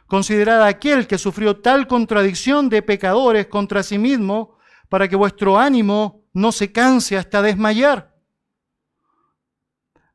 Considerad 0.08 0.64
aquel 0.64 1.06
que 1.06 1.18
sufrió 1.18 1.58
tal 1.58 1.86
contradicción 1.86 2.68
de 2.68 2.82
pecadores 2.82 3.46
contra 3.46 3.84
sí 3.84 3.96
mismo, 3.96 4.58
para 4.88 5.06
que 5.06 5.14
vuestro 5.14 5.56
ánimo 5.56 6.24
no 6.32 6.50
se 6.50 6.72
canse 6.72 7.16
hasta 7.16 7.40
desmayar. 7.40 8.09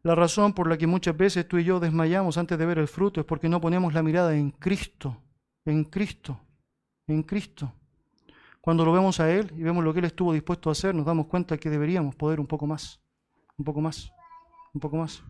La 0.05 0.13
razón 0.13 0.53
por 0.53 0.69
la 0.69 0.77
que 0.77 0.85
muchas 0.85 1.17
veces 1.17 1.47
tú 1.47 1.57
y 1.57 1.63
yo 1.63 1.79
desmayamos 1.79 2.37
antes 2.37 2.59
de 2.59 2.65
ver 2.67 2.77
el 2.77 2.87
fruto 2.87 3.19
es 3.19 3.25
porque 3.25 3.49
no 3.49 3.59
ponemos 3.59 3.91
la 3.91 4.03
mirada 4.03 4.35
en 4.35 4.51
Cristo, 4.51 5.17
en 5.65 5.83
Cristo, 5.83 6.39
en 7.07 7.23
Cristo. 7.23 7.73
Cuando 8.61 8.85
lo 8.85 8.93
vemos 8.93 9.19
a 9.19 9.31
Él 9.31 9.51
y 9.57 9.63
vemos 9.63 9.83
lo 9.83 9.91
que 9.91 10.01
Él 10.01 10.05
estuvo 10.05 10.31
dispuesto 10.31 10.69
a 10.69 10.73
hacer, 10.73 10.93
nos 10.93 11.07
damos 11.07 11.25
cuenta 11.25 11.57
que 11.57 11.71
deberíamos 11.71 12.13
poder 12.13 12.39
un 12.39 12.45
poco 12.45 12.67
más, 12.67 13.01
un 13.57 13.65
poco 13.65 13.81
más, 13.81 14.11
un 14.75 14.79
poco 14.79 14.95
más. 14.95 15.23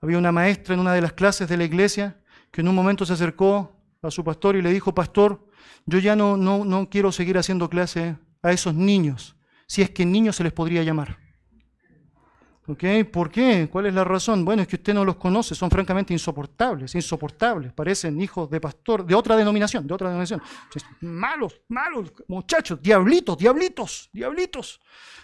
Había 0.00 0.18
una 0.18 0.30
maestra 0.30 0.74
en 0.74 0.78
una 0.78 0.92
de 0.92 1.00
las 1.00 1.14
clases 1.14 1.48
de 1.48 1.56
la 1.56 1.64
iglesia 1.64 2.20
que 2.52 2.60
en 2.60 2.68
un 2.68 2.74
momento 2.76 3.04
se 3.04 3.14
acercó 3.14 3.72
a 4.00 4.12
su 4.12 4.22
pastor 4.22 4.54
y 4.54 4.62
le 4.62 4.72
dijo, 4.72 4.94
pastor, 4.94 5.44
yo 5.86 5.98
ya 5.98 6.14
no, 6.14 6.36
no, 6.36 6.64
no 6.64 6.88
quiero 6.88 7.10
seguir 7.10 7.36
haciendo 7.36 7.68
clase 7.68 8.16
a 8.44 8.52
esos 8.52 8.76
niños, 8.76 9.36
si 9.66 9.82
es 9.82 9.90
que 9.90 10.06
niños 10.06 10.36
se 10.36 10.44
les 10.44 10.52
podría 10.52 10.84
llamar. 10.84 11.25
¿Por 12.66 13.30
qué? 13.30 13.68
¿Cuál 13.70 13.86
es 13.86 13.94
la 13.94 14.02
razón? 14.02 14.44
Bueno, 14.44 14.62
es 14.62 14.68
que 14.68 14.74
usted 14.74 14.92
no 14.92 15.04
los 15.04 15.16
conoce, 15.16 15.54
son 15.54 15.70
francamente 15.70 16.12
insoportables, 16.12 16.94
insoportables, 16.96 17.72
parecen 17.72 18.20
hijos 18.20 18.50
de 18.50 18.60
pastor, 18.60 19.06
de 19.06 19.14
otra 19.14 19.36
denominación, 19.36 19.86
de 19.86 19.94
otra 19.94 20.08
denominación. 20.08 20.42
Malos, 21.00 21.60
malos, 21.68 22.12
muchachos, 22.26 22.82
diablitos, 22.82 23.38
diablitos, 23.38 24.10
diablitos. 24.12 24.80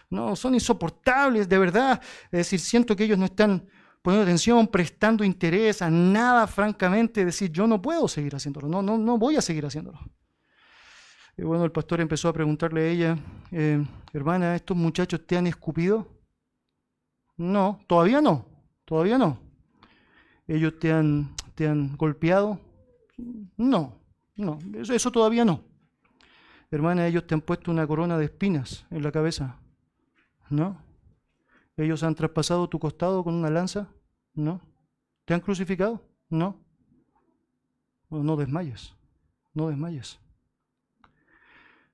No, 0.09 0.37
son 0.37 0.55
insoportables, 0.55 1.49
de 1.49 1.59
verdad. 1.59 2.01
Es 2.27 2.39
decir, 2.39 2.61
siento 2.61 2.95
que 2.95 3.05
ellos 3.05 3.19
no 3.19 3.25
están 3.25 3.67
poniendo 4.03 4.25
atención, 4.25 4.69
prestando 4.69 5.25
interés 5.25 5.83
a 5.83 5.91
nada, 5.91 6.47
francamente, 6.47 7.25
decir, 7.25 7.51
yo 7.51 7.67
no 7.67 7.83
puedo 7.83 8.07
seguir 8.07 8.37
haciéndolo, 8.37 8.69
no, 8.69 8.83
no, 8.83 8.99
no 8.99 9.19
voy 9.19 9.37
a 9.37 9.43
seguir 9.43 9.67
haciéndolo. 9.67 9.99
Y 11.37 11.43
bueno, 11.43 11.65
el 11.65 11.73
pastor 11.73 12.01
empezó 12.01 12.29
a 12.29 12.33
preguntarle 12.33 12.83
a 12.83 12.87
ella, 12.89 13.19
eh, 13.51 13.83
hermana, 14.13 14.55
¿estos 14.55 14.77
muchachos 14.77 15.27
te 15.27 15.37
han 15.37 15.47
escupido? 15.47 16.07
No, 17.37 17.81
todavía 17.87 18.21
no, 18.21 18.47
todavía 18.85 19.19
no. 19.19 19.39
¿Ellos 20.47 20.79
te 20.79 20.93
han, 20.93 21.35
te 21.55 21.67
han 21.67 21.97
golpeado? 21.97 22.61
No, 23.57 23.95
no, 24.37 24.59
eso, 24.75 24.93
eso 24.95 25.11
todavía 25.11 25.45
no. 25.45 25.63
Hermana, 26.71 27.07
ellos 27.07 27.27
te 27.27 27.35
han 27.35 27.43
puesto 27.43 27.71
una 27.71 27.87
corona 27.87 28.17
de 28.17 28.25
espinas 28.27 28.87
en 28.91 29.03
la 29.03 29.13
cabeza. 29.13 29.61
¿No? 30.49 30.79
¿Ellos 31.77 32.03
han 32.03 32.15
traspasado 32.15 32.69
tu 32.69 32.79
costado 32.79 33.25
con 33.25 33.35
una 33.35 33.51
lanza? 33.51 33.89
No. 34.35 34.61
¿Te 35.25 35.35
han 35.35 35.41
crucificado? 35.41 36.03
No. 36.29 36.57
no 38.11 38.37
desmayes, 38.37 38.95
no 39.55 39.69
desmayes. 39.69 40.22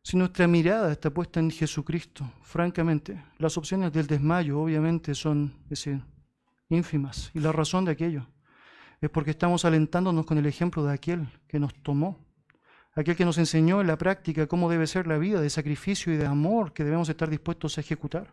Si 0.09 0.17
nuestra 0.17 0.49
mirada 0.49 0.91
está 0.91 1.11
puesta 1.11 1.39
en 1.39 1.51
Jesucristo, 1.51 2.33
francamente, 2.41 3.23
las 3.37 3.59
opciones 3.59 3.93
del 3.93 4.07
desmayo 4.07 4.59
obviamente 4.59 5.15
son 5.15 5.53
decir, 5.69 6.01
ínfimas. 6.71 7.31
Y 7.35 7.41
la 7.41 7.53
razón 7.53 7.85
de 7.85 7.93
aquello 7.93 8.27
es 9.03 9.11
porque 9.11 9.33
estamos 9.33 9.67
alentándonos 9.67 10.25
con 10.25 10.39
el 10.39 10.47
ejemplo 10.47 10.83
de 10.83 10.95
aquel 10.95 11.29
que 11.47 11.61
nos 11.61 11.75
tomó, 11.83 12.25
aquel 12.95 13.17
que 13.17 13.27
nos 13.27 13.37
enseñó 13.37 13.83
en 13.83 13.87
la 13.87 13.99
práctica 13.99 14.47
cómo 14.47 14.71
debe 14.71 14.87
ser 14.87 15.07
la 15.07 15.19
vida 15.19 15.43
de 15.43 15.51
sacrificio 15.51 16.11
y 16.11 16.17
de 16.17 16.25
amor 16.25 16.73
que 16.73 16.85
debemos 16.85 17.11
estar 17.11 17.29
dispuestos 17.29 17.77
a 17.77 17.83
ejecutar. 17.83 18.33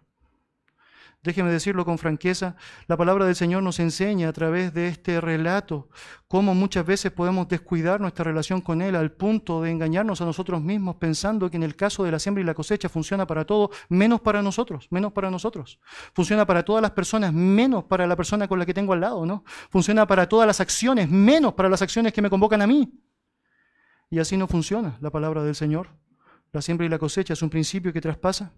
Déjeme 1.26 1.50
decirlo 1.50 1.86
con 1.86 1.98
franqueza, 1.98 2.56
la 2.86 2.98
palabra 2.98 3.26
del 3.26 3.36
Señor 3.36 3.64
nos 3.64 3.80
enseña 3.80 4.30
a 4.30 4.32
través 4.32 4.76
de 4.76 4.88
este 4.88 5.20
relato 5.20 5.90
cómo 6.28 6.54
muchas 6.54 6.86
veces 6.86 7.12
podemos 7.12 7.48
descuidar 7.48 8.00
nuestra 8.00 8.26
relación 8.26 8.62
con 8.62 8.80
Él 8.80 8.96
al 8.96 9.12
punto 9.12 9.60
de 9.64 9.72
engañarnos 9.72 10.22
a 10.22 10.26
nosotros 10.26 10.62
mismos 10.62 10.98
pensando 10.98 11.50
que 11.50 11.58
en 11.58 11.64
el 11.64 11.76
caso 11.76 12.04
de 12.04 12.12
la 12.12 12.20
siembra 12.20 12.44
y 12.44 12.46
la 12.46 12.54
cosecha 12.54 12.90
funciona 12.90 13.26
para 13.26 13.44
todo, 13.44 13.72
menos 13.90 14.22
para 14.22 14.44
nosotros, 14.44 14.86
menos 14.92 15.14
para 15.14 15.32
nosotros. 15.32 15.80
Funciona 16.14 16.46
para 16.46 16.64
todas 16.64 16.84
las 16.84 16.92
personas, 16.92 17.34
menos 17.34 17.86
para 17.86 18.06
la 18.06 18.16
persona 18.16 18.48
con 18.48 18.60
la 18.60 18.66
que 18.68 18.76
tengo 18.76 18.94
al 18.94 19.02
lado, 19.02 19.26
¿no? 19.26 19.44
Funciona 19.72 20.06
para 20.06 20.30
todas 20.30 20.46
las 20.46 20.62
acciones, 20.62 21.10
menos 21.10 21.56
para 21.56 21.70
las 21.70 21.82
acciones 21.82 22.14
que 22.14 22.22
me 22.22 22.30
convocan 22.30 22.62
a 22.62 22.68
mí. 22.68 23.02
Y 24.12 24.20
así 24.20 24.38
no 24.38 24.46
funciona 24.46 24.96
la 25.02 25.10
palabra 25.10 25.42
del 25.42 25.56
Señor. 25.56 25.88
La 26.52 26.62
siembra 26.62 26.86
y 26.86 26.90
la 26.90 27.00
cosecha 27.00 27.34
es 27.34 27.42
un 27.42 27.50
principio 27.50 27.92
que 27.92 28.00
traspasa 28.00 28.54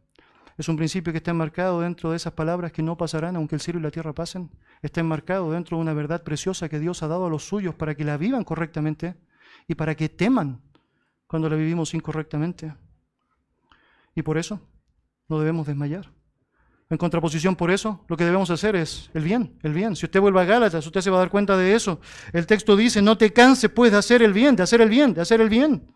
es 0.58 0.68
un 0.70 0.76
principio 0.76 1.14
que 1.14 1.18
está 1.18 1.32
enmarcado 1.32 1.82
dentro 1.82 2.10
de 2.10 2.18
esas 2.18 2.34
palabras 2.34 2.72
que 2.72 2.82
no 2.82 2.98
pasarán 2.98 3.36
aunque 3.36 3.56
el 3.56 3.62
cielo 3.62 3.80
y 3.80 3.84
la 3.84 3.92
tierra 3.92 4.14
pasen. 4.14 4.50
Está 4.82 5.02
enmarcado 5.02 5.52
dentro 5.52 5.78
de 5.78 5.82
una 5.82 5.94
verdad 5.94 6.24
preciosa 6.24 6.68
que 6.68 6.80
Dios 6.80 7.04
ha 7.04 7.08
dado 7.08 7.28
a 7.28 7.30
los 7.30 7.48
suyos 7.48 7.76
para 7.76 7.94
que 7.94 8.04
la 8.04 8.18
vivan 8.18 8.44
correctamente 8.44 9.16
y 9.68 9.76
para 9.76 9.94
que 9.94 10.10
teman 10.10 10.62
cuando 11.28 11.48
la 11.48 11.56
vivimos 11.56 11.94
incorrectamente. 11.94 12.74
Y 14.16 14.24
por 14.24 14.40
eso 14.40 14.60
no 15.30 15.38
debemos 15.40 15.68
desmayar. 15.68 16.12
En 16.90 16.98
contraposición 16.98 17.56
por 17.56 17.70
eso, 17.70 18.04
lo 18.08 18.18
que 18.18 18.24
debemos 18.24 18.50
hacer 18.50 18.76
es 18.76 19.12
el 19.14 19.24
bien, 19.24 19.60
el 19.62 19.74
bien. 19.74 19.96
Si 19.96 20.06
usted 20.06 20.22
vuelve 20.22 20.42
a 20.42 20.46
Gálatas, 20.46 20.86
usted 20.86 21.02
se 21.02 21.12
va 21.12 21.18
a 21.18 21.20
dar 21.20 21.30
cuenta 21.30 21.56
de 21.58 21.76
eso. 21.76 22.00
El 22.34 22.48
texto 22.48 22.76
dice, 22.76 23.02
no 23.02 23.18
te 23.18 23.32
canses 23.32 23.70
pues 23.70 23.92
de 23.92 23.98
hacer 23.98 24.24
el 24.24 24.34
bien, 24.34 24.56
de 24.56 24.64
hacer 24.64 24.82
el 24.82 24.90
bien, 24.90 25.14
de 25.14 25.22
hacer 25.22 25.42
el 25.42 25.50
bien. 25.50 25.94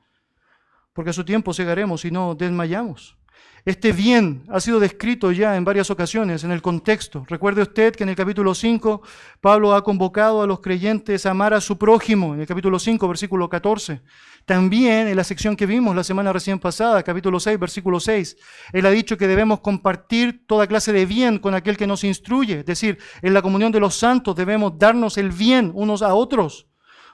Porque 0.93 1.11
a 1.11 1.13
su 1.13 1.23
tiempo 1.23 1.53
cegaremos 1.53 2.03
y 2.03 2.11
no 2.11 2.35
desmayamos. 2.35 3.17
Este 3.63 3.91
bien 3.91 4.43
ha 4.49 4.59
sido 4.59 4.79
descrito 4.79 5.31
ya 5.31 5.55
en 5.55 5.63
varias 5.63 5.91
ocasiones 5.91 6.43
en 6.43 6.51
el 6.51 6.63
contexto. 6.63 7.25
Recuerde 7.27 7.61
usted 7.61 7.95
que 7.95 8.01
en 8.01 8.09
el 8.09 8.15
capítulo 8.15 8.55
5 8.55 9.03
Pablo 9.39 9.75
ha 9.75 9.83
convocado 9.83 10.41
a 10.41 10.47
los 10.47 10.61
creyentes 10.61 11.27
a 11.27 11.31
amar 11.31 11.53
a 11.53 11.61
su 11.61 11.77
prójimo, 11.77 12.33
en 12.33 12.41
el 12.41 12.47
capítulo 12.47 12.79
5, 12.79 13.07
versículo 13.07 13.47
14. 13.49 14.01
También 14.45 15.07
en 15.07 15.15
la 15.15 15.23
sección 15.23 15.55
que 15.55 15.67
vimos 15.67 15.95
la 15.95 16.03
semana 16.03 16.33
recién 16.33 16.57
pasada, 16.57 17.03
capítulo 17.03 17.39
6, 17.39 17.59
versículo 17.59 17.99
6, 17.99 18.35
él 18.73 18.85
ha 18.87 18.89
dicho 18.89 19.15
que 19.15 19.27
debemos 19.27 19.59
compartir 19.59 20.47
toda 20.47 20.65
clase 20.65 20.91
de 20.91 21.05
bien 21.05 21.37
con 21.37 21.53
aquel 21.53 21.77
que 21.77 21.85
nos 21.85 22.03
instruye. 22.03 22.61
Es 22.61 22.65
decir, 22.65 22.97
en 23.21 23.35
la 23.35 23.43
comunión 23.43 23.71
de 23.71 23.79
los 23.79 23.95
santos 23.95 24.35
debemos 24.35 24.79
darnos 24.79 25.19
el 25.19 25.29
bien 25.29 25.71
unos 25.75 26.01
a 26.01 26.15
otros. 26.15 26.67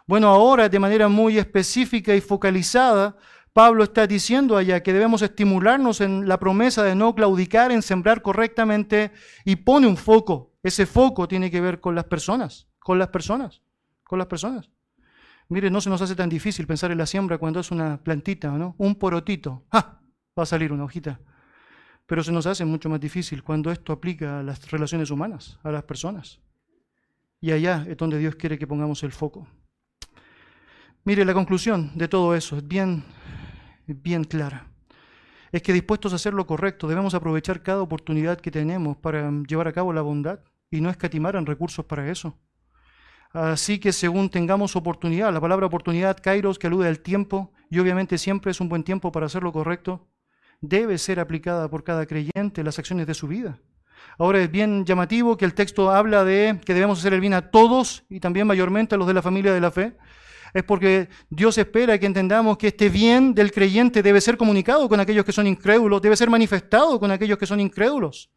Bueno, 0.05 0.29
ahora 0.29 0.69
de 0.69 0.79
manera 0.79 1.09
muy 1.09 1.37
específica 1.37 2.15
y 2.15 2.21
focalizada, 2.21 3.17
Pablo 3.57 3.85
está 3.85 4.05
diciendo 4.05 4.55
allá 4.55 4.83
que 4.83 4.93
debemos 4.93 5.23
estimularnos 5.23 5.99
en 6.01 6.27
la 6.27 6.37
promesa 6.37 6.83
de 6.83 6.93
no 6.93 7.15
claudicar, 7.15 7.71
en 7.71 7.81
sembrar 7.81 8.21
correctamente 8.21 9.11
y 9.45 9.55
pone 9.55 9.87
un 9.87 9.97
foco. 9.97 10.53
Ese 10.61 10.85
foco 10.85 11.27
tiene 11.27 11.49
que 11.49 11.59
ver 11.59 11.79
con 11.79 11.95
las 11.95 12.03
personas, 12.03 12.67
con 12.77 12.99
las 12.99 13.07
personas, 13.07 13.63
con 14.03 14.19
las 14.19 14.27
personas. 14.27 14.69
Mire, 15.49 15.71
no 15.71 15.81
se 15.81 15.89
nos 15.89 16.03
hace 16.03 16.13
tan 16.13 16.29
difícil 16.29 16.67
pensar 16.67 16.91
en 16.91 16.99
la 16.99 17.07
siembra 17.07 17.39
cuando 17.39 17.59
es 17.59 17.71
una 17.71 17.97
plantita, 18.03 18.51
¿no? 18.51 18.75
Un 18.77 18.93
porotito. 18.93 19.65
¡Ja! 19.71 20.03
Va 20.37 20.43
a 20.43 20.45
salir 20.45 20.71
una 20.71 20.83
hojita. 20.83 21.19
Pero 22.05 22.23
se 22.23 22.31
nos 22.31 22.45
hace 22.45 22.63
mucho 22.63 22.89
más 22.89 22.99
difícil 22.99 23.41
cuando 23.41 23.71
esto 23.71 23.91
aplica 23.91 24.41
a 24.41 24.43
las 24.43 24.69
relaciones 24.69 25.09
humanas, 25.09 25.57
a 25.63 25.71
las 25.71 25.81
personas. 25.81 26.41
Y 27.41 27.49
allá 27.53 27.87
es 27.89 27.97
donde 27.97 28.19
Dios 28.19 28.35
quiere 28.35 28.59
que 28.59 28.67
pongamos 28.67 29.01
el 29.01 29.11
foco. 29.11 29.47
Mire, 31.05 31.25
la 31.25 31.33
conclusión 31.33 31.93
de 31.95 32.07
todo 32.07 32.35
eso 32.35 32.57
es 32.57 32.67
bien 32.67 33.03
bien 33.93 34.23
clara. 34.23 34.67
Es 35.51 35.61
que 35.61 35.73
dispuestos 35.73 36.13
a 36.13 36.17
hacer 36.17 36.33
lo 36.33 36.45
correcto, 36.45 36.87
debemos 36.87 37.13
aprovechar 37.13 37.63
cada 37.63 37.81
oportunidad 37.81 38.39
que 38.39 38.51
tenemos 38.51 38.97
para 38.97 39.31
llevar 39.47 39.67
a 39.67 39.73
cabo 39.73 39.93
la 39.93 40.01
bondad 40.01 40.39
y 40.69 40.81
no 40.81 40.89
escatimar 40.89 41.35
en 41.35 41.45
recursos 41.45 41.85
para 41.85 42.09
eso. 42.09 42.37
Así 43.31 43.79
que 43.79 43.91
según 43.91 44.29
tengamos 44.29 44.75
oportunidad, 44.75 45.33
la 45.33 45.41
palabra 45.41 45.67
oportunidad, 45.67 46.17
kairos, 46.17 46.59
que 46.59 46.67
alude 46.67 46.87
al 46.87 46.99
tiempo, 46.99 47.53
y 47.69 47.79
obviamente 47.79 48.17
siempre 48.17 48.51
es 48.51 48.61
un 48.61 48.69
buen 48.69 48.83
tiempo 48.83 49.11
para 49.11 49.25
hacer 49.25 49.43
lo 49.43 49.51
correcto, 49.51 50.07
debe 50.61 50.97
ser 50.97 51.19
aplicada 51.19 51.69
por 51.69 51.83
cada 51.83 52.05
creyente 52.05 52.61
en 52.61 52.65
las 52.65 52.79
acciones 52.79 53.05
de 53.07 53.13
su 53.13 53.27
vida. 53.27 53.59
Ahora 54.17 54.39
es 54.39 54.49
bien 54.49 54.85
llamativo 54.85 55.37
que 55.37 55.45
el 55.45 55.53
texto 55.53 55.91
habla 55.91 56.23
de 56.23 56.59
que 56.65 56.73
debemos 56.73 56.99
hacer 56.99 57.13
el 57.13 57.21
bien 57.21 57.33
a 57.33 57.51
todos 57.51 58.03
y 58.09 58.19
también 58.19 58.47
mayormente 58.47 58.95
a 58.95 58.97
los 58.97 59.07
de 59.07 59.13
la 59.13 59.21
familia 59.21 59.53
de 59.53 59.61
la 59.61 59.71
fe 59.71 59.97
es 60.57 60.63
porque 60.63 61.09
Dios 61.29 61.57
espera 61.57 61.97
que 61.97 62.05
entendamos 62.05 62.57
que 62.57 62.67
este 62.67 62.89
bien 62.89 63.33
del 63.33 63.51
creyente 63.51 64.01
debe 64.01 64.21
ser 64.21 64.37
comunicado 64.37 64.89
con 64.89 64.99
aquellos 64.99 65.25
que 65.25 65.31
son 65.31 65.47
incrédulos, 65.47 66.01
debe 66.01 66.15
ser 66.15 66.29
manifestado 66.29 66.99
con 66.99 67.11
aquellos 67.11 67.37
que 67.37 67.45
son 67.45 67.59
incrédulos. 67.59 68.29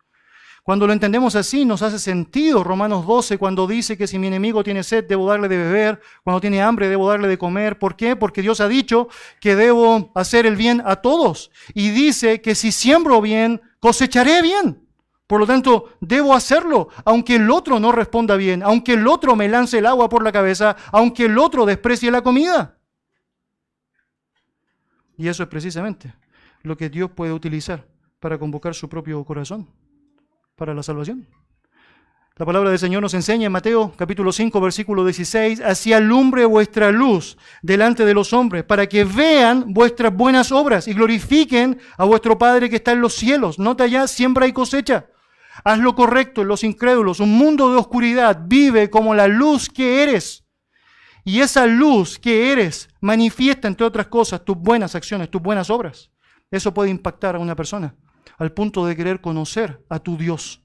Cuando 0.62 0.86
lo 0.86 0.92
entendemos 0.92 1.34
así, 1.36 1.64
nos 1.64 1.80
hace 1.80 1.98
sentido 1.98 2.62
Romanos 2.62 3.06
12 3.06 3.38
cuando 3.38 3.66
dice 3.66 3.96
que 3.96 4.06
si 4.06 4.18
mi 4.18 4.26
enemigo 4.26 4.62
tiene 4.62 4.82
sed, 4.82 5.04
debo 5.04 5.26
darle 5.26 5.48
de 5.48 5.56
beber, 5.56 6.00
cuando 6.22 6.40
tiene 6.40 6.60
hambre, 6.60 6.88
debo 6.88 7.08
darle 7.08 7.28
de 7.28 7.38
comer. 7.38 7.78
¿Por 7.78 7.96
qué? 7.96 8.14
Porque 8.14 8.42
Dios 8.42 8.60
ha 8.60 8.68
dicho 8.68 9.08
que 9.40 9.56
debo 9.56 10.12
hacer 10.14 10.44
el 10.44 10.56
bien 10.56 10.82
a 10.84 10.96
todos. 10.96 11.50
Y 11.72 11.90
dice 11.90 12.42
que 12.42 12.54
si 12.54 12.72
siembro 12.72 13.22
bien, 13.22 13.62
cosecharé 13.80 14.42
bien. 14.42 14.89
Por 15.30 15.38
lo 15.38 15.46
tanto, 15.46 15.90
debo 16.00 16.34
hacerlo, 16.34 16.88
aunque 17.04 17.36
el 17.36 17.48
otro 17.52 17.78
no 17.78 17.92
responda 17.92 18.34
bien, 18.34 18.64
aunque 18.64 18.94
el 18.94 19.06
otro 19.06 19.36
me 19.36 19.46
lance 19.46 19.78
el 19.78 19.86
agua 19.86 20.08
por 20.08 20.24
la 20.24 20.32
cabeza, 20.32 20.74
aunque 20.90 21.26
el 21.26 21.38
otro 21.38 21.64
desprecie 21.64 22.10
la 22.10 22.20
comida. 22.20 22.76
Y 25.16 25.28
eso 25.28 25.44
es 25.44 25.48
precisamente 25.48 26.12
lo 26.62 26.76
que 26.76 26.90
Dios 26.90 27.12
puede 27.12 27.32
utilizar 27.32 27.86
para 28.18 28.40
convocar 28.40 28.74
su 28.74 28.88
propio 28.88 29.24
corazón, 29.24 29.68
para 30.56 30.74
la 30.74 30.82
salvación. 30.82 31.28
La 32.34 32.44
palabra 32.44 32.70
del 32.70 32.80
Señor 32.80 33.00
nos 33.00 33.14
enseña 33.14 33.46
en 33.46 33.52
Mateo 33.52 33.92
capítulo 33.96 34.32
5 34.32 34.60
versículo 34.60 35.04
16, 35.04 35.60
así 35.60 35.92
alumbre 35.92 36.44
vuestra 36.44 36.90
luz 36.90 37.38
delante 37.62 38.04
de 38.04 38.14
los 38.14 38.32
hombres, 38.32 38.64
para 38.64 38.88
que 38.88 39.04
vean 39.04 39.72
vuestras 39.72 40.12
buenas 40.12 40.50
obras 40.50 40.88
y 40.88 40.92
glorifiquen 40.92 41.78
a 41.96 42.04
vuestro 42.04 42.36
Padre 42.36 42.68
que 42.68 42.76
está 42.76 42.90
en 42.90 43.00
los 43.00 43.14
cielos. 43.14 43.60
Nota 43.60 43.86
ya, 43.86 44.08
siembra 44.08 44.48
y 44.48 44.52
cosecha. 44.52 45.06
Haz 45.64 45.78
lo 45.78 45.94
correcto 45.94 46.42
en 46.42 46.48
los 46.48 46.64
incrédulos. 46.64 47.20
Un 47.20 47.32
mundo 47.32 47.70
de 47.70 47.78
oscuridad 47.78 48.42
vive 48.46 48.90
como 48.90 49.14
la 49.14 49.28
luz 49.28 49.68
que 49.68 50.02
eres. 50.02 50.44
Y 51.24 51.40
esa 51.40 51.66
luz 51.66 52.18
que 52.18 52.52
eres 52.52 52.88
manifiesta, 53.00 53.68
entre 53.68 53.86
otras 53.86 54.06
cosas, 54.06 54.44
tus 54.44 54.56
buenas 54.56 54.94
acciones, 54.94 55.30
tus 55.30 55.42
buenas 55.42 55.70
obras. 55.70 56.10
Eso 56.50 56.72
puede 56.72 56.90
impactar 56.90 57.36
a 57.36 57.38
una 57.38 57.54
persona 57.54 57.94
al 58.38 58.52
punto 58.52 58.86
de 58.86 58.96
querer 58.96 59.20
conocer 59.20 59.84
a 59.88 59.98
tu 59.98 60.16
Dios. 60.16 60.62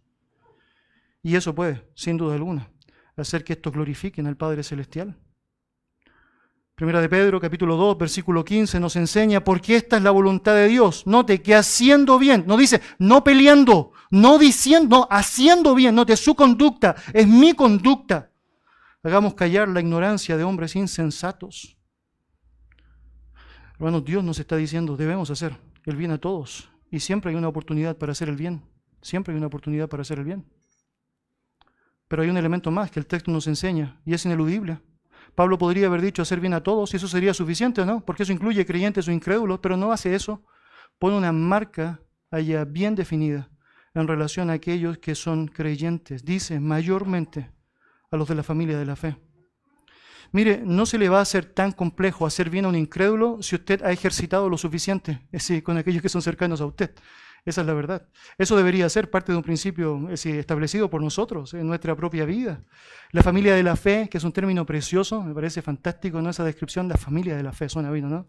Y 1.22 1.36
eso 1.36 1.54
puede, 1.54 1.90
sin 1.94 2.18
duda 2.18 2.36
alguna, 2.36 2.72
hacer 3.18 3.44
que 3.44 3.54
estos 3.54 3.74
glorifiquen 3.74 4.28
al 4.28 4.38
Padre 4.38 4.64
Celestial. 4.64 5.18
Primera 6.76 7.02
de 7.02 7.10
Pedro, 7.10 7.40
capítulo 7.40 7.76
2, 7.78 7.98
versículo 7.98 8.44
15, 8.44 8.80
nos 8.80 8.96
enseña 8.96 9.44
porque 9.44 9.76
esta 9.76 9.98
es 9.98 10.04
la 10.04 10.12
voluntad 10.12 10.54
de 10.56 10.68
Dios. 10.68 11.08
Note 11.08 11.42
que 11.42 11.56
haciendo 11.56 12.20
bien, 12.20 12.44
no 12.48 12.58
dice 12.58 12.82
no 13.00 13.24
peleando, 13.24 13.92
no 14.12 14.38
diciendo, 14.38 14.98
no, 14.98 15.08
haciendo 15.10 15.76
bien, 15.76 15.96
note 15.96 16.16
su 16.18 16.36
conducta, 16.36 16.96
es 17.14 17.28
mi 17.28 17.54
conducta. 17.54 18.32
Hagamos 19.04 19.36
callar 19.36 19.68
la 19.68 19.82
ignorancia 19.82 20.38
de 20.38 20.44
hombres 20.44 20.76
insensatos. 20.76 21.78
Hermanos, 23.76 24.06
Dios 24.06 24.24
nos 24.24 24.40
está 24.40 24.56
diciendo, 24.56 24.96
debemos 24.96 25.30
hacer 25.30 25.58
el 25.84 25.96
bien 25.96 26.12
a 26.12 26.18
todos. 26.18 26.70
Y 26.90 27.00
siempre 27.00 27.32
hay 27.32 27.36
una 27.36 27.48
oportunidad 27.48 27.98
para 27.98 28.14
hacer 28.14 28.30
el 28.30 28.36
bien. 28.36 28.64
Siempre 29.02 29.34
hay 29.34 29.38
una 29.38 29.48
oportunidad 29.48 29.90
para 29.90 30.02
hacer 30.02 30.20
el 30.20 30.26
bien. 30.26 30.46
Pero 32.08 32.24
hay 32.24 32.30
un 32.30 32.38
elemento 32.38 32.72
más 32.72 32.90
que 32.90 33.00
el 33.00 33.08
texto 33.08 33.32
nos 33.32 33.48
enseña 33.48 34.02
y 34.06 34.14
es 34.14 34.26
ineludible. 34.26 34.80
Pablo 35.34 35.58
podría 35.58 35.88
haber 35.88 36.02
dicho 36.02 36.22
hacer 36.22 36.40
bien 36.40 36.54
a 36.54 36.64
todos 36.64 36.94
y 36.94 36.98
eso 36.98 37.08
sería 37.08 37.34
suficiente, 37.34 37.86
¿no? 37.86 38.06
Porque 38.06 38.24
eso 38.24 38.32
incluye 38.32 38.66
creyentes 38.66 39.08
o 39.08 39.12
incrédulos, 39.12 39.60
pero 39.60 39.76
no 39.76 39.92
hace 39.92 40.16
eso. 40.16 40.44
Pone 40.98 41.18
una 41.18 41.32
marca 41.32 42.00
allá 42.32 42.64
bien 42.64 42.96
definida 42.96 43.50
en 43.96 44.08
relación 44.08 44.50
a 44.50 44.54
aquellos 44.54 44.98
que 45.00 45.16
son 45.16 45.48
creyentes. 45.48 46.24
Dice 46.24 46.60
mayormente 46.60 47.50
a 48.12 48.18
los 48.18 48.28
de 48.28 48.36
la 48.36 48.44
familia 48.44 48.78
de 48.78 48.86
la 48.86 48.96
fe. 48.96 49.18
Mire, 50.32 50.62
no 50.66 50.86
se 50.86 50.98
le 50.98 51.10
va 51.10 51.20
a 51.20 51.22
hacer 51.22 51.46
tan 51.46 51.72
complejo 51.72 52.26
hacer 52.26 52.50
bien 52.50 52.66
a 52.66 52.68
un 52.68 52.76
incrédulo 52.76 53.42
si 53.42 53.56
usted 53.56 53.82
ha 53.84 53.92
ejercitado 53.92 54.50
lo 54.50 54.58
suficiente 54.58 55.22
con 55.64 55.78
aquellos 55.78 56.02
que 56.02 56.10
son 56.10 56.22
cercanos 56.22 56.62
a 56.62 56.66
usted. 56.66 56.92
Esa 57.46 57.62
es 57.62 57.68
la 57.68 57.74
verdad. 57.74 58.10
Eso 58.40 58.58
debería 58.58 58.90
ser 58.90 59.12
parte 59.12 59.32
de 59.32 59.38
un 59.38 59.44
principio 59.44 60.10
establecido 60.10 60.90
por 60.90 61.02
nosotros 61.02 61.54
en 61.54 61.68
nuestra 61.68 61.96
propia 61.96 62.26
vida. 62.26 62.64
La 63.12 63.22
familia 63.22 63.54
de 63.54 63.62
la 63.62 63.76
fe, 63.76 64.10
que 64.10 64.18
es 64.18 64.24
un 64.24 64.34
término 64.34 64.66
precioso, 64.66 65.22
me 65.22 65.34
parece 65.34 65.62
fantástico, 65.62 66.22
¿no? 66.22 66.32
Esa 66.32 66.44
descripción, 66.44 66.88
la 66.88 66.98
familia 66.98 67.38
de 67.38 67.44
la 67.44 67.54
fe, 67.54 67.70
suena 67.70 67.92
bien, 67.92 68.10
¿no? 68.10 68.28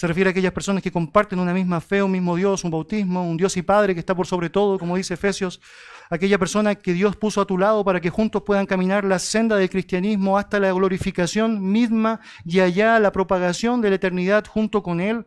Se 0.00 0.06
refiere 0.06 0.28
a 0.28 0.30
aquellas 0.30 0.54
personas 0.54 0.82
que 0.82 0.90
comparten 0.90 1.38
una 1.38 1.52
misma 1.52 1.78
fe, 1.78 2.02
un 2.02 2.10
mismo 2.10 2.34
Dios, 2.34 2.64
un 2.64 2.70
bautismo, 2.70 3.22
un 3.22 3.36
Dios 3.36 3.54
y 3.58 3.60
Padre 3.60 3.92
que 3.92 4.00
está 4.00 4.14
por 4.14 4.26
sobre 4.26 4.48
todo, 4.48 4.78
como 4.78 4.96
dice 4.96 5.12
Efesios. 5.12 5.60
Aquella 6.08 6.38
persona 6.38 6.74
que 6.74 6.94
Dios 6.94 7.16
puso 7.16 7.42
a 7.42 7.44
tu 7.44 7.58
lado 7.58 7.84
para 7.84 8.00
que 8.00 8.08
juntos 8.08 8.42
puedan 8.42 8.64
caminar 8.64 9.04
la 9.04 9.18
senda 9.18 9.58
del 9.58 9.68
cristianismo 9.68 10.38
hasta 10.38 10.58
la 10.58 10.72
glorificación 10.72 11.70
misma 11.70 12.20
y 12.46 12.60
allá 12.60 12.98
la 12.98 13.12
propagación 13.12 13.82
de 13.82 13.90
la 13.90 13.96
eternidad 13.96 14.46
junto 14.46 14.82
con 14.82 15.02
Él. 15.02 15.26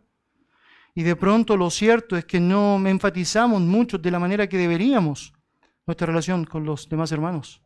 Y 0.96 1.04
de 1.04 1.16
pronto 1.16 1.56
lo 1.56 1.70
cierto 1.70 2.18
es 2.18 2.26
que 2.26 2.40
no 2.40 2.82
enfatizamos 2.84 3.62
mucho 3.62 4.00
de 4.00 4.10
la 4.10 4.18
manera 4.18 4.50
que 4.50 4.58
deberíamos 4.58 5.34
nuestra 5.86 6.08
relación 6.08 6.46
con 6.46 6.66
los 6.66 6.90
demás 6.90 7.12
hermanos. 7.12 7.63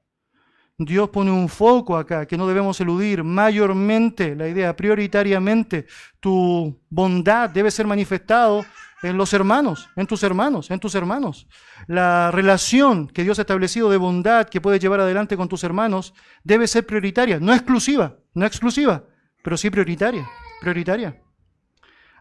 Dios 0.80 1.09
pone 1.09 1.32
un 1.32 1.49
foco 1.49 1.97
acá 1.97 2.28
que 2.28 2.38
no 2.38 2.45
debemos 2.45 2.80
eludir. 2.80 3.23
Mayormente, 3.23 4.36
la 4.36 4.47
idea, 4.47 4.75
prioritariamente, 4.75 5.88
tu 6.19 6.80
bondad 6.88 7.49
debe 7.49 7.71
ser 7.71 7.88
manifestado 7.88 8.63
en 9.01 9.17
los 9.17 9.34
hermanos, 9.34 9.89
en 9.95 10.05
tus 10.05 10.21
hermanos, 10.21 10.69
en 10.69 10.80
tus 10.80 10.93
hermanos. 10.93 11.47
La 11.88 12.30
relación 12.30 13.07
que 13.07 13.23
Dios 13.23 13.39
ha 13.39 13.41
establecido 13.41 13.89
de 13.89 13.97
bondad 13.97 14.47
que 14.49 14.61
puedes 14.61 14.80
llevar 14.80 14.99
adelante 14.99 15.36
con 15.36 15.49
tus 15.49 15.63
hermanos 15.63 16.13
debe 16.43 16.67
ser 16.67 16.86
prioritaria, 16.86 17.39
no 17.39 17.53
exclusiva, 17.53 18.17
no 18.36 18.45
exclusiva, 18.45 19.03
pero 19.43 19.57
sí 19.57 19.71
prioritaria, 19.71 20.30
prioritaria. 20.61 21.19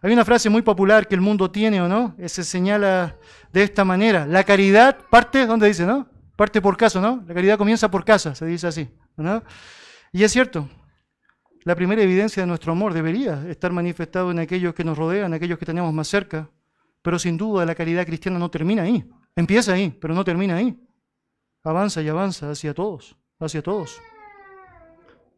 Hay 0.01 0.13
una 0.13 0.25
frase 0.25 0.49
muy 0.49 0.63
popular 0.63 1.07
que 1.07 1.13
el 1.13 1.21
mundo 1.21 1.51
tiene 1.51 1.79
o 1.79 1.87
no, 1.87 2.15
se 2.25 2.43
señala 2.43 3.17
de 3.53 3.61
esta 3.61 3.85
manera, 3.85 4.25
la 4.25 4.43
caridad 4.43 4.97
parte, 5.11 5.45
¿dónde 5.45 5.67
dice, 5.67 5.85
no? 5.85 6.16
Parte 6.37 6.61
por 6.61 6.77
caso, 6.77 7.01
¿no? 7.01 7.23
La 7.27 7.33
caridad 7.33 7.57
comienza 7.57 7.89
por 7.89 8.05
casa, 8.05 8.35
se 8.35 8.45
dice 8.45 8.67
así, 8.67 8.87
¿no? 9.17 9.43
Y 10.13 10.23
es 10.23 10.31
cierto, 10.31 10.69
la 11.63 11.75
primera 11.75 12.03
evidencia 12.03 12.43
de 12.43 12.47
nuestro 12.47 12.71
amor 12.71 12.93
debería 12.93 13.43
estar 13.49 13.73
manifestado 13.73 14.29
en 14.29 14.37
aquellos 14.37 14.75
que 14.75 14.83
nos 14.83 14.97
rodean, 14.97 15.25
en 15.25 15.33
aquellos 15.33 15.57
que 15.57 15.65
tenemos 15.65 15.91
más 15.91 16.07
cerca, 16.07 16.47
pero 17.01 17.17
sin 17.17 17.37
duda 17.37 17.65
la 17.65 17.73
caridad 17.73 18.05
cristiana 18.05 18.37
no 18.37 18.51
termina 18.51 18.83
ahí, 18.83 19.03
empieza 19.35 19.73
ahí, 19.73 19.89
pero 19.99 20.13
no 20.13 20.23
termina 20.23 20.57
ahí. 20.57 20.79
Avanza 21.63 22.03
y 22.03 22.07
avanza 22.07 22.51
hacia 22.51 22.71
todos, 22.73 23.17
hacia 23.39 23.63
todos. 23.63 23.99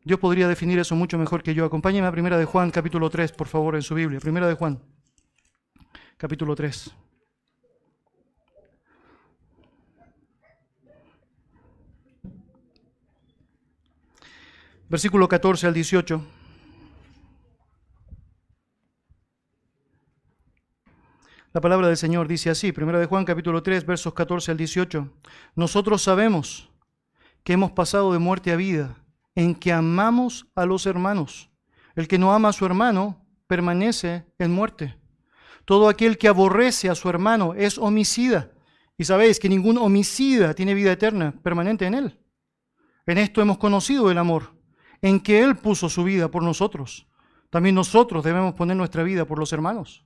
Dios 0.03 0.19
podría 0.19 0.49
definir 0.49 0.79
eso 0.79 0.95
mucho 0.95 1.17
mejor 1.17 1.41
que 1.41 1.53
yo. 1.53 1.63
Acompáñeme 1.63 2.07
a 2.07 2.11
Primera 2.11 2.37
de 2.37 2.43
Juan, 2.43 2.71
capítulo 2.71 3.09
3, 3.09 3.31
por 3.31 3.47
favor, 3.47 3.75
en 3.75 3.83
su 3.83 3.95
Biblia. 3.95 4.19
Primera 4.19 4.47
de 4.47 4.53
Juan, 4.53 4.81
capítulo 6.17 6.55
3. 6.55 6.93
Versículo 14.89 15.27
14 15.27 15.67
al 15.67 15.73
18. 15.75 16.25
La 21.53 21.61
palabra 21.61 21.87
del 21.87 21.97
Señor 21.97 22.27
dice 22.27 22.49
así, 22.49 22.71
Primera 22.71 22.97
de 22.97 23.05
Juan 23.05 23.23
capítulo 23.23 23.61
3, 23.61 23.85
versos 23.85 24.15
14 24.15 24.49
al 24.49 24.57
18. 24.57 25.07
Nosotros 25.55 26.01
sabemos 26.01 26.71
que 27.43 27.53
hemos 27.53 27.71
pasado 27.71 28.11
de 28.13 28.17
muerte 28.17 28.51
a 28.51 28.55
vida 28.55 28.95
en 29.35 29.53
que 29.53 29.71
amamos 29.71 30.47
a 30.55 30.65
los 30.65 30.87
hermanos. 30.87 31.51
El 31.95 32.07
que 32.07 32.17
no 32.17 32.33
ama 32.33 32.49
a 32.49 32.53
su 32.53 32.65
hermano 32.65 33.23
permanece 33.45 34.25
en 34.39 34.51
muerte. 34.51 34.97
Todo 35.65 35.87
aquel 35.87 36.17
que 36.17 36.27
aborrece 36.27 36.89
a 36.89 36.95
su 36.95 37.09
hermano 37.09 37.53
es 37.53 37.77
homicida. 37.77 38.49
Y 38.97 39.05
sabéis 39.05 39.39
que 39.39 39.49
ningún 39.49 39.77
homicida 39.77 40.55
tiene 40.55 40.73
vida 40.73 40.91
eterna 40.91 41.31
permanente 41.43 41.85
en 41.85 41.93
él. 41.93 42.19
En 43.05 43.19
esto 43.19 43.39
hemos 43.41 43.59
conocido 43.59 44.09
el 44.09 44.17
amor, 44.17 44.58
en 45.01 45.19
que 45.19 45.43
Él 45.43 45.55
puso 45.55 45.89
su 45.89 46.03
vida 46.03 46.29
por 46.29 46.43
nosotros. 46.43 47.07
También 47.49 47.75
nosotros 47.75 48.23
debemos 48.23 48.53
poner 48.53 48.77
nuestra 48.77 49.03
vida 49.03 49.25
por 49.25 49.39
los 49.39 49.53
hermanos. 49.53 50.05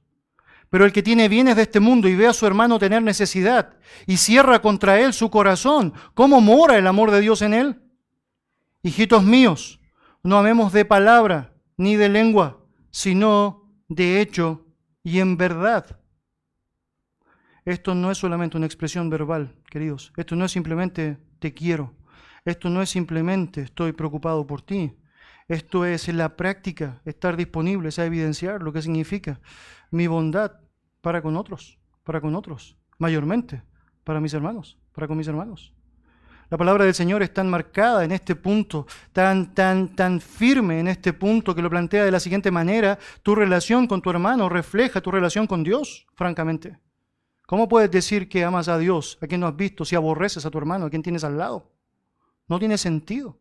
Pero 0.69 0.85
el 0.85 0.91
que 0.91 1.03
tiene 1.03 1.29
bienes 1.29 1.55
de 1.55 1.61
este 1.63 1.79
mundo 1.79 2.07
y 2.07 2.15
ve 2.15 2.27
a 2.27 2.33
su 2.33 2.47
hermano 2.47 2.79
tener 2.79 3.03
necesidad 3.03 3.77
y 4.07 4.17
cierra 4.17 4.61
contra 4.61 4.99
él 4.99 5.13
su 5.13 5.29
corazón, 5.29 5.93
¿cómo 6.13 6.41
mora 6.41 6.77
el 6.77 6.87
amor 6.87 7.11
de 7.11 7.21
Dios 7.21 7.41
en 7.43 7.53
él? 7.53 7.81
Hijitos 8.81 9.23
míos, 9.23 9.79
no 10.23 10.37
amemos 10.37 10.73
de 10.73 10.85
palabra 10.85 11.53
ni 11.77 11.95
de 11.95 12.09
lengua, 12.09 12.59
sino 12.89 13.69
de 13.87 14.19
hecho 14.19 14.65
y 15.03 15.19
en 15.19 15.37
verdad. 15.37 15.99
Esto 17.65 17.93
no 17.95 18.11
es 18.11 18.17
solamente 18.17 18.57
una 18.57 18.65
expresión 18.65 19.09
verbal, 19.09 19.55
queridos. 19.69 20.11
Esto 20.17 20.35
no 20.35 20.45
es 20.45 20.51
simplemente 20.51 21.17
te 21.39 21.53
quiero. 21.53 21.93
Esto 22.45 22.69
no 22.69 22.81
es 22.81 22.89
simplemente 22.89 23.61
estoy 23.61 23.93
preocupado 23.93 24.45
por 24.45 24.61
ti. 24.61 24.95
Esto 25.47 25.85
es 25.85 26.07
en 26.09 26.17
la 26.17 26.35
práctica 26.35 27.01
estar 27.05 27.37
disponibles 27.37 27.99
a 27.99 28.05
evidenciar 28.05 28.61
lo 28.61 28.73
que 28.73 28.81
significa 28.81 29.39
mi 29.91 30.07
bondad 30.07 30.53
para 31.01 31.21
con 31.21 31.35
otros, 31.37 31.79
para 32.03 32.21
con 32.21 32.35
otros, 32.35 32.77
mayormente 32.97 33.63
para 34.03 34.19
mis 34.19 34.33
hermanos, 34.33 34.77
para 34.93 35.07
con 35.07 35.17
mis 35.17 35.27
hermanos. 35.27 35.73
La 36.49 36.57
palabra 36.57 36.85
del 36.85 36.93
Señor 36.93 37.23
es 37.23 37.33
tan 37.33 37.49
marcada 37.49 38.03
en 38.03 38.11
este 38.11 38.35
punto, 38.35 38.85
tan, 39.11 39.55
tan, 39.55 39.95
tan 39.95 40.21
firme 40.21 40.79
en 40.79 40.87
este 40.87 41.13
punto 41.13 41.55
que 41.55 41.61
lo 41.61 41.69
plantea 41.69 42.05
de 42.05 42.11
la 42.11 42.19
siguiente 42.19 42.51
manera, 42.51 42.99
tu 43.23 43.33
relación 43.33 43.87
con 43.87 44.01
tu 44.01 44.09
hermano 44.09 44.49
refleja 44.49 45.01
tu 45.01 45.09
relación 45.09 45.47
con 45.47 45.63
Dios, 45.63 46.05
francamente. 46.15 46.77
¿Cómo 47.47 47.67
puedes 47.67 47.89
decir 47.89 48.29
que 48.29 48.43
amas 48.43 48.67
a 48.67 48.77
Dios, 48.77 49.17
a 49.21 49.27
quien 49.27 49.41
no 49.41 49.47
has 49.47 49.55
visto, 49.55 49.83
si 49.83 49.95
aborreces 49.95 50.45
a 50.45 50.51
tu 50.51 50.57
hermano, 50.57 50.85
a 50.85 50.89
quien 50.89 51.01
tienes 51.01 51.23
al 51.23 51.37
lado? 51.37 51.72
No 52.47 52.59
tiene 52.59 52.77
sentido. 52.77 53.39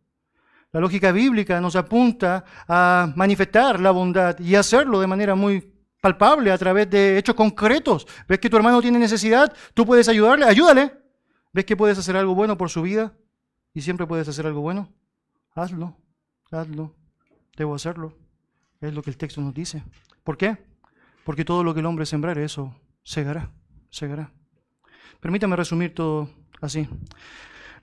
La 0.73 0.81
lógica 0.81 1.13
bíblica 1.13 1.61
nos 1.61 1.77
apunta 1.77 2.45
a 2.67 3.13
manifestar 3.15 3.79
la 3.79 3.91
bondad 3.91 4.39
y 4.39 4.55
hacerlo 4.55 5.01
de 5.01 5.07
manera 5.07 5.35
muy 5.35 5.73
palpable 6.01 6.51
a 6.51 6.59
través 6.59 6.89
de 6.89 7.19
hechos 7.19 7.35
concretos. 7.35 8.07
¿Ves 8.27 8.39
que 8.39 8.49
tu 8.49 8.57
hermano 8.57 8.81
tiene 8.81 8.99
necesidad? 8.99 9.55
Tú 9.75 9.85
puedes 9.85 10.09
ayudarle, 10.09 10.47
ayúdale. 10.47 10.93
¿Ves 11.53 11.67
que 11.67 11.77
puedes 11.77 11.99
hacer 11.99 12.17
algo 12.17 12.35
bueno 12.35 12.57
por 12.57 12.71
su 12.71 12.83
vida? 12.83 13.13
Y 13.75 13.83
siempre 13.83 14.07
puedes 14.07 14.27
hacer 14.29 14.47
algo 14.47 14.63
bueno. 14.63 14.89
Hazlo, 15.55 15.97
hazlo. 16.51 16.95
Debo 17.57 17.75
hacerlo. 17.75 18.17
Es 18.81 18.95
lo 18.95 19.03
que 19.03 19.11
el 19.11 19.19
texto 19.19 19.41
nos 19.41 19.53
dice. 19.53 19.85
¿Por 20.25 20.39
qué? 20.39 20.57
Porque 21.25 21.45
todo 21.45 21.63
lo 21.63 21.75
que 21.75 21.81
el 21.81 21.87
hombre 21.87 22.07
sembrare, 22.07 22.45
eso 22.45 22.75
segará, 23.05 23.53
segará. 23.91 24.33
Permítame 25.21 25.55
resumir 25.55 25.95
todo 25.95 26.31
así. 26.61 26.89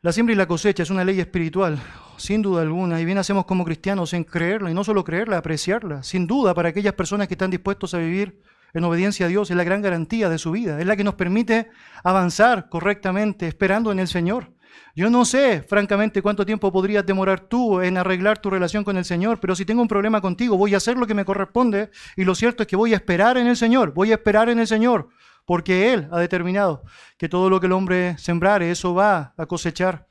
La 0.01 0.13
siembra 0.13 0.31
y 0.31 0.37
la 0.37 0.47
cosecha 0.47 0.83
es 0.83 0.91
una 0.91 1.03
ley 1.03 1.19
espiritual, 1.19 1.77
sin 2.15 2.41
duda 2.41 2.61
alguna, 2.61 3.01
y 3.01 3.05
bien 3.05 3.17
hacemos 3.17 3.43
como 3.43 3.65
cristianos 3.65 4.13
en 4.13 4.23
creerla, 4.23 4.71
y 4.71 4.73
no 4.73 4.85
solo 4.85 5.03
creerla, 5.03 5.37
apreciarla, 5.37 6.03
sin 6.03 6.25
duda 6.25 6.53
para 6.53 6.69
aquellas 6.69 6.93
personas 6.93 7.27
que 7.27 7.33
están 7.33 7.51
dispuestos 7.51 7.93
a 7.93 7.97
vivir 7.97 8.41
en 8.73 8.85
obediencia 8.85 9.25
a 9.25 9.29
Dios, 9.29 9.51
es 9.51 9.57
la 9.57 9.65
gran 9.65 9.81
garantía 9.81 10.29
de 10.29 10.37
su 10.37 10.51
vida, 10.51 10.79
es 10.79 10.85
la 10.85 10.95
que 10.95 11.03
nos 11.03 11.15
permite 11.15 11.67
avanzar 12.01 12.69
correctamente, 12.69 13.45
esperando 13.45 13.91
en 13.91 13.99
el 13.99 14.07
Señor. 14.07 14.53
Yo 14.95 15.09
no 15.09 15.25
sé, 15.25 15.63
francamente, 15.63 16.21
cuánto 16.21 16.45
tiempo 16.45 16.71
podrías 16.71 17.05
demorar 17.05 17.41
tú 17.41 17.81
en 17.81 17.97
arreglar 17.97 18.37
tu 18.37 18.49
relación 18.49 18.85
con 18.85 18.95
el 18.95 19.03
Señor, 19.03 19.41
pero 19.41 19.53
si 19.53 19.65
tengo 19.65 19.81
un 19.81 19.89
problema 19.89 20.21
contigo, 20.21 20.55
voy 20.55 20.75
a 20.75 20.77
hacer 20.77 20.95
lo 20.95 21.07
que 21.07 21.13
me 21.13 21.25
corresponde 21.25 21.91
y 22.15 22.23
lo 22.23 22.35
cierto 22.35 22.63
es 22.63 22.67
que 22.67 22.77
voy 22.77 22.93
a 22.93 22.95
esperar 22.95 23.37
en 23.37 23.47
el 23.47 23.57
Señor, 23.57 23.93
voy 23.93 24.11
a 24.11 24.15
esperar 24.15 24.47
en 24.47 24.59
el 24.59 24.67
Señor, 24.67 25.09
porque 25.49 25.93
Él 25.93 26.07
ha 26.11 26.19
determinado 26.19 26.83
que 27.17 27.27
todo 27.27 27.49
lo 27.49 27.59
que 27.59 27.65
el 27.65 27.71
hombre 27.71 28.15
sembrare, 28.19 28.69
eso 28.69 28.93
va 28.93 29.33
a 29.35 29.47
cosechar. 29.47 30.05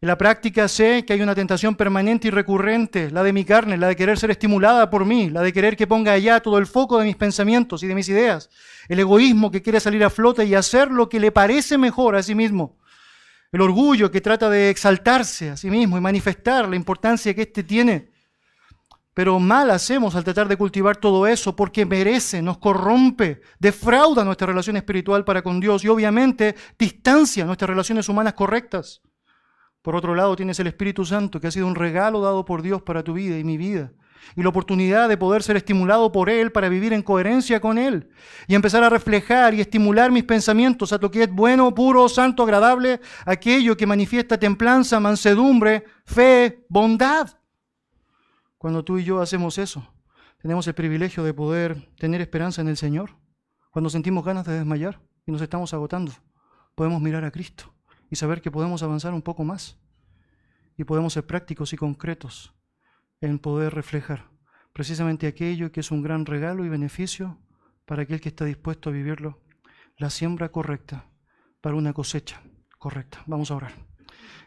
En 0.00 0.06
la 0.06 0.16
práctica 0.16 0.68
sé 0.68 1.04
que 1.04 1.14
hay 1.14 1.20
una 1.20 1.34
tentación 1.34 1.74
permanente 1.74 2.28
y 2.28 2.30
recurrente, 2.30 3.10
la 3.10 3.24
de 3.24 3.32
mi 3.32 3.44
carne, 3.44 3.76
la 3.76 3.88
de 3.88 3.96
querer 3.96 4.16
ser 4.20 4.30
estimulada 4.30 4.88
por 4.88 5.04
mí, 5.04 5.30
la 5.30 5.42
de 5.42 5.52
querer 5.52 5.76
que 5.76 5.88
ponga 5.88 6.12
allá 6.12 6.38
todo 6.38 6.58
el 6.58 6.66
foco 6.68 7.00
de 7.00 7.06
mis 7.06 7.16
pensamientos 7.16 7.82
y 7.82 7.88
de 7.88 7.94
mis 7.96 8.08
ideas, 8.08 8.50
el 8.88 9.00
egoísmo 9.00 9.50
que 9.50 9.62
quiere 9.62 9.80
salir 9.80 10.04
a 10.04 10.10
flote 10.10 10.44
y 10.44 10.54
hacer 10.54 10.92
lo 10.92 11.08
que 11.08 11.18
le 11.18 11.32
parece 11.32 11.76
mejor 11.76 12.14
a 12.14 12.22
sí 12.22 12.36
mismo, 12.36 12.78
el 13.50 13.60
orgullo 13.60 14.12
que 14.12 14.20
trata 14.20 14.48
de 14.48 14.70
exaltarse 14.70 15.50
a 15.50 15.56
sí 15.56 15.70
mismo 15.70 15.98
y 15.98 16.00
manifestar 16.00 16.68
la 16.68 16.76
importancia 16.76 17.34
que 17.34 17.42
éste 17.42 17.64
tiene. 17.64 18.10
Pero 19.20 19.38
mal 19.38 19.70
hacemos 19.70 20.14
al 20.14 20.24
tratar 20.24 20.48
de 20.48 20.56
cultivar 20.56 20.96
todo 20.96 21.26
eso 21.26 21.54
porque 21.54 21.84
merece, 21.84 22.40
nos 22.40 22.56
corrompe, 22.56 23.42
defrauda 23.58 24.24
nuestra 24.24 24.46
relación 24.46 24.76
espiritual 24.76 25.26
para 25.26 25.42
con 25.42 25.60
Dios 25.60 25.84
y 25.84 25.88
obviamente 25.88 26.54
distancia 26.78 27.44
nuestras 27.44 27.68
relaciones 27.68 28.08
humanas 28.08 28.32
correctas. 28.32 29.02
Por 29.82 29.94
otro 29.94 30.14
lado, 30.14 30.36
tienes 30.36 30.58
el 30.60 30.68
Espíritu 30.68 31.04
Santo, 31.04 31.38
que 31.38 31.48
ha 31.48 31.50
sido 31.50 31.66
un 31.66 31.74
regalo 31.74 32.22
dado 32.22 32.46
por 32.46 32.62
Dios 32.62 32.80
para 32.80 33.04
tu 33.04 33.12
vida 33.12 33.36
y 33.36 33.44
mi 33.44 33.58
vida. 33.58 33.92
Y 34.36 34.42
la 34.42 34.48
oportunidad 34.48 35.06
de 35.06 35.18
poder 35.18 35.42
ser 35.42 35.58
estimulado 35.58 36.10
por 36.12 36.30
Él 36.30 36.50
para 36.50 36.70
vivir 36.70 36.94
en 36.94 37.02
coherencia 37.02 37.60
con 37.60 37.76
Él. 37.76 38.08
Y 38.48 38.54
empezar 38.54 38.82
a 38.84 38.88
reflejar 38.88 39.52
y 39.52 39.60
estimular 39.60 40.10
mis 40.10 40.24
pensamientos 40.24 40.94
a 40.94 40.96
lo 40.96 41.10
que 41.10 41.24
es 41.24 41.30
bueno, 41.30 41.74
puro, 41.74 42.08
santo, 42.08 42.42
agradable, 42.42 43.02
aquello 43.26 43.76
que 43.76 43.86
manifiesta 43.86 44.38
templanza, 44.38 44.98
mansedumbre, 44.98 45.84
fe, 46.06 46.64
bondad. 46.70 47.39
Cuando 48.60 48.84
tú 48.84 48.98
y 48.98 49.04
yo 49.04 49.22
hacemos 49.22 49.56
eso. 49.56 49.90
Tenemos 50.42 50.66
el 50.66 50.74
privilegio 50.74 51.24
de 51.24 51.32
poder 51.32 51.88
tener 51.96 52.20
esperanza 52.20 52.60
en 52.60 52.68
el 52.68 52.76
Señor. 52.76 53.16
Cuando 53.70 53.88
sentimos 53.88 54.22
ganas 54.22 54.44
de 54.44 54.52
desmayar 54.52 55.00
y 55.24 55.32
nos 55.32 55.40
estamos 55.40 55.72
agotando, 55.72 56.12
podemos 56.74 57.00
mirar 57.00 57.24
a 57.24 57.30
Cristo 57.30 57.74
y 58.10 58.16
saber 58.16 58.42
que 58.42 58.50
podemos 58.50 58.82
avanzar 58.82 59.14
un 59.14 59.22
poco 59.22 59.44
más. 59.44 59.78
Y 60.76 60.84
podemos 60.84 61.14
ser 61.14 61.26
prácticos 61.26 61.72
y 61.72 61.78
concretos 61.78 62.54
en 63.22 63.38
poder 63.38 63.74
reflejar 63.74 64.28
precisamente 64.74 65.26
aquello 65.26 65.72
que 65.72 65.80
es 65.80 65.90
un 65.90 66.02
gran 66.02 66.26
regalo 66.26 66.62
y 66.62 66.68
beneficio 66.68 67.38
para 67.86 68.02
aquel 68.02 68.20
que 68.20 68.28
está 68.28 68.44
dispuesto 68.44 68.90
a 68.90 68.92
vivirlo, 68.92 69.40
la 69.96 70.10
siembra 70.10 70.50
correcta 70.50 71.06
para 71.62 71.76
una 71.76 71.94
cosecha 71.94 72.42
correcta. 72.78 73.22
Vamos 73.26 73.50
a 73.50 73.56
orar. 73.56 73.89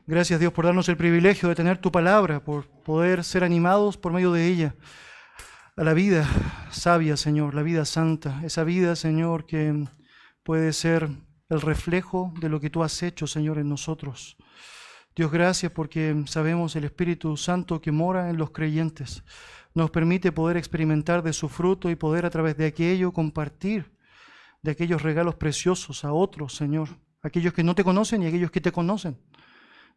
Gracias 0.05 0.39
Dios 0.39 0.53
por 0.53 0.65
darnos 0.65 0.89
el 0.89 0.97
privilegio 0.97 1.49
de 1.49 1.55
tener 1.55 1.77
tu 1.77 1.91
palabra, 1.91 2.43
por 2.43 2.67
poder 2.67 3.23
ser 3.23 3.43
animados 3.43 3.97
por 3.97 4.11
medio 4.11 4.31
de 4.31 4.47
ella 4.47 4.75
a 5.75 5.83
la 5.83 5.93
vida 5.93 6.27
sabia, 6.69 7.17
Señor, 7.17 7.55
la 7.55 7.63
vida 7.63 7.85
santa, 7.85 8.41
esa 8.43 8.63
vida, 8.63 8.95
Señor, 8.95 9.45
que 9.45 9.87
puede 10.43 10.71
ser 10.71 11.09
el 11.49 11.61
reflejo 11.61 12.31
de 12.39 12.49
lo 12.49 12.59
que 12.59 12.69
tú 12.69 12.83
has 12.83 13.01
hecho, 13.01 13.25
Señor, 13.25 13.57
en 13.57 13.69
nosotros. 13.69 14.37
Dios, 15.15 15.31
gracias 15.31 15.71
porque 15.71 16.23
sabemos 16.27 16.75
el 16.75 16.83
Espíritu 16.83 17.37
Santo 17.37 17.81
que 17.81 17.91
mora 17.91 18.29
en 18.29 18.37
los 18.37 18.51
creyentes. 18.51 19.23
Nos 19.73 19.89
permite 19.89 20.31
poder 20.31 20.57
experimentar 20.57 21.23
de 21.23 21.33
su 21.33 21.49
fruto 21.49 21.89
y 21.89 21.95
poder 21.95 22.25
a 22.25 22.29
través 22.29 22.55
de 22.57 22.67
aquello 22.67 23.11
compartir 23.11 23.91
de 24.61 24.71
aquellos 24.71 25.01
regalos 25.01 25.35
preciosos 25.35 26.05
a 26.05 26.13
otros, 26.13 26.55
Señor. 26.55 26.89
Aquellos 27.21 27.53
que 27.53 27.63
no 27.63 27.75
te 27.75 27.83
conocen 27.83 28.23
y 28.23 28.27
aquellos 28.27 28.51
que 28.51 28.61
te 28.61 28.71
conocen. 28.71 29.17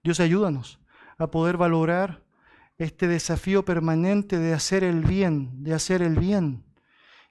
Dios, 0.06 0.20
ayúdanos 0.20 0.78
a 1.18 1.32
poder 1.32 1.56
valorar 1.56 2.22
este 2.78 3.08
desafío 3.08 3.64
permanente 3.64 4.38
de 4.38 4.52
hacer 4.52 4.84
el 4.84 5.00
bien, 5.00 5.64
de 5.64 5.74
hacer 5.74 6.00
el 6.00 6.14
bien. 6.16 6.64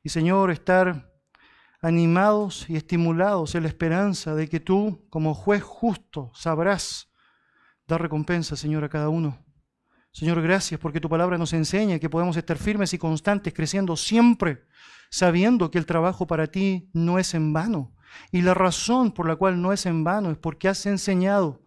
Y 0.03 0.09
Señor, 0.09 0.51
estar 0.51 1.09
animados 1.81 2.69
y 2.69 2.75
estimulados 2.75 3.55
en 3.55 3.63
la 3.63 3.69
esperanza 3.69 4.35
de 4.35 4.49
que 4.49 4.59
tú, 4.59 5.07
como 5.09 5.33
juez 5.33 5.63
justo, 5.63 6.33
sabrás 6.35 7.09
dar 7.87 8.01
recompensa, 8.01 8.57
Señor, 8.57 8.83
a 8.83 8.89
cada 8.89 9.07
uno. 9.07 9.41
Señor, 10.11 10.41
gracias 10.41 10.77
porque 10.77 10.99
tu 10.99 11.07
palabra 11.07 11.37
nos 11.37 11.53
enseña 11.53 11.97
que 11.97 12.09
podemos 12.09 12.35
estar 12.35 12.57
firmes 12.57 12.93
y 12.93 12.97
constantes, 12.97 13.53
creciendo 13.53 13.95
siempre, 13.95 14.65
sabiendo 15.09 15.71
que 15.71 15.77
el 15.77 15.85
trabajo 15.85 16.27
para 16.27 16.47
ti 16.47 16.89
no 16.91 17.19
es 17.19 17.35
en 17.35 17.53
vano. 17.53 17.95
Y 18.33 18.41
la 18.41 18.53
razón 18.53 19.13
por 19.13 19.29
la 19.29 19.37
cual 19.37 19.61
no 19.61 19.71
es 19.71 19.85
en 19.85 20.03
vano 20.03 20.29
es 20.29 20.37
porque 20.37 20.67
has 20.67 20.85
enseñado 20.85 21.64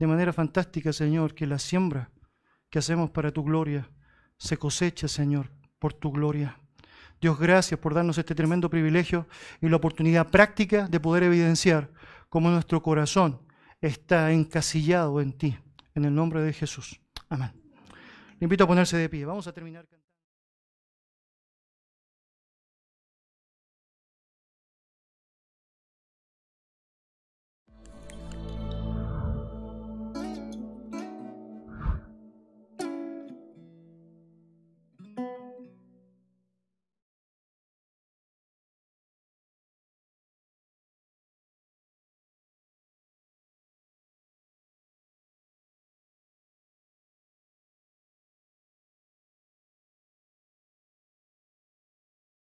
de 0.00 0.06
manera 0.06 0.32
fantástica, 0.32 0.94
Señor, 0.94 1.34
que 1.34 1.46
la 1.46 1.58
siembra 1.58 2.10
que 2.70 2.78
hacemos 2.78 3.10
para 3.10 3.30
tu 3.30 3.44
gloria 3.44 3.88
se 4.38 4.56
cosecha, 4.56 5.06
Señor, 5.08 5.52
por 5.78 5.92
tu 5.92 6.10
gloria. 6.10 6.58
Dios, 7.20 7.38
gracias 7.38 7.78
por 7.78 7.92
darnos 7.92 8.16
este 8.16 8.34
tremendo 8.34 8.70
privilegio 8.70 9.28
y 9.60 9.68
la 9.68 9.76
oportunidad 9.76 10.28
práctica 10.28 10.88
de 10.88 10.98
poder 10.98 11.24
evidenciar 11.24 11.90
cómo 12.30 12.48
nuestro 12.48 12.82
corazón 12.82 13.42
está 13.82 14.32
encasillado 14.32 15.20
en 15.20 15.34
ti. 15.34 15.58
En 15.94 16.06
el 16.06 16.14
nombre 16.14 16.40
de 16.40 16.54
Jesús. 16.54 16.98
Amén. 17.28 17.52
Le 18.38 18.46
invito 18.46 18.64
a 18.64 18.66
ponerse 18.66 18.96
de 18.96 19.08
pie. 19.10 19.26
Vamos 19.26 19.46
a 19.48 19.52
terminar. 19.52 19.86